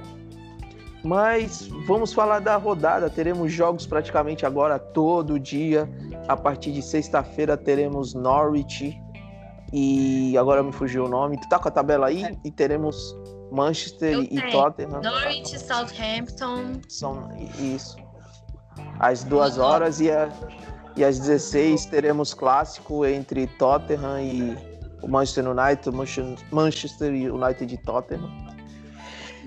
Mas 1.04 1.68
vamos 1.86 2.12
falar 2.14 2.38
da 2.40 2.56
rodada. 2.56 3.10
Teremos 3.10 3.52
jogos 3.52 3.86
praticamente 3.86 4.46
agora 4.46 4.78
todo 4.78 5.38
dia. 5.38 5.88
A 6.26 6.36
partir 6.36 6.72
de 6.72 6.80
sexta-feira 6.80 7.56
teremos 7.58 8.14
Norwich 8.14 8.98
e 9.70 10.36
agora 10.38 10.62
me 10.62 10.72
fugiu 10.72 11.04
o 11.04 11.08
nome. 11.08 11.38
Tu 11.38 11.46
tá 11.48 11.58
com 11.58 11.68
a 11.68 11.70
tabela 11.70 12.06
aí? 12.06 12.24
E 12.42 12.50
teremos 12.50 13.14
Manchester 13.54 14.12
Eu 14.12 14.22
e 14.22 14.28
tenho. 14.28 14.50
Tottenham. 14.50 15.00
Norwich, 15.02 15.58
Southampton. 15.58 16.80
São 16.88 17.28
isso. 17.58 17.96
Às 18.98 19.24
duas 19.24 19.58
horas 19.58 20.00
e, 20.00 20.10
a, 20.10 20.28
e 20.96 21.04
às 21.04 21.18
16 21.18 21.86
teremos 21.86 22.34
clássico 22.34 23.04
entre 23.06 23.46
Tottenham 23.46 24.20
e 24.20 24.56
o 25.02 25.08
Manchester 25.08 25.48
United, 25.48 25.90
Manche- 25.94 26.36
Manchester 26.50 27.10
United 27.12 27.72
e 27.74 27.78
Tottenham. 27.78 28.30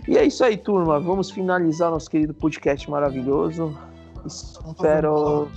E 0.07 0.17
é 0.17 0.23
isso 0.25 0.43
aí, 0.43 0.55
turma. 0.55 0.99
Vamos 0.99 1.29
finalizar 1.31 1.91
nosso 1.91 2.09
querido 2.09 2.33
podcast 2.33 2.89
maravilhoso. 2.89 3.77
Espero. 4.25 5.49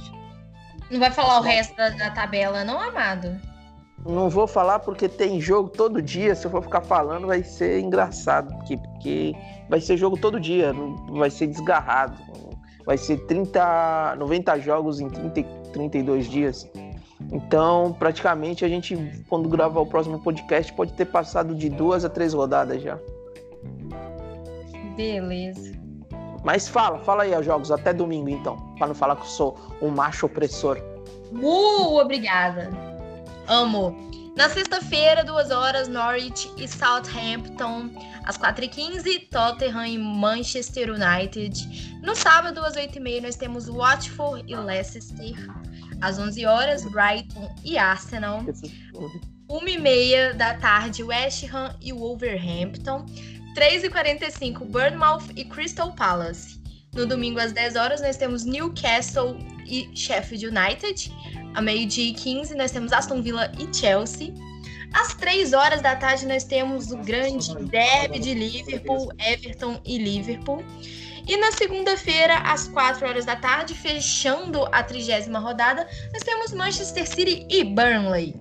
Não 0.90 0.98
vai 0.98 1.10
falar 1.12 1.38
o 1.38 1.42
resto 1.42 1.76
da, 1.76 1.90
da 1.90 2.10
tabela, 2.10 2.64
não, 2.64 2.80
amado? 2.80 3.40
Não 4.06 4.30
vou 4.30 4.46
falar 4.46 4.78
porque 4.78 5.08
tem 5.08 5.40
jogo 5.40 5.68
todo 5.68 6.00
dia. 6.00 6.34
Se 6.34 6.46
eu 6.46 6.50
for 6.50 6.62
ficar 6.62 6.80
falando, 6.80 7.26
vai 7.26 7.42
ser 7.42 7.80
engraçado. 7.80 8.54
Porque, 8.56 8.76
porque 8.76 9.34
vai 9.68 9.80
ser 9.80 9.96
jogo 9.96 10.16
todo 10.16 10.40
dia. 10.40 10.72
Vai 11.10 11.30
ser 11.30 11.46
desgarrado. 11.46 12.16
Vai 12.86 12.96
ser 12.96 13.18
30, 13.26 14.16
90 14.18 14.58
jogos 14.60 15.00
em 15.00 15.08
30, 15.08 15.40
e 15.40 15.44
32 15.72 16.26
dias. 16.26 16.70
Então, 17.30 17.94
praticamente, 17.98 18.64
a 18.64 18.68
gente, 18.68 18.96
quando 19.28 19.48
gravar 19.48 19.80
o 19.80 19.86
próximo 19.86 20.18
podcast, 20.18 20.72
pode 20.72 20.94
ter 20.94 21.04
passado 21.04 21.54
de 21.54 21.68
duas 21.68 22.04
a 22.04 22.08
três 22.08 22.32
rodadas 22.32 22.82
já. 22.82 22.98
Beleza. 24.96 25.78
Mas 26.42 26.66
fala, 26.66 26.98
fala 27.00 27.24
aí, 27.24 27.38
os 27.38 27.44
jogos, 27.44 27.70
até 27.70 27.92
domingo 27.92 28.30
então. 28.30 28.56
Pra 28.78 28.86
não 28.86 28.94
falar 28.94 29.16
que 29.16 29.22
eu 29.22 29.26
sou 29.26 29.58
um 29.82 29.88
macho 29.88 30.24
opressor. 30.24 30.78
Uh, 31.32 32.00
obrigada. 32.00 32.89
Amo. 33.46 34.10
Na 34.36 34.48
sexta-feira, 34.48 35.24
duas 35.24 35.50
horas, 35.50 35.88
Norwich 35.88 36.50
e 36.56 36.66
Southampton. 36.66 37.90
Às 38.24 38.38
4h15, 38.38 39.28
Tottenham 39.28 39.86
e 39.86 39.98
Manchester 39.98 40.90
United. 40.90 42.00
No 42.02 42.14
sábado, 42.14 42.60
às 42.60 42.74
8h30, 42.76 43.22
nós 43.22 43.36
temos 43.36 43.68
Watford 43.68 44.44
e 44.50 44.56
Leicester. 44.56 45.34
Às 46.00 46.18
11 46.18 46.46
horas, 46.46 46.84
Brighton 46.84 47.54
e 47.64 47.76
Arsenal. 47.76 48.42
1h30 49.48 50.34
da 50.34 50.54
tarde, 50.54 51.02
West 51.02 51.44
Ham 51.52 51.76
e 51.80 51.92
Wolverhampton. 51.92 53.04
3h45, 53.54 54.64
Bournemouth 54.64 55.24
e 55.36 55.44
Crystal 55.44 55.92
Palace. 55.92 56.60
No 56.94 57.06
domingo, 57.06 57.38
às 57.38 57.52
10 57.52 57.76
horas, 57.76 58.00
nós 58.00 58.16
temos 58.16 58.44
Newcastle 58.44 59.36
e 59.66 59.88
Sheffield 59.94 60.46
United. 60.46 61.12
A 61.54 61.60
meio-dia 61.60 62.10
e 62.10 62.14
15, 62.14 62.54
nós 62.54 62.70
temos 62.70 62.92
Aston 62.92 63.22
Villa 63.22 63.50
e 63.58 63.74
Chelsea. 63.74 64.32
Às 64.92 65.14
3 65.14 65.52
horas 65.52 65.80
da 65.82 65.94
tarde, 65.96 66.26
nós 66.26 66.44
temos 66.44 66.90
o 66.90 66.96
grande 66.98 67.54
derby 67.66 68.18
de 68.18 68.34
Liverpool, 68.34 69.08
Everton 69.18 69.80
e 69.84 69.98
Liverpool. 69.98 70.62
E 71.28 71.36
na 71.36 71.52
segunda-feira, 71.52 72.38
às 72.38 72.66
4 72.68 73.06
horas 73.06 73.24
da 73.24 73.36
tarde, 73.36 73.72
fechando 73.74 74.64
a 74.72 74.82
trigésima 74.82 75.38
rodada, 75.38 75.86
nós 76.12 76.22
temos 76.22 76.52
Manchester 76.52 77.06
City 77.08 77.46
e 77.48 77.62
Burnley. 77.62 78.34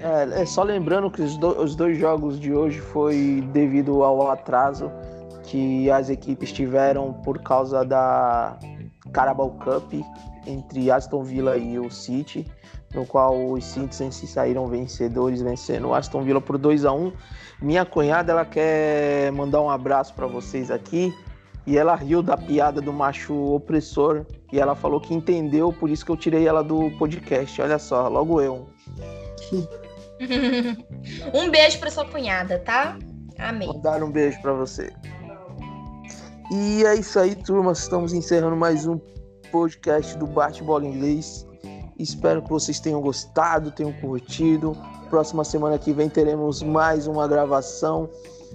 É, 0.00 0.42
é 0.42 0.46
só 0.46 0.62
lembrando 0.62 1.10
que 1.10 1.20
os, 1.22 1.36
do- 1.36 1.60
os 1.62 1.76
dois 1.76 1.98
jogos 1.98 2.40
de 2.40 2.52
hoje 2.52 2.80
foi 2.80 3.44
devido 3.52 4.02
ao 4.02 4.30
atraso 4.30 4.90
que 5.44 5.90
as 5.90 6.08
equipes 6.08 6.52
tiveram 6.52 7.12
por 7.12 7.42
causa 7.42 7.84
da 7.84 8.58
Carabao 9.12 9.50
Cup 9.50 9.92
entre 10.46 10.90
Aston 10.90 11.22
Villa 11.22 11.56
e 11.56 11.78
o 11.78 11.90
City, 11.90 12.46
no 12.94 13.06
qual 13.06 13.52
os 13.52 13.64
Citizens 13.64 14.16
se 14.16 14.26
saíram 14.26 14.66
vencedores, 14.66 15.42
vencendo 15.42 15.88
o 15.88 15.94
Aston 15.94 16.22
Villa 16.22 16.40
por 16.40 16.58
2 16.58 16.84
a 16.84 16.92
1 16.92 17.12
Minha 17.62 17.84
cunhada 17.84 18.32
ela 18.32 18.44
quer 18.44 19.30
mandar 19.32 19.60
um 19.60 19.70
abraço 19.70 20.14
para 20.14 20.26
vocês 20.26 20.70
aqui 20.70 21.14
e 21.66 21.76
ela 21.78 21.94
riu 21.94 22.22
da 22.22 22.36
piada 22.36 22.80
do 22.80 22.92
macho 22.92 23.34
opressor 23.54 24.24
e 24.52 24.58
ela 24.58 24.74
falou 24.74 25.00
que 25.00 25.14
entendeu, 25.14 25.72
por 25.72 25.88
isso 25.88 26.04
que 26.04 26.10
eu 26.10 26.16
tirei 26.16 26.48
ela 26.48 26.64
do 26.64 26.90
podcast. 26.98 27.62
Olha 27.62 27.78
só, 27.78 28.08
logo 28.08 28.40
eu. 28.40 28.68
um 31.32 31.50
beijo 31.50 31.78
pra 31.78 31.90
sua 31.90 32.04
cunhada, 32.04 32.58
tá? 32.58 32.98
Amém. 33.38 33.68
Mandar 33.68 34.02
um 34.02 34.10
beijo 34.10 34.40
pra 34.42 34.52
você. 34.52 34.92
E 36.52 36.84
é 36.84 36.96
isso 36.96 37.18
aí, 37.18 37.34
turma. 37.36 37.72
Estamos 37.72 38.12
encerrando 38.12 38.56
mais 38.56 38.86
um 38.86 38.98
podcast 39.50 40.16
do 40.18 40.26
Bate-Bola 40.26 40.86
Inglês. 40.86 41.46
Espero 41.98 42.42
que 42.42 42.48
vocês 42.48 42.80
tenham 42.80 43.00
gostado, 43.00 43.70
tenham 43.70 43.92
curtido. 43.94 44.76
Próxima 45.10 45.44
semana 45.44 45.78
que 45.78 45.92
vem 45.92 46.08
teremos 46.08 46.62
mais 46.62 47.06
uma 47.06 47.26
gravação. 47.28 48.08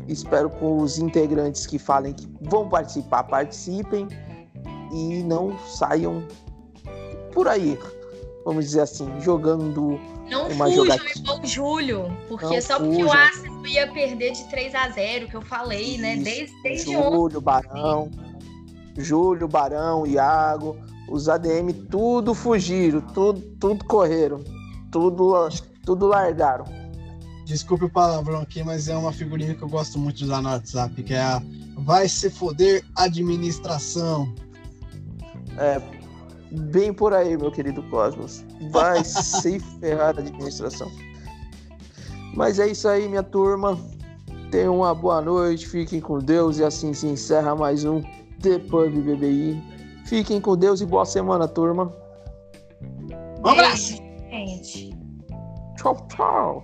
Espero 0.07 0.49
que 0.49 0.63
os 0.65 0.97
integrantes 0.97 1.65
que 1.65 1.77
falem 1.77 2.13
que 2.13 2.27
vão 2.41 2.67
participar, 2.67 3.23
participem 3.23 4.07
e 4.91 5.23
não 5.23 5.57
saiam 5.67 6.23
por 7.33 7.47
aí, 7.47 7.77
vamos 8.45 8.65
dizer 8.65 8.81
assim, 8.81 9.09
jogando 9.19 9.99
Não 10.29 10.47
uma 10.47 10.65
fujam 10.65 10.85
jogatina. 10.85 11.11
igual 11.17 11.39
o 11.41 11.45
Júlio, 11.45 12.17
porque 12.29 12.45
Não 12.45 12.61
só 12.61 12.79
porque 12.79 13.03
o 13.03 13.07
fujam. 13.07 13.11
Arsenal 13.21 13.65
ia 13.67 13.91
perder 13.91 14.31
de 14.31 14.43
3 14.49 14.75
a 14.75 14.89
0 14.89 15.27
que 15.27 15.35
eu 15.35 15.41
falei, 15.41 15.97
né? 15.97 16.15
Desde, 16.17 16.53
desde 16.63 16.95
ontem. 16.95 17.11
Júlio, 17.11 17.41
Barão, 17.41 18.11
Júlio, 18.97 19.47
Barão, 19.47 20.05
Iago, 20.07 20.77
os 21.09 21.29
ADM 21.29 21.71
tudo 21.89 22.33
fugiram, 22.33 23.01
tudo, 23.01 23.41
tudo 23.59 23.85
correram, 23.85 24.43
tudo, 24.91 25.33
tudo 25.85 26.07
largaram. 26.07 26.65
Desculpe 27.45 27.85
o 27.85 27.89
palavrão 27.89 28.41
aqui, 28.41 28.63
mas 28.63 28.87
é 28.87 28.97
uma 28.97 29.11
figurinha 29.11 29.53
que 29.53 29.61
eu 29.61 29.69
gosto 29.69 29.99
muito 29.99 30.17
de 30.17 30.23
usar 30.23 30.41
no 30.41 30.49
WhatsApp, 30.49 31.03
que 31.03 31.13
é 31.13 31.21
a 31.21 31.41
Vai 31.77 32.07
se 32.07 32.29
foder 32.29 32.83
administração. 32.95 34.33
É, 35.57 35.81
bem 36.51 36.93
por 36.93 37.13
aí, 37.13 37.37
meu 37.37 37.51
querido 37.51 37.83
Cosmos. 37.83 38.43
Vai 38.71 39.03
se 39.05 39.59
ferrar 39.59 40.15
a 40.17 40.19
administração. 40.19 40.89
Mas 42.33 42.59
é 42.59 42.67
isso 42.67 42.87
aí, 42.87 43.07
minha 43.07 43.23
turma. 43.23 43.77
Tenham 44.51 44.77
uma 44.77 44.95
boa 44.95 45.21
noite, 45.21 45.67
fiquem 45.67 45.99
com 45.99 46.19
Deus 46.19 46.59
e 46.59 46.63
assim 46.63 46.93
se 46.93 47.07
encerra 47.07 47.55
mais 47.55 47.83
um 47.83 48.01
The 48.41 48.59
Pub 48.59 48.91
BBI. 48.91 49.61
Fiquem 50.05 50.39
com 50.39 50.55
Deus 50.55 50.81
e 50.81 50.85
boa 50.85 51.05
semana, 51.05 51.47
turma. 51.47 51.91
Um 53.43 53.47
abraço! 53.47 53.95
Gente. 54.29 54.95
Tchau, 55.77 55.95
tchau. 56.07 56.63